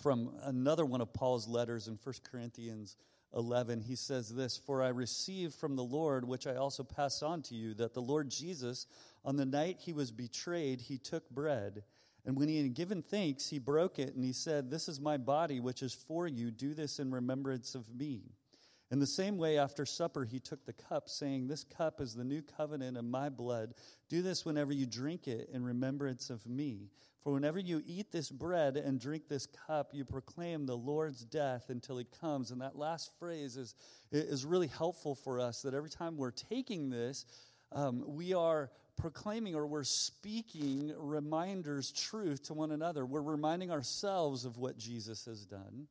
from 0.03 0.35
another 0.43 0.85
one 0.85 1.01
of 1.01 1.15
Paul's 1.15 1.49
letters 1.49 1.89
in 1.89 1.99
1 2.03 2.15
Corinthians 2.31 2.99
11, 3.35 3.81
he 3.83 3.95
says 3.95 4.29
this 4.29 4.57
For 4.57 4.83
I 4.83 4.89
received 4.89 5.55
from 5.55 5.77
the 5.77 5.85
Lord, 5.85 6.25
which 6.25 6.47
I 6.47 6.57
also 6.57 6.83
pass 6.83 7.23
on 7.23 7.43
to 7.43 7.55
you, 7.55 7.75
that 7.75 7.95
the 7.95 8.03
Lord 8.03 8.31
Jesus, 8.31 8.87
on 9.25 9.37
the 9.37 9.47
night 9.47 9.79
he 9.81 9.93
was 9.93 10.11
betrayed, 10.11 10.81
he 10.81 10.99
took 10.99 11.29
bread. 11.31 11.85
And 12.27 12.37
when 12.37 12.49
he 12.49 12.61
had 12.61 12.75
given 12.75 13.03
thanks, 13.03 13.49
he 13.49 13.59
broke 13.59 13.99
it, 13.99 14.15
and 14.15 14.25
he 14.25 14.33
said, 14.33 14.71
This 14.71 14.89
is 14.89 15.01
my 15.01 15.17
body, 15.17 15.61
which 15.61 15.83
is 15.83 15.95
for 15.95 16.27
you. 16.27 16.51
Do 16.51 16.75
this 16.75 16.99
in 16.99 17.11
remembrance 17.11 17.75
of 17.75 17.89
me. 17.95 18.33
In 18.91 18.99
the 18.99 19.07
same 19.07 19.39
way, 19.39 19.57
after 19.57 19.87
supper, 19.87 20.25
he 20.25 20.41
took 20.41 20.67
the 20.67 20.73
cup, 20.73 21.09
saying, 21.09 21.47
This 21.47 21.65
cup 21.65 22.01
is 22.01 22.15
the 22.15 22.25
new 22.25 22.43
covenant 22.43 22.97
in 22.97 23.09
my 23.09 23.29
blood. 23.29 23.75
Do 24.09 24.21
this 24.21 24.45
whenever 24.45 24.73
you 24.73 24.85
drink 24.85 25.29
it 25.29 25.49
in 25.53 25.65
remembrance 25.65 26.29
of 26.29 26.45
me. 26.47 26.91
For 27.23 27.35
whenever 27.35 27.59
you 27.59 27.83
eat 27.85 28.11
this 28.11 28.31
bread 28.31 28.77
and 28.77 28.99
drink 28.99 29.29
this 29.29 29.47
cup, 29.67 29.91
you 29.93 30.05
proclaim 30.05 30.65
the 30.65 30.77
Lord's 30.77 31.23
death 31.25 31.67
until 31.69 31.99
he 31.99 32.07
comes. 32.21 32.51
And 32.51 32.63
that 32.63 32.77
last 32.77 33.11
phrase 33.19 33.57
is, 33.57 33.75
is 34.11 34.47
really 34.47 34.69
helpful 34.69 35.15
for 35.15 35.39
us 35.39 35.63
that 35.63 35.75
every 35.75 35.91
time 35.91 36.17
we're 36.17 36.31
taking 36.31 36.89
this, 36.89 37.27
um, 37.73 38.03
we 38.07 38.33
are 38.33 38.71
proclaiming 38.97 39.55
or 39.55 39.67
we're 39.67 39.85
speaking 39.85 40.95
reminders, 40.97 41.93
truth 41.93 42.43
to 42.45 42.55
one 42.55 42.73
another. 42.73 43.05
We're 43.05 43.21
reminding 43.21 43.71
ourselves 43.71 44.47
of 44.47 44.57
what 44.57 44.79
Jesus 44.79 45.27
has 45.27 45.45
done. 45.45 45.89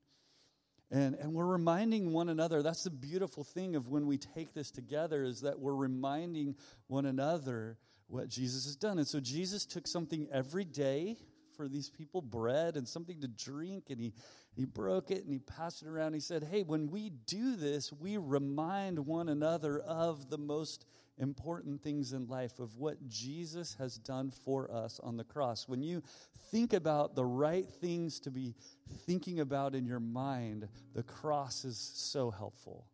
And, 0.91 1.13
and 1.15 1.33
we're 1.33 1.45
reminding 1.45 2.11
one 2.11 2.29
another. 2.29 2.63
That's 2.63 2.83
the 2.83 2.89
beautiful 2.89 3.43
thing 3.43 3.75
of 3.75 3.89
when 3.89 4.07
we 4.07 4.17
take 4.17 4.55
this 4.55 4.71
together 4.71 5.23
is 5.23 5.41
that 5.41 5.59
we're 5.59 5.75
reminding 5.75 6.55
one 6.87 7.05
another 7.05 7.77
what 8.09 8.27
Jesus 8.27 8.65
has 8.65 8.75
done. 8.75 8.97
And 8.97 9.07
so 9.07 9.19
Jesus 9.19 9.65
took 9.65 9.87
something 9.87 10.27
every 10.31 10.65
day 10.65 11.17
for 11.55 11.67
these 11.67 11.89
people, 11.89 12.21
bread 12.21 12.77
and 12.77 12.87
something 12.87 13.19
to 13.21 13.27
drink, 13.27 13.85
and 13.89 13.99
he, 13.99 14.13
he 14.55 14.65
broke 14.65 15.11
it 15.11 15.23
and 15.23 15.33
he 15.33 15.39
passed 15.39 15.81
it 15.81 15.87
around. 15.87 16.13
He 16.13 16.19
said, 16.19 16.47
Hey, 16.49 16.63
when 16.63 16.89
we 16.89 17.09
do 17.27 17.55
this, 17.55 17.91
we 17.91 18.17
remind 18.17 18.97
one 18.97 19.29
another 19.29 19.79
of 19.79 20.29
the 20.29 20.37
most 20.37 20.85
important 21.17 21.83
things 21.83 22.13
in 22.13 22.27
life, 22.27 22.59
of 22.59 22.77
what 22.77 23.05
Jesus 23.09 23.75
has 23.77 23.97
done 23.97 24.31
for 24.31 24.71
us 24.71 25.01
on 25.03 25.17
the 25.17 25.23
cross. 25.25 25.67
When 25.67 25.83
you 25.83 26.01
think 26.49 26.71
about 26.71 27.13
the 27.13 27.25
right 27.25 27.67
things 27.67 28.21
to 28.21 28.31
be 28.31 28.55
thinking 29.05 29.41
about 29.41 29.75
in 29.75 29.85
your 29.85 29.99
mind, 29.99 30.67
the 30.95 31.03
cross 31.03 31.65
is 31.65 31.77
so 31.77 32.31
helpful. 32.31 32.87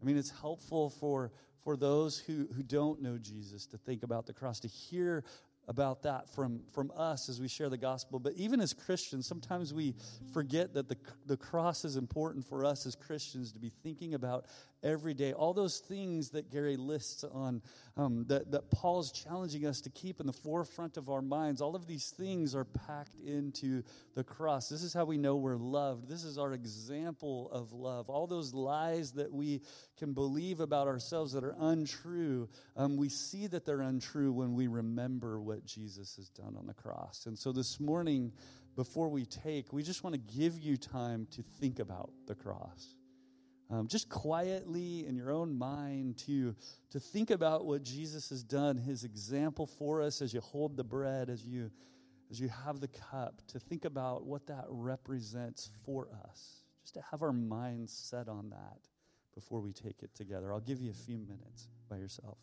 I 0.00 0.04
mean, 0.04 0.16
it's 0.16 0.30
helpful 0.30 0.90
for, 0.90 1.32
for 1.62 1.76
those 1.76 2.18
who, 2.18 2.48
who 2.54 2.62
don't 2.62 3.00
know 3.00 3.18
Jesus 3.18 3.66
to 3.66 3.78
think 3.78 4.02
about 4.02 4.26
the 4.26 4.32
cross, 4.32 4.60
to 4.60 4.68
hear 4.68 5.24
about 5.68 6.02
that 6.02 6.28
from, 6.28 6.60
from 6.74 6.92
us 6.96 7.28
as 7.28 7.40
we 7.40 7.48
share 7.48 7.68
the 7.68 7.78
gospel. 7.78 8.18
But 8.18 8.34
even 8.34 8.60
as 8.60 8.72
Christians, 8.72 9.26
sometimes 9.26 9.72
we 9.72 9.94
forget 10.32 10.74
that 10.74 10.88
the, 10.88 10.96
the 11.26 11.36
cross 11.36 11.84
is 11.84 11.96
important 11.96 12.46
for 12.46 12.64
us 12.64 12.86
as 12.86 12.94
Christians 12.94 13.52
to 13.52 13.58
be 13.58 13.70
thinking 13.82 14.14
about 14.14 14.46
every 14.84 15.14
day. 15.14 15.32
All 15.32 15.54
those 15.54 15.78
things 15.78 16.30
that 16.30 16.50
Gary 16.50 16.76
lists 16.76 17.24
on, 17.24 17.62
um, 17.96 18.24
that, 18.28 18.50
that 18.50 18.70
Paul's 18.70 19.10
challenging 19.10 19.66
us 19.66 19.80
to 19.80 19.90
keep 19.90 20.20
in 20.20 20.26
the 20.26 20.32
forefront 20.32 20.96
of 20.96 21.08
our 21.08 21.22
minds, 21.22 21.60
all 21.60 21.74
of 21.74 21.86
these 21.86 22.10
things 22.10 22.54
are 22.54 22.64
packed 22.64 23.16
into 23.24 23.82
the 24.14 24.22
cross. 24.22 24.68
This 24.68 24.82
is 24.82 24.92
how 24.92 25.04
we 25.04 25.16
know 25.16 25.36
we're 25.36 25.56
loved. 25.56 26.08
This 26.08 26.24
is 26.24 26.38
our 26.38 26.52
example 26.52 27.50
of 27.50 27.72
love. 27.72 28.10
All 28.10 28.26
those 28.26 28.52
lies 28.52 29.12
that 29.12 29.32
we 29.32 29.62
can 29.96 30.12
believe 30.12 30.60
about 30.60 30.86
ourselves 30.86 31.32
that 31.32 31.42
are 31.42 31.56
untrue, 31.58 32.48
um, 32.76 32.96
we 32.96 33.08
see 33.08 33.46
that 33.46 33.64
they're 33.64 33.80
untrue 33.80 34.32
when 34.32 34.54
we 34.54 34.66
remember 34.66 35.40
what 35.40 35.64
Jesus 35.64 36.16
has 36.16 36.28
done 36.28 36.56
on 36.58 36.66
the 36.66 36.74
cross. 36.74 37.24
And 37.26 37.38
so 37.38 37.52
this 37.52 37.80
morning, 37.80 38.32
before 38.76 39.08
we 39.08 39.24
take, 39.24 39.72
we 39.72 39.82
just 39.82 40.04
want 40.04 40.14
to 40.14 40.36
give 40.36 40.58
you 40.58 40.76
time 40.76 41.26
to 41.30 41.42
think 41.60 41.78
about 41.78 42.10
the 42.26 42.34
cross 42.34 42.96
um, 43.70 43.88
just 43.88 44.08
quietly 44.08 45.06
in 45.06 45.16
your 45.16 45.30
own 45.30 45.56
mind 45.56 46.18
to, 46.18 46.54
to 46.90 47.00
think 47.00 47.30
about 47.30 47.64
what 47.64 47.82
Jesus 47.82 48.28
has 48.28 48.42
done, 48.42 48.76
his 48.76 49.04
example 49.04 49.66
for 49.66 50.02
us 50.02 50.20
as 50.20 50.34
you 50.34 50.40
hold 50.40 50.76
the 50.76 50.84
bread, 50.84 51.30
as 51.30 51.44
you, 51.44 51.70
as 52.30 52.40
you 52.40 52.48
have 52.48 52.80
the 52.80 52.88
cup, 52.88 53.40
to 53.48 53.58
think 53.58 53.84
about 53.84 54.26
what 54.26 54.46
that 54.46 54.64
represents 54.68 55.70
for 55.84 56.08
us, 56.28 56.62
just 56.82 56.94
to 56.94 57.02
have 57.10 57.22
our 57.22 57.32
minds 57.32 57.92
set 57.92 58.28
on 58.28 58.50
that 58.50 58.78
before 59.34 59.60
we 59.60 59.72
take 59.72 60.02
it 60.02 60.14
together. 60.14 60.52
I'll 60.52 60.60
give 60.60 60.80
you 60.80 60.90
a 60.90 60.94
few 60.94 61.18
minutes 61.18 61.68
by 61.88 61.96
yourself. 61.96 62.38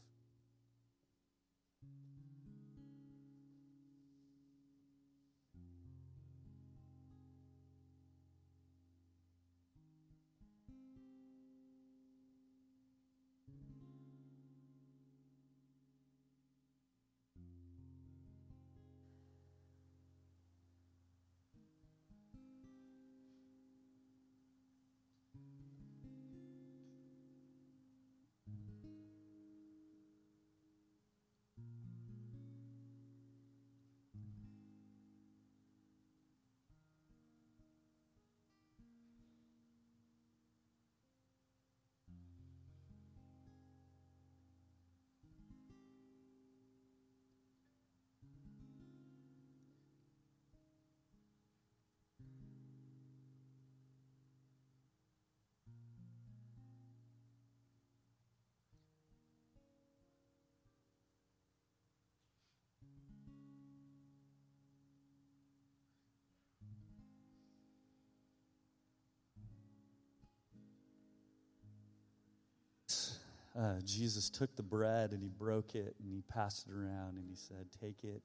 Uh, 73.58 73.76
Jesus 73.84 74.30
took 74.30 74.56
the 74.56 74.64
bread 74.64 75.12
and 75.12 75.22
he 75.22 75.30
broke 75.30 75.76
it 75.76 75.96
and 76.02 76.14
he 76.14 76.22
passed 76.22 76.68
it 76.68 76.74
around 76.74 77.18
and 77.18 77.26
he 77.30 77.36
said, 77.36 77.68
Take 77.82 78.04
it 78.04 78.22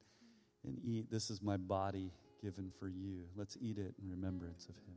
and 0.65 0.79
eat. 0.85 1.11
This 1.11 1.31
is 1.31 1.43
my 1.43 1.57
body 1.57 2.13
given 2.41 2.71
for 2.79 2.89
you. 2.89 3.25
Let's 3.35 3.57
eat 3.61 3.79
it 3.79 3.95
in 4.01 4.09
remembrance 4.09 4.69
of 4.69 4.77
him. 4.77 4.95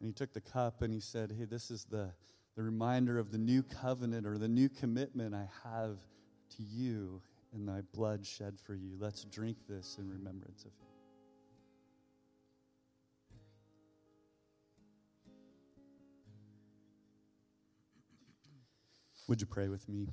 And 0.00 0.08
he 0.08 0.12
took 0.12 0.32
the 0.32 0.40
cup 0.40 0.82
and 0.82 0.92
he 0.92 1.00
said, 1.00 1.32
Hey, 1.38 1.44
this 1.44 1.70
is 1.70 1.84
the, 1.84 2.10
the 2.56 2.62
reminder 2.62 3.18
of 3.18 3.30
the 3.30 3.38
new 3.38 3.62
covenant 3.62 4.26
or 4.26 4.38
the 4.38 4.48
new 4.48 4.68
commitment 4.68 5.34
I 5.34 5.48
have 5.62 5.98
to 6.56 6.62
you 6.62 7.22
and 7.52 7.64
my 7.64 7.80
blood 7.94 8.26
shed 8.26 8.58
for 8.58 8.74
you. 8.74 8.96
Let's 8.98 9.24
drink 9.24 9.56
this 9.68 9.96
in 9.98 10.10
remembrance 10.10 10.64
of 10.64 10.72
him. 10.72 10.93
Would 19.26 19.40
you 19.40 19.46
pray 19.46 19.68
with 19.68 19.88
me? 19.88 20.06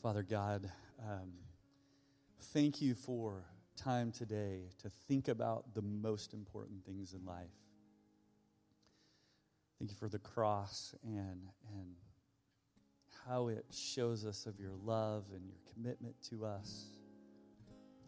Father 0.00 0.22
God, 0.22 0.70
um, 1.02 1.32
thank 2.52 2.80
you 2.80 2.94
for 2.94 3.42
time 3.76 4.12
today 4.12 4.60
to 4.80 4.92
think 5.08 5.26
about 5.26 5.74
the 5.74 5.82
most 5.82 6.32
important 6.32 6.84
things 6.84 7.14
in 7.14 7.26
life. 7.26 7.50
Thank 9.80 9.90
you 9.90 9.96
for 9.96 10.08
the 10.08 10.20
cross 10.20 10.94
and, 11.02 11.42
and 11.74 11.96
how 13.26 13.48
it 13.48 13.64
shows 13.72 14.24
us 14.24 14.46
of 14.46 14.60
your 14.60 14.76
love 14.84 15.24
and 15.34 15.44
your 15.44 15.58
commitment 15.74 16.14
to 16.28 16.44
us, 16.44 16.84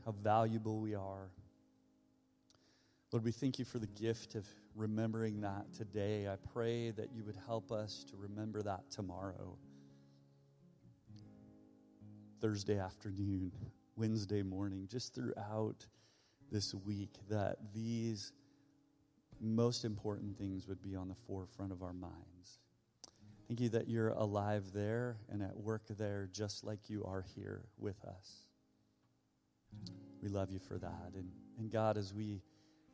how 0.04 0.12
valuable 0.22 0.78
we 0.78 0.94
are. 0.94 1.28
Lord, 3.10 3.24
we 3.24 3.32
thank 3.32 3.58
you 3.58 3.64
for 3.64 3.80
the 3.80 3.88
gift 3.88 4.36
of 4.36 4.46
remembering 4.76 5.40
that 5.40 5.72
today. 5.76 6.28
I 6.28 6.36
pray 6.52 6.92
that 6.92 7.08
you 7.12 7.24
would 7.24 7.36
help 7.46 7.72
us 7.72 8.04
to 8.10 8.16
remember 8.16 8.62
that 8.62 8.88
tomorrow. 8.88 9.58
Thursday 12.42 12.76
afternoon, 12.76 13.52
Wednesday 13.96 14.42
morning, 14.42 14.88
just 14.90 15.14
throughout 15.14 15.86
this 16.50 16.74
week, 16.74 17.14
that 17.30 17.56
these 17.72 18.32
most 19.40 19.84
important 19.84 20.36
things 20.36 20.66
would 20.66 20.82
be 20.82 20.96
on 20.96 21.08
the 21.08 21.14
forefront 21.28 21.70
of 21.70 21.82
our 21.82 21.92
minds. 21.92 22.58
Thank 23.46 23.60
you 23.60 23.68
that 23.70 23.88
you're 23.88 24.08
alive 24.08 24.64
there 24.74 25.18
and 25.30 25.40
at 25.40 25.56
work 25.56 25.82
there, 25.96 26.28
just 26.32 26.64
like 26.64 26.90
you 26.90 27.04
are 27.04 27.24
here 27.36 27.62
with 27.78 28.02
us. 28.04 28.46
We 30.20 30.28
love 30.28 30.50
you 30.50 30.58
for 30.58 30.78
that. 30.78 31.12
And, 31.14 31.30
and 31.58 31.70
God, 31.70 31.96
as 31.96 32.12
we, 32.12 32.42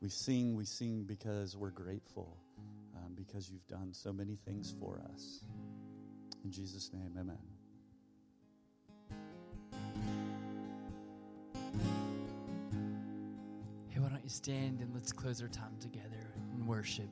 we 0.03 0.11
sing, 0.11 0.57
we 0.57 0.67
sing 0.67 1.05
because 1.05 1.57
we're 1.57 1.71
grateful, 1.71 2.37
um, 2.97 3.15
because 3.15 3.49
you've 3.51 3.67
done 3.67 3.95
so 3.95 4.13
many 4.13 4.37
things 4.37 4.75
for 4.79 5.01
us. 5.15 5.43
In 6.45 6.51
Jesus' 6.51 6.91
name, 6.93 7.13
amen. 7.19 7.58
You 14.23 14.29
stand 14.29 14.81
and 14.81 14.93
let's 14.95 15.13
close 15.13 15.43
our 15.43 15.49
time 15.49 15.77
together 15.81 16.35
in 16.55 16.67
worship. 16.67 17.09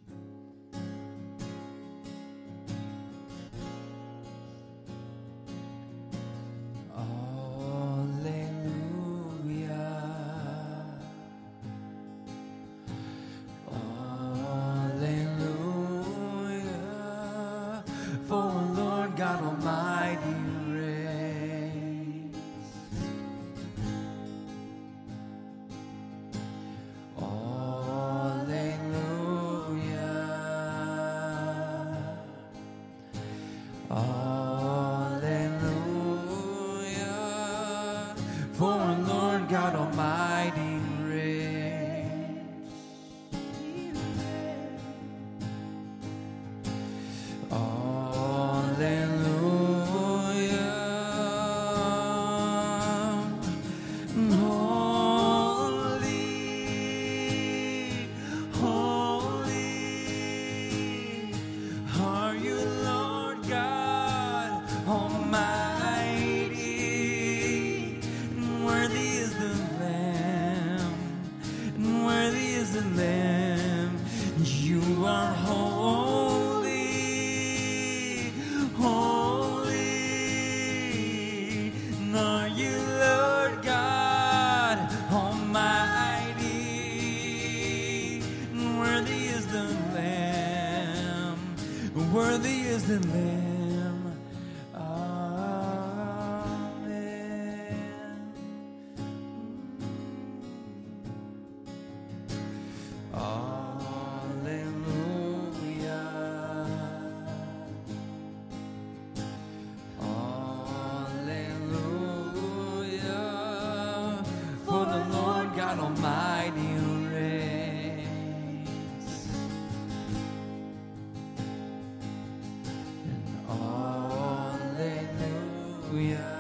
Hallelujah. 125.97 126.36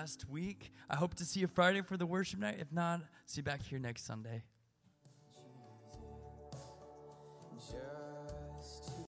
blessed 0.00 0.30
week. 0.30 0.72
I 0.88 0.96
hope 0.96 1.14
to 1.16 1.26
see 1.26 1.40
you 1.40 1.46
Friday 1.46 1.82
for 1.82 1.98
the 1.98 2.06
worship 2.06 2.40
night. 2.40 2.56
If 2.58 2.72
not, 2.72 3.02
see 3.26 3.40
you 3.40 3.42
back 3.42 3.62
here 3.62 3.78
next 3.78 4.06
Sunday. 4.06 4.44